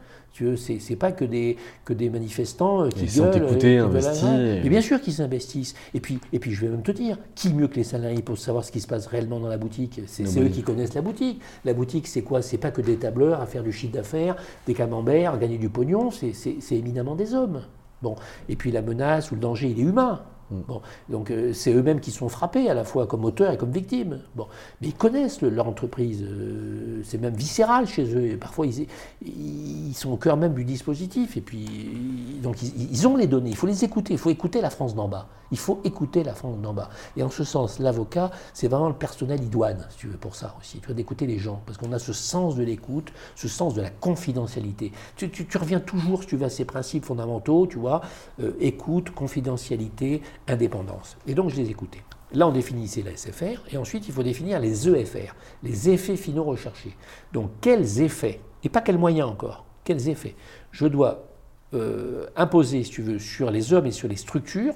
[0.58, 1.56] C'est pas que des,
[1.86, 3.34] que des manifestants euh, qui ils gueulent.
[3.34, 4.26] Sont écoutés, euh, investis.
[4.26, 5.76] Mais bien sûr qu'ils s'investissent.
[5.94, 8.38] Et puis, et puis, je vais même te dire, qui mieux que les salariés pour
[8.38, 10.02] savoir ce qui se passe réellement dans la boutique?
[10.08, 11.40] C'est eux qui connaissent la boutique.
[11.64, 12.42] La boutique, c'est quoi?
[12.42, 14.36] C'est pas que des tableurs à faire du chiffre d'affaires,
[14.68, 16.12] des camemberts, à gagner du pognon.
[16.12, 17.62] C'est éminemment des hommes.
[18.02, 18.16] Bon.
[18.50, 20.22] Et puis, la menace ou le danger, il est humain.
[20.52, 20.62] Mm.
[21.10, 24.22] Donc euh, c'est eux-mêmes qui sont frappés à la fois comme auteurs et comme victimes.
[24.38, 28.38] Mais ils connaissent leur entreprise, euh, c'est même viscéral chez eux.
[28.38, 31.38] Parfois ils, sont au cœur même du dispositif.
[31.38, 33.50] Et puis donc ils, ont les données.
[33.50, 34.14] Il faut les écouter.
[34.14, 35.28] Il faut écouter la France d'en bas.
[35.56, 36.90] Il faut écouter la France d'en bas.
[37.16, 40.54] Et en ce sens, l'avocat, c'est vraiment le personnel idoine, si tu veux, pour ça
[40.60, 40.80] aussi.
[40.80, 43.82] Tu vois, d'écouter les gens, parce qu'on a ce sens de l'écoute, ce sens de
[43.82, 44.92] la confidentialité.
[45.16, 48.02] Tu, reviens toujours, si tu veux, à ces principes fondamentaux, tu vois,
[48.42, 51.16] euh, écoute, confidentialité, indépendance.
[51.26, 52.04] Et donc je les écoutais.
[52.34, 56.44] Là, on définissait la SFR, et ensuite, il faut définir les EFR, les effets finaux
[56.44, 56.98] recherchés.
[57.32, 60.36] Donc, quels effets, et pas quels moyens encore, quels effets
[60.72, 61.30] je dois
[61.74, 64.74] euh, imposer, si tu veux, sur les hommes et sur les structures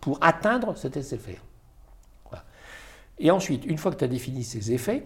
[0.00, 1.42] pour atteindre cet SFR.
[3.20, 5.04] Et ensuite, une fois que tu as défini ces effets,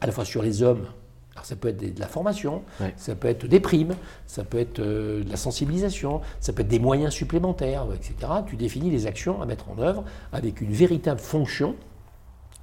[0.00, 0.86] à la fois sur les hommes,
[1.32, 2.64] alors ça peut être de la formation,
[2.96, 3.94] ça peut être des primes,
[4.26, 8.32] ça peut être euh, de la sensibilisation, ça peut être des moyens supplémentaires, etc.
[8.46, 11.76] Tu définis les actions à mettre en œuvre avec une véritable fonction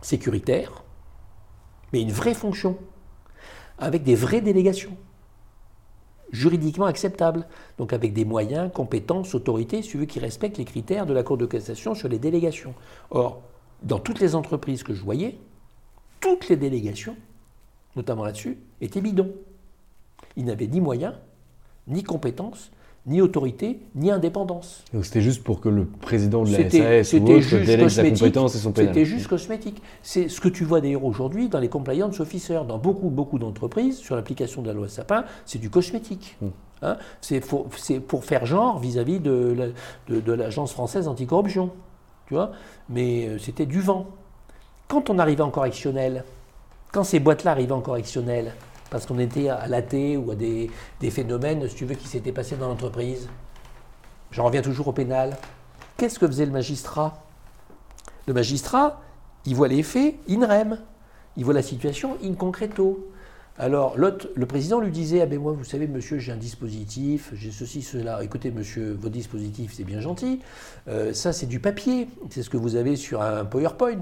[0.02, 0.84] sécuritaire,
[1.94, 2.78] mais une vraie fonction,
[3.80, 4.98] avec des vraies délégations
[6.32, 7.48] juridiquement acceptables,
[7.78, 11.46] donc avec des moyens, compétences, autorités, veux, qui respectent les critères de la Cour de
[11.46, 12.74] cassation sur les délégations.
[13.12, 13.42] Or,
[13.84, 15.38] dans toutes les entreprises que je voyais,
[16.20, 17.16] toutes les délégations,
[17.96, 19.34] notamment là-dessus, étaient bidons.
[20.36, 21.16] Ils n'avaient ni moyens,
[21.88, 22.72] ni compétences,
[23.08, 24.84] ni autorité, ni indépendance.
[24.94, 28.56] Donc c'était juste pour que le président de la SAS ou autre délègue sa compétence
[28.56, 28.94] et son pénal.
[28.94, 29.82] C'était juste cosmétique.
[30.04, 33.98] C'est ce que tu vois d'ailleurs aujourd'hui dans les compliance officers, dans beaucoup, beaucoup d'entreprises,
[33.98, 36.38] sur l'application de la loi Sapin, c'est du cosmétique.
[36.42, 36.50] Hmm.
[36.82, 37.68] Hein c'est pour,
[38.08, 39.74] pour, faire genre vis-à-vis de,
[40.10, 41.72] de, l'Agence française anticorruption.
[42.28, 42.52] Tu vois?
[42.90, 44.08] Mais euh, c'était du vent.
[44.88, 46.24] Quand on arrivait en correctionnel,
[46.92, 48.54] quand ces boîtes-là arrivaient en correctionnel,
[48.90, 50.70] parce qu'on était à l'AT ou à des,
[51.10, 53.28] phénomènes, si tu veux, qui s'étaient passés dans l'entreprise.
[54.32, 55.38] J'en reviens toujours au pénal.
[55.98, 57.24] Qu'est-ce que faisait le magistrat?
[58.28, 59.02] Le magistrat,
[59.46, 60.80] il voit les faits in rem,
[61.38, 63.10] il voit la situation in concreto.
[63.60, 67.50] Alors, le président lui disait Ah ben moi, vous savez, monsieur, j'ai un dispositif, j'ai
[67.50, 68.24] ceci, cela.
[68.24, 70.42] Écoutez, monsieur, vos dispositifs, c'est bien gentil.
[70.88, 72.08] Euh, ça, c'est du papier.
[72.30, 74.02] C'est ce que vous avez sur un PowerPoint.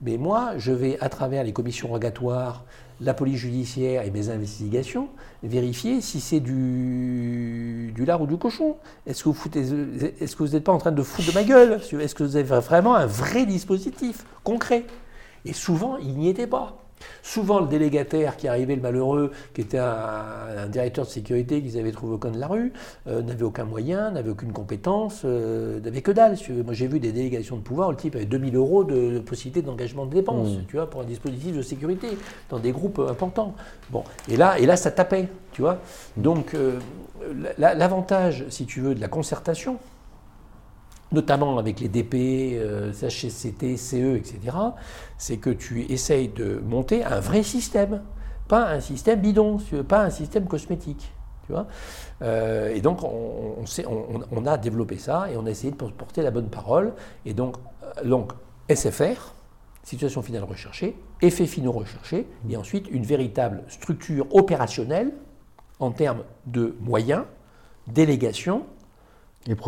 [0.00, 2.64] Mais moi, je vais, à travers les commissions rogatoires,
[3.00, 5.08] la police judiciaire et mes investigations,
[5.42, 8.76] vérifier si c'est du, lard ou du cochon.
[9.06, 9.38] Est-ce que vous
[10.20, 11.80] est-ce que vous n'êtes pas en train de foutre de ma gueule?
[12.00, 14.84] Est-ce que vous avez vraiment un vrai dispositif concret?
[15.44, 16.83] Et souvent, il n'y était pas.
[17.22, 21.92] Souvent, le délégataire qui arrivait, le malheureux, qui était un, directeur de sécurité qu'ils avaient
[21.92, 22.72] trouvé au coin de la rue,
[23.06, 26.36] euh, n'avait aucun moyen, n'avait aucune compétence, euh, n'avait que dalle.
[26.64, 29.62] Moi, j'ai vu des délégations de pouvoir où le type avait 2000 euros de, possibilité
[29.62, 30.64] d'engagement de dépenses, mmh.
[30.68, 32.08] tu vois, pour un dispositif de sécurité,
[32.50, 33.54] dans des groupes importants.
[33.90, 35.78] Bon, et là, et là ça tapait, tu vois.
[36.16, 36.22] Mmh.
[36.22, 36.78] Donc, euh,
[37.58, 39.78] l'avantage, si tu veux, de la concertation,
[41.12, 42.58] notamment avec les DP,
[42.92, 44.38] CHCT, CE, etc.,
[45.18, 48.02] c'est que tu essayes de monter un vrai système,
[48.48, 51.12] pas un système bidon, pas un système cosmétique.
[51.46, 51.66] Tu vois
[52.22, 56.22] euh, et donc, on, sait, on, a développé ça et on a essayé de porter
[56.22, 56.94] la bonne parole.
[57.26, 58.32] Et donc, euh, donc
[58.72, 59.34] SFR,
[59.82, 65.12] situation finale recherchée, effets finaux recherchés, et ensuite une véritable structure opérationnelle
[65.80, 67.24] en termes de moyens,
[67.86, 68.64] délégation,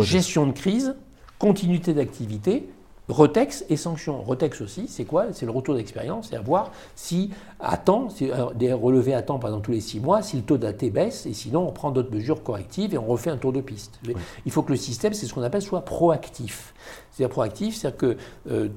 [0.01, 0.97] gestion de crise,
[1.39, 2.69] continuité d'activité,
[3.09, 4.23] retex et sanctions.
[4.23, 5.27] Retex aussi, c'est quoi?
[5.33, 7.31] C'est le retour d'expérience, c'est à voir si
[7.61, 8.09] à temps,
[8.55, 11.33] des relevés à temps pendant tous les six mois, si le taux d'AT baisse, et
[11.33, 14.01] sinon on prend d'autres mesures correctives et on refait un tour de piste.
[14.45, 16.75] Il faut que le système, c'est ce qu'on appelle, soit proactif.
[17.17, 18.17] C'est-à-dire proactif, c'est-à-dire que
[18.51, 18.69] euh,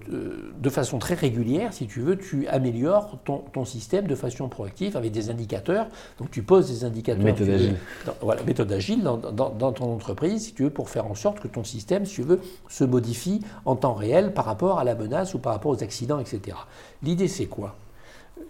[0.57, 4.95] de façon très régulière, si tu veux, tu améliores ton, ton, système de façon proactive
[4.95, 5.87] avec des indicateurs.
[6.19, 7.21] Donc tu poses des indicateurs.
[7.21, 7.75] Méthode agile.
[8.21, 11.41] voilà, méthode agile dans, dans, dans, ton entreprise, si tu veux, pour faire en sorte
[11.41, 12.39] que ton système, si tu veux,
[12.69, 16.19] se modifie en temps réel par rapport à la menace ou par rapport aux accidents,
[16.19, 16.55] etc.
[17.03, 17.75] L'idée, c'est quoi?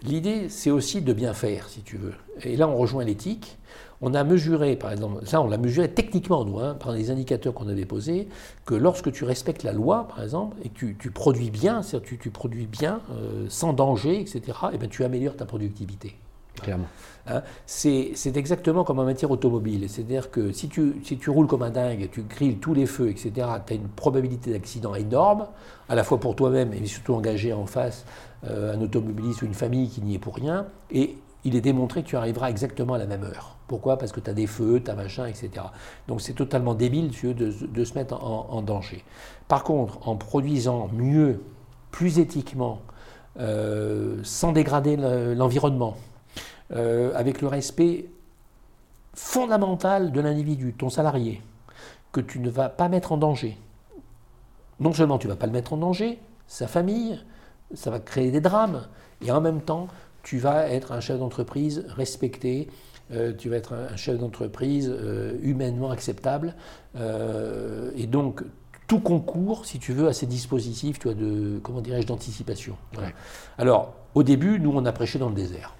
[0.04, 2.14] L'idée, c'est aussi de bien faire, si tu veux.
[2.44, 3.58] Et là, on rejoint l'éthique.
[4.02, 7.52] On a mesuré, par exemple, ça, on l'a mesuré techniquement, nous, hein, par les indicateurs
[7.52, 8.28] qu'on avait posés,
[8.64, 12.18] que lorsque tu respectes la loi, par exemple, et que tu, produis bien, c'est-à-dire tu,
[12.18, 16.16] tu produis bien, euh, sans danger, etc., et eh bien, tu améliores ta productivité.
[16.60, 16.88] Clairement.
[17.26, 19.88] Hein, c'est exactement comme en matière automobile.
[19.88, 23.08] C'est-à-dire que si tu, si tu roules comme un dingue, tu grilles tous les feux,
[23.08, 23.32] etc.,
[23.66, 25.46] tu as une probabilité d'accident énorme,
[25.88, 28.04] à la fois pour toi-même et surtout engagé en face
[28.44, 30.66] euh, un automobiliste ou une famille qui n'y est pour rien.
[30.90, 33.56] Et il est démontré que tu arriveras exactement à la même heure.
[33.66, 33.96] Pourquoi?
[33.98, 35.50] Parce que tu as des feux, tu as machin, etc.
[36.08, 37.32] Donc c'est totalement débile de,
[37.66, 39.04] de, se mettre en, danger.
[39.48, 41.40] Par contre, en produisant mieux,
[41.90, 42.80] plus éthiquement,
[43.38, 45.96] euh, sans dégrader l'environnement,
[46.72, 48.06] euh, avec le respect
[49.14, 51.42] fondamental de l'individu, ton salarié,
[52.12, 53.56] que tu ne vas pas mettre en danger.
[54.78, 57.20] Non seulement tu ne vas pas le mettre en danger, sa famille,
[57.74, 58.86] ça va créer des drames,
[59.22, 59.88] et en même temps,
[60.22, 62.68] tu vas être un chef d'entreprise respecté,
[63.12, 66.54] euh, tu vas être un, chef d'entreprise euh, humainement acceptable,
[67.96, 68.42] et donc
[68.86, 72.76] tout concourt, si tu veux, à ces dispositifs tu vois, de, comment dirais-je, d'anticipation.
[73.56, 75.76] Alors, au début, nous, on a prêché dans le désert.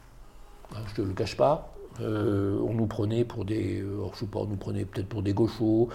[0.73, 1.75] Hein, je ne te le cache pas.
[2.01, 5.23] Euh, on nous prenait pour des, euh, je sais pas, on nous prenait peut-être pour
[5.23, 5.89] des gauchos,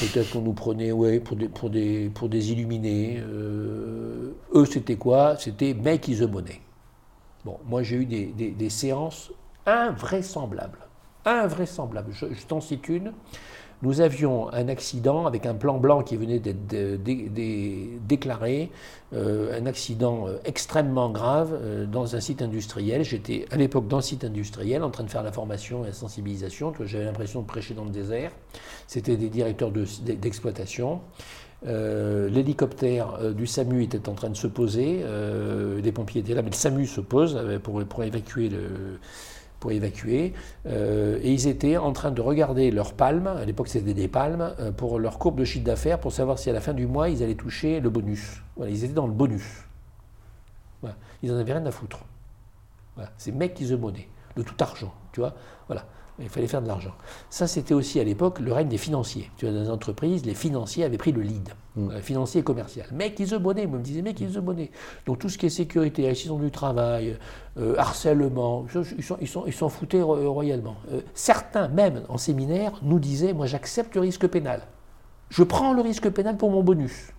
[0.00, 3.20] peut-être qu'on nous prenait ouais, pour, des, pour, des, pour des illuminés.
[3.20, 5.36] Euh, eux, c'était quoi?
[5.38, 6.60] C'était make is the money.
[7.44, 9.30] Bon, moi j'ai eu des, des, séances
[9.66, 10.78] invraisemblables.
[11.26, 12.12] Invraisemblables.
[12.12, 13.12] Je, t'en cite une.
[13.82, 17.02] nous avions un accident avec un plan blanc qui venait d'être
[18.06, 18.70] déclaré,
[19.12, 23.04] euh, un accident euh, extrêmement grave euh, dans un site industriel.
[23.04, 25.92] J'étais à l'époque dans le site industriel en train de faire la formation et la
[25.92, 26.72] sensibilisation.
[26.80, 28.32] J'avais l'impression de prêcher dans le désert.
[28.86, 31.02] C'était des directeurs d'exploitation.
[31.64, 35.02] L'hélicoptère du SAMU était en train de se poser.
[35.82, 38.50] les pompiers étaient là, mais le SAMU se pose pour, pour évacuer.
[40.66, 44.54] Euh, et ils étaient en train de regarder leurs palmes, à l'époque c'était des palmes,
[44.60, 47.08] euh, pour leur courbe de chiffre d'affaires, pour savoir si à la fin du mois
[47.08, 48.42] ils allaient toucher le bonus.
[48.56, 49.64] Voilà, ils étaient dans le bonus.
[51.22, 52.00] Ils n'en avaient rien à foutre.
[52.94, 53.10] Voilà.
[53.16, 55.34] C'est mec qui se monnaie, de tout argent, tu vois.
[55.66, 55.86] Voilà.
[56.20, 56.92] Il fallait faire de l'argent.
[57.28, 59.30] Ça, c'était aussi à l'époque le règne des financiers.
[59.36, 61.48] Tu vois, dans les entreprises, les financiers avaient pris le lead.
[61.74, 61.90] Mm.
[61.90, 62.86] Euh, financier et commercial.
[62.92, 63.66] Mec, ils se bonnaient.
[63.66, 64.70] Moi, me disais, mec, ils se bonnaient.
[65.06, 67.18] Donc, tout ce qui est sécurité, accident du travail,
[67.58, 68.64] euh, harcèlement,
[68.96, 70.76] ils s'en ils sont, ils sont foutaient royalement.
[70.92, 74.62] Euh, certains, même en séminaire, nous disaient, moi, j'accepte le risque pénal.
[75.30, 77.12] Je prends le risque pénal pour mon bonus.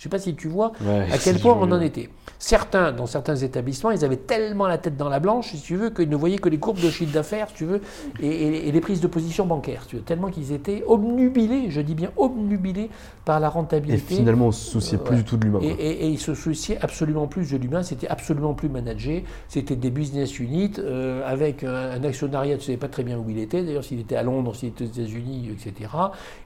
[0.00, 0.72] Je ne sais pas si tu vois
[1.12, 2.08] à quel point on en était.
[2.38, 5.90] Certains, dans certains établissements, ils avaient tellement la tête dans la blanche, si tu veux,
[5.90, 7.82] qu'ils ne voyaient que les courbes de chiffre d'affaires, si tu veux,
[8.22, 12.12] et, les prises de position bancaires, tu veux, tellement qu'ils étaient obnubilés, je dis bien
[12.16, 12.88] obnubilés
[13.26, 14.14] par la rentabilité.
[14.14, 15.58] Et finalement, on ne se souciait plus du tout de l'humain.
[15.62, 20.38] Et, ils se souciaient absolument plus de l'humain, c'était absolument plus managé, c'était des business
[20.38, 23.84] units euh, avec un, actionnariat, tu ne savais pas très bien où il était, d'ailleurs
[23.84, 25.90] s'il était à Londres, s'il était aux États-Unis, etc.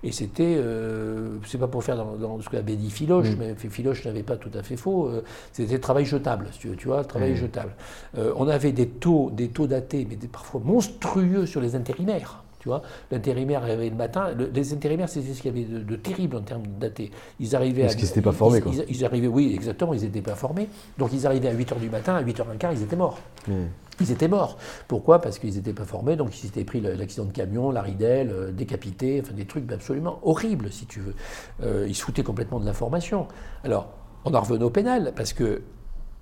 [0.02, 3.43] Et c'était, euh, c'est pas pour faire dans, ce qu'avait dit Philoche, mm.
[3.48, 5.22] Mais Philoche n'avait pas tout à fait faux, euh,
[5.52, 7.36] c'était travail jetable, tu veux, tu vois, travail mmh.
[7.36, 7.72] jetable.
[8.18, 12.42] Euh, on avait des taux, des taux datés, mais parfois monstrueux sur les intérimaires.
[12.60, 12.80] Tu vois,
[13.10, 14.30] l'intérimaire arrivait le matin.
[14.54, 17.10] les intérimaires, c'était ce qu'il y avait de, terrible en termes datés.
[17.38, 18.72] Ils arrivaient Parce qu'ils n'étaient pas formés, quoi.
[18.88, 20.68] Ils, arrivaient, oui, exactement, ils n'étaient pas formés.
[20.96, 23.18] Donc ils arrivaient à 8h du matin, à 8h15, ils étaient morts.
[23.46, 23.52] Mmh.
[24.00, 24.58] Ils étaient morts.
[24.88, 25.20] Pourquoi?
[25.20, 28.52] Parce qu'ils n'étaient pas formés, donc ils s'étaient pris l'accident de camion, la ridelle, euh,
[28.52, 31.14] décapités, enfin des trucs absolument horribles, si tu veux.
[31.62, 33.28] Euh, ils se foutaient complètement de l'information.
[33.62, 33.88] Alors,
[34.24, 35.62] on en revenait au pénal, parce que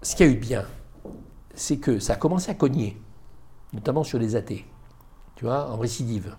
[0.02, 0.64] ce qu'il a eu de bien,
[1.54, 3.00] c'est que ça a commencé à cogner,
[3.72, 4.66] notamment sur les athées,
[5.36, 6.36] tu vois, en récidive.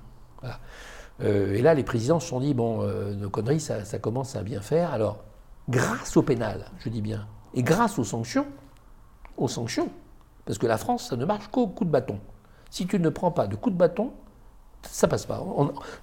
[1.21, 2.83] Euh, et là, les présidents se sont dit, bon,
[3.13, 4.91] nos conneries, ça, commence à bien faire.
[4.91, 5.23] Alors,
[5.69, 8.47] grâce au pénal, je dis bien, et grâce aux sanctions,
[9.37, 9.89] aux sanctions,
[10.45, 12.19] parce que la France, ça ne marche qu'au coup de bâton.
[12.69, 14.11] Si tu ne prends pas de coup de bâton,
[14.81, 15.41] ça passe pas.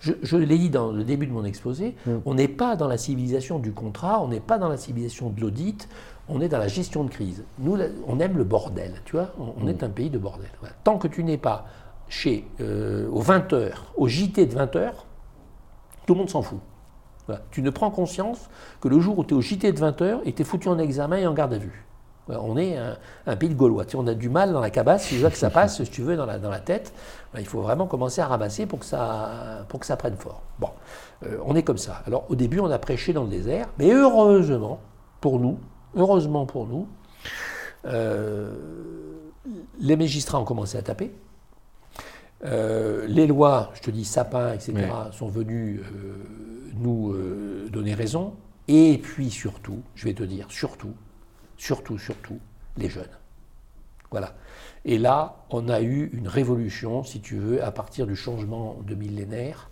[0.00, 2.10] je, l'ai dit dans le début de mon exposé, mm.
[2.24, 5.40] on n'est pas dans la civilisation du contrat, on n'est pas dans la civilisation de
[5.40, 5.88] l'audit,
[6.28, 7.44] on est dans la gestion de crise.
[7.58, 7.76] Nous,
[8.06, 9.84] on aime le bordel, tu vois, on, est mm.
[9.84, 10.50] un pays de bordel.
[10.84, 11.66] Tant que tu n'es pas
[12.08, 14.92] chez, euh, aux 20h, au JT de 20h,
[16.06, 16.58] tout le monde s'en fout.
[17.52, 18.50] Tu ne prends conscience
[18.80, 20.78] que le jour où tu es au JT de 20h, et tu es foutu en
[20.78, 21.84] examen et en garde à vue.
[22.40, 22.76] On est
[23.26, 23.84] un, pays de Gaulois.
[23.84, 26.02] Tu on a du mal dans la cabasse, tu veux que ça passe, si tu
[26.02, 26.92] veux, dans la, dans la tête.
[27.38, 30.42] il faut vraiment commencer à ramasser pour que ça, pour que ça prenne fort.
[30.58, 30.70] Bon,
[31.24, 32.02] euh, on est comme ça.
[32.06, 34.80] Alors, au début, on a prêché dans le désert, mais heureusement,
[35.20, 35.58] pour nous,
[35.94, 36.86] heureusement pour nous,
[37.86, 38.52] euh,
[39.78, 41.12] les magistrats ont commencé à taper.
[42.44, 44.74] Euh, les lois, je te dis sapin, etc.,
[45.12, 46.14] sont venus euh,
[46.74, 47.14] nous
[47.70, 48.34] donner raison.
[48.68, 50.92] Et puis surtout, je vais te dire, surtout,
[51.60, 52.38] surtout, surtout,
[52.76, 53.16] les jeunes.
[54.10, 54.34] Voilà.
[54.84, 58.94] Et là, on a eu une révolution, si tu veux, à partir du changement de
[58.94, 59.70] millénaire,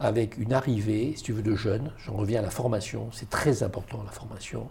[0.00, 1.92] avec une arrivée, si tu veux, de jeunes.
[1.98, 4.68] J'en reviens à la formation, c'est très important la formation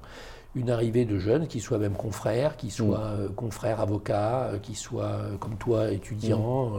[0.58, 3.20] une arrivée de jeunes, qui soient même confrères, qui soient mm.
[3.20, 6.72] euh, confrères avocats, euh, qui soient euh, comme toi étudiants,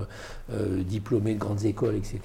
[0.48, 0.82] mm.
[0.82, 2.20] diplômés de grandes écoles, etc.,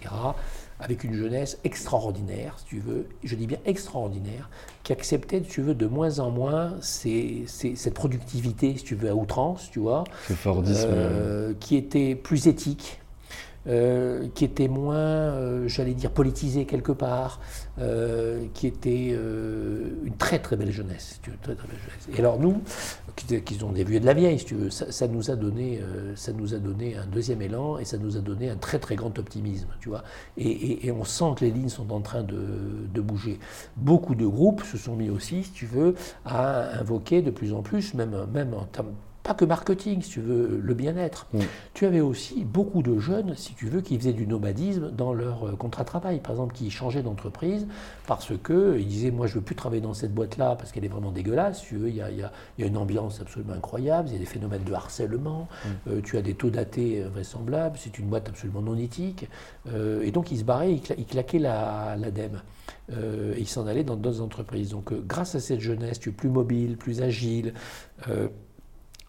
[0.79, 4.49] avec une jeunesse extraordinaire, si tu veux, je dis bien extraordinaire,
[4.83, 9.15] qui acceptait, si tu veux, de moins en moins cette productivité, si tu veux, à
[9.15, 10.03] outrance, tu vois,
[11.59, 12.99] qui était plus éthique,
[13.65, 17.39] euh, qui était moins, euh, j'allais dire, politisé quelque part,
[17.79, 22.09] euh, qui était une très très belle jeunesse, très, très belle jeunesse.
[22.13, 22.61] Et alors nous,
[23.15, 25.81] qui, ont des vieux de la vieille, si tu veux, ça, nous a donné,
[26.15, 28.95] ça nous a donné un deuxième élan et ça nous a donné un très très
[28.95, 30.03] grand optimisme, tu vois.
[30.38, 32.38] Et, on sent que les lignes sont en train de,
[32.94, 33.40] de, bouger.
[33.77, 35.95] Beaucoup de groupes se sont mis aussi, si tu veux,
[36.26, 40.19] à invoquer de plus en plus, même, même en termes pas que marketing, si tu
[40.19, 41.27] veux, le bien-être.
[41.73, 45.47] Tu avais aussi beaucoup de jeunes, si tu veux, qui faisaient du nomadisme dans leur
[45.47, 46.19] euh, contrat de travail.
[46.19, 47.65] Par exemple, qui changeaient d'entreprise
[48.05, 50.89] parce qu'ils disaient Moi, je ne veux plus travailler dans cette boîte-là parce qu'elle est
[50.89, 51.61] vraiment dégueulasse.
[51.61, 54.73] tu veux, il y a, une ambiance absolument incroyable, il y a des phénomènes de
[54.73, 55.47] harcèlement,
[55.87, 59.29] euh, tu as des taux datés vraisemblables, c'est une boîte absolument non éthique.
[59.67, 62.41] Euh, et donc, ils se barraient, ils, claquaient l'ADEME.
[62.89, 64.71] La, et ils s'en allaient dans d'autres entreprises.
[64.71, 67.53] Donc, grâce à cette jeunesse, tu es plus mobile, plus agile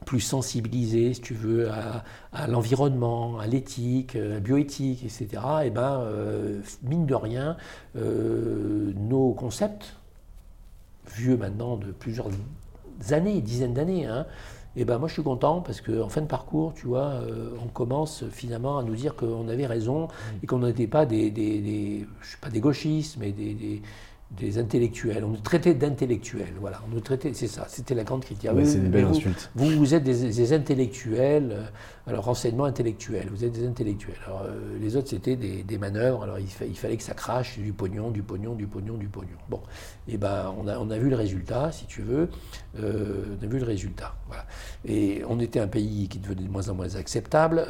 [0.04, 5.70] plus sensibilisés, si tu veux, à, l'environnement, à l'éthique, à la bioéthique, etc., et eh
[5.70, 7.56] ben, euh, mine de rien,
[7.96, 9.96] euh, nos concepts,
[11.16, 12.28] vieux maintenant de plusieurs
[13.10, 14.26] années, dizaines d'années, hein,
[14.76, 17.04] et eh ben moi je suis content parce qu'en en fin de parcours, tu vois,
[17.04, 20.08] euh, on commence finalement à nous dire qu'on avait raison
[20.42, 23.82] et qu'on n'était pas des, des, je sais pas des gauchistes, mais des, des
[24.42, 25.24] intellectuels.
[25.24, 26.54] On nous traitait d'intellectuels.
[26.60, 28.50] Voilà, on nous traitait, c'est ça, c'était la grande critique.
[28.64, 29.50] c'est une belle insulte.
[29.54, 31.64] Vous, vous êtes des, intellectuels, euh,
[32.06, 34.16] alors renseignement intellectuel, vous êtes des intellectuels.
[34.26, 37.72] Alors euh, les autres, c'était des, manœuvres, alors il, il, fallait que ça crache du
[37.72, 39.36] pognon, du pognon, du pognon, du pognon.
[39.48, 39.60] Bon,
[40.08, 42.28] et eh ben on a, on a vu le résultat, si tu veux,
[42.78, 44.14] euh, on a vu le résultat.
[44.28, 44.44] Voilà.
[44.84, 47.66] Et on était un pays qui devenait de moins en moins acceptable,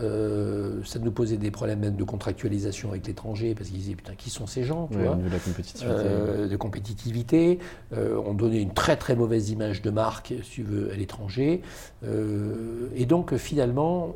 [0.85, 4.31] ça nous posait des problèmes même de contractualisation avec l'étranger, parce qu'ils disaient, putain, qui
[4.31, 7.59] sont ces gens, tu vois la compétitivité de compétitivité,
[7.93, 11.63] euh, on donnait une très très mauvaise image de marque, si tu veux, à l'étranger.
[12.05, 14.15] Euh, et donc finalement,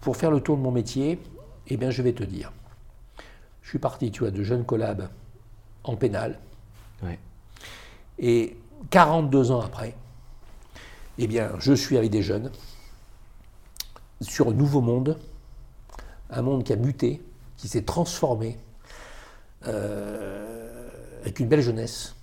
[0.00, 1.20] pour faire le tour de mon métier,
[1.68, 2.52] eh bien je vais te dire,
[3.62, 5.08] je suis parti, tu vois, de jeunes collabs
[5.84, 6.38] en pénal.
[8.22, 8.56] Et
[8.90, 9.94] 42 ans après,
[11.16, 12.50] eh bien je suis avec des jeunes
[14.20, 15.16] sur un nouveau monde,
[16.28, 17.22] un monde qui a muté,
[17.56, 18.58] qui s'est transformé.
[19.66, 20.59] Euh,
[21.22, 22.16] avec une belle jeunesse.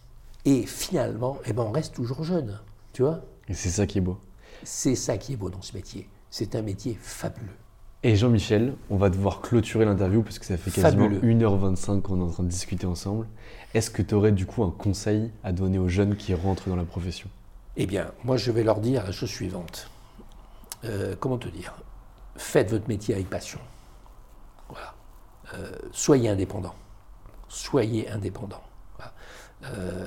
[0.45, 2.59] Et finalement, eh ben, on reste toujours jeune,
[2.93, 3.21] tu vois.
[3.47, 4.17] Et c'est ça qui est beau.
[4.63, 6.07] C'est ça qui est beau dans ce métier.
[6.29, 7.55] C'est un métier fabuleux.
[8.03, 12.23] Et Jean-Michel, on va devoir clôturer l'interview parce que ça fait quasiment 1h25 qu'on est
[12.23, 13.27] en train de discuter ensemble.
[13.73, 16.75] Est-ce que tu aurais du coup un conseil à donner aux jeunes qui rentrent dans
[16.75, 17.29] la profession?
[17.75, 19.89] Eh bien, moi je vais leur dire la chose suivante.
[20.85, 21.75] Euh, comment te dire?
[22.35, 23.59] Faites votre métier avec passion.
[24.69, 24.93] Voilà.
[25.55, 26.75] Euh, soyez indépendant.
[27.49, 28.61] Soyez indépendant.
[29.63, 30.05] Euh,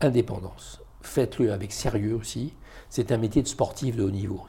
[0.00, 0.80] indépendance.
[1.00, 2.54] Faites-le avec sérieux aussi.
[2.90, 4.44] C'est un métier de sportif de haut niveau.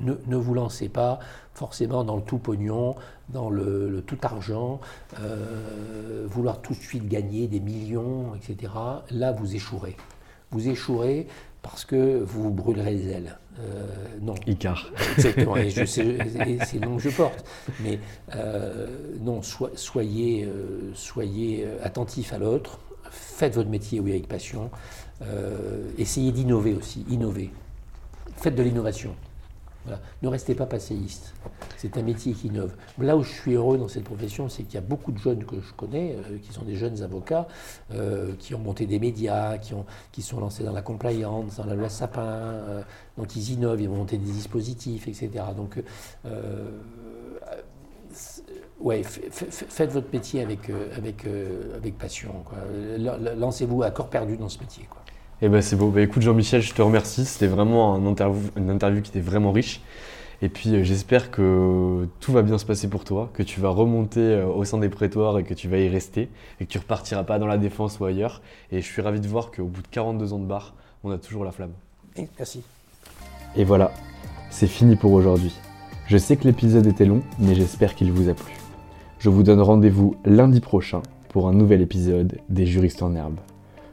[0.00, 1.20] Ne, ne, vous lancez pas
[1.54, 2.96] forcément dans le tout pognon,
[3.28, 4.80] dans le, tout argent,
[5.20, 8.72] euh, vouloir tout de suite gagner des millions, etc.
[9.10, 9.96] Là, vous échouerez.
[10.50, 11.28] Vous échouerez
[11.62, 13.38] parce que vous brûlerez les ailes.
[13.58, 13.86] Euh,
[14.20, 14.34] non.
[14.46, 14.90] Icar.
[15.16, 15.54] Exactement,
[15.86, 17.44] c'est le nom que je porte.
[17.82, 17.98] Mais
[18.34, 18.86] euh,
[19.20, 22.78] non, soyez, euh, soyez attentifs à l'autre,
[23.16, 24.70] faites votre métier oui, avec passion,
[25.98, 27.50] essayez d'innover aussi, innover.
[28.36, 29.14] Faites de l'innovation.
[30.22, 31.34] Ne restez pas passéiste.
[31.76, 32.74] C'est un métier qui innove.
[32.98, 35.44] Là où je suis heureux dans cette profession, c'est qu'il y a beaucoup de jeunes
[35.44, 37.46] que je connais, euh, qui sont des jeunes avocats,
[37.92, 41.66] euh, qui ont monté des médias, qui, ont, qui sont lancés dans la compliance, dans
[41.66, 42.22] la loi Sapin.
[42.22, 42.82] Euh,
[43.16, 45.30] donc ils innovent, ils vont monter des dispositifs, etc.
[45.56, 45.82] Donc,
[48.80, 51.24] ouais, faites votre métier avec, avec,
[51.76, 52.32] avec passion.
[53.36, 54.86] Lancez-vous à corps perdu dans ce métier.
[54.88, 55.02] Quoi.
[55.42, 55.90] Eh ben c'est beau.
[55.90, 57.26] Bah, écoute Jean-Michel, je te remercie.
[57.26, 59.82] C'était vraiment un interview, une interview qui était vraiment riche.
[60.42, 63.68] Et puis euh, j'espère que tout va bien se passer pour toi, que tu vas
[63.68, 66.78] remonter euh, au sein des prétoires et que tu vas y rester et que tu
[66.78, 68.42] repartiras pas dans la défense ou ailleurs.
[68.70, 70.74] Et je suis ravi de voir qu'au bout de 42 ans de bar,
[71.04, 71.72] on a toujours la flamme.
[72.38, 72.62] merci.
[73.56, 73.92] Et voilà,
[74.50, 75.54] c'est fini pour aujourd'hui.
[76.06, 78.54] Je sais que l'épisode était long, mais j'espère qu'il vous a plu.
[79.18, 83.40] Je vous donne rendez-vous lundi prochain pour un nouvel épisode des juristes en herbe.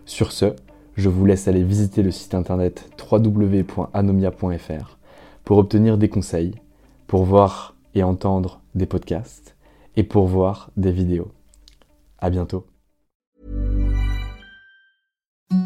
[0.06, 0.53] Sur ce,
[0.95, 4.98] je vous laisse aller visiter le site internet www.anomia.fr
[5.44, 6.53] pour obtenir des conseils,
[7.07, 9.56] pour voir et entendre des podcasts
[9.95, 11.31] et pour voir des vidéos.
[12.19, 12.68] À bientôt.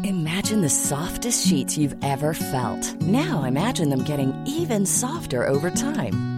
[0.04, 2.96] Imagine the softest sheets you've ever felt.
[3.02, 6.37] Now imagine them getting even softer over time.